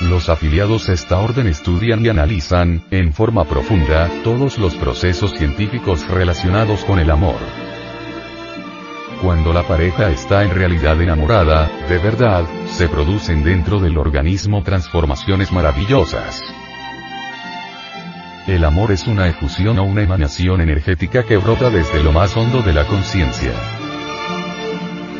Los 0.00 0.28
afiliados 0.28 0.90
a 0.90 0.92
esta 0.92 1.18
orden 1.18 1.46
estudian 1.46 2.04
y 2.04 2.10
analizan, 2.10 2.82
en 2.90 3.14
forma 3.14 3.44
profunda, 3.46 4.10
todos 4.22 4.58
los 4.58 4.74
procesos 4.74 5.32
científicos 5.32 6.06
relacionados 6.08 6.84
con 6.84 6.98
el 6.98 7.10
amor. 7.10 7.38
Cuando 9.22 9.54
la 9.54 9.62
pareja 9.62 10.10
está 10.10 10.44
en 10.44 10.50
realidad 10.50 11.00
enamorada, 11.00 11.70
de 11.88 11.96
verdad, 11.96 12.44
se 12.66 12.88
producen 12.88 13.42
dentro 13.42 13.80
del 13.80 13.96
organismo 13.96 14.62
transformaciones 14.62 15.50
maravillosas. 15.50 16.42
El 18.46 18.64
amor 18.64 18.92
es 18.92 19.06
una 19.06 19.28
efusión 19.28 19.78
o 19.78 19.84
una 19.84 20.02
emanación 20.02 20.60
energética 20.60 21.22
que 21.22 21.38
brota 21.38 21.70
desde 21.70 22.02
lo 22.02 22.12
más 22.12 22.36
hondo 22.36 22.60
de 22.60 22.74
la 22.74 22.84
conciencia. 22.84 23.75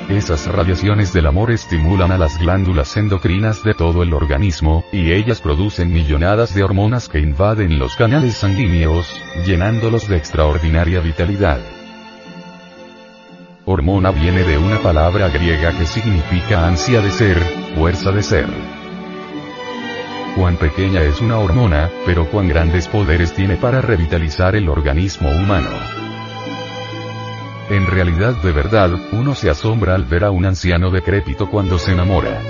Esas 0.08 0.46
radiaciones 0.46 1.12
del 1.12 1.26
amor 1.26 1.50
estimulan 1.50 2.12
a 2.12 2.18
las 2.18 2.38
glándulas 2.38 2.96
endocrinas 2.96 3.64
de 3.64 3.74
todo 3.74 4.04
el 4.04 4.14
organismo, 4.14 4.84
y 4.92 5.10
ellas 5.10 5.40
producen 5.40 5.92
millonadas 5.92 6.54
de 6.54 6.62
hormonas 6.62 7.08
que 7.08 7.18
invaden 7.18 7.80
los 7.80 7.96
canales 7.96 8.36
sanguíneos, 8.36 9.12
llenándolos 9.44 10.08
de 10.08 10.16
extraordinaria 10.16 11.00
vitalidad. 11.00 11.58
Hormona 13.64 14.12
viene 14.12 14.44
de 14.44 14.58
una 14.58 14.78
palabra 14.78 15.28
griega 15.28 15.76
que 15.76 15.86
significa 15.86 16.68
ansia 16.68 17.00
de 17.00 17.10
ser, 17.10 17.38
fuerza 17.74 18.12
de 18.12 18.22
ser. 18.22 18.46
cuán 20.36 20.56
pequeña 20.56 21.02
es 21.02 21.20
una 21.20 21.38
hormona, 21.38 21.90
pero 22.04 22.30
cuán 22.30 22.46
grandes 22.46 22.86
poderes 22.86 23.32
tiene 23.32 23.56
para 23.56 23.80
revitalizar 23.80 24.54
el 24.54 24.68
organismo 24.68 25.30
humano. 25.30 25.95
En 27.68 27.86
realidad 27.86 28.34
de 28.43 28.52
verdad, 28.52 28.90
uno 29.12 29.34
se 29.34 29.51
asombra 29.51 29.94
al 29.94 30.05
ver 30.05 30.24
a 30.24 30.30
un 30.30 30.47
anciano 30.47 30.90
decrépito 30.90 31.51
cuando 31.51 31.78
se 31.78 31.93
enamora. 31.93 32.40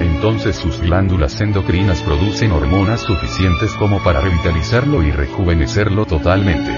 Entonces 0.00 0.56
sus 0.56 0.80
glándulas 0.80 1.40
endocrinas 1.40 2.02
producen 2.02 2.52
hormonas 2.52 3.00
suficientes 3.00 3.72
como 3.72 4.02
para 4.02 4.20
revitalizarlo 4.20 5.02
y 5.02 5.10
rejuvenecerlo 5.10 6.06
totalmente. 6.06 6.72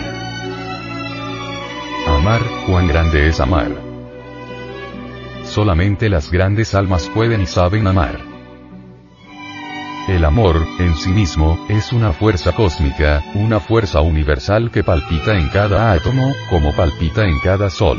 Amar, 2.08 2.40
cuán 2.66 2.88
grande 2.88 3.28
es 3.28 3.38
amar. 3.40 3.70
Solamente 5.44 6.08
las 6.08 6.30
grandes 6.30 6.74
almas 6.74 7.08
pueden 7.14 7.42
y 7.42 7.46
saben 7.46 7.86
amar. 7.86 8.29
El 10.08 10.24
amor, 10.24 10.66
en 10.78 10.94
sí 10.94 11.10
mismo, 11.10 11.64
es 11.68 11.92
una 11.92 12.12
fuerza 12.12 12.52
cósmica, 12.52 13.22
una 13.34 13.60
fuerza 13.60 14.00
universal 14.00 14.70
que 14.70 14.82
palpita 14.82 15.38
en 15.38 15.48
cada 15.50 15.92
átomo, 15.92 16.32
como 16.48 16.74
palpita 16.74 17.24
en 17.26 17.38
cada 17.40 17.70
sol. 17.70 17.98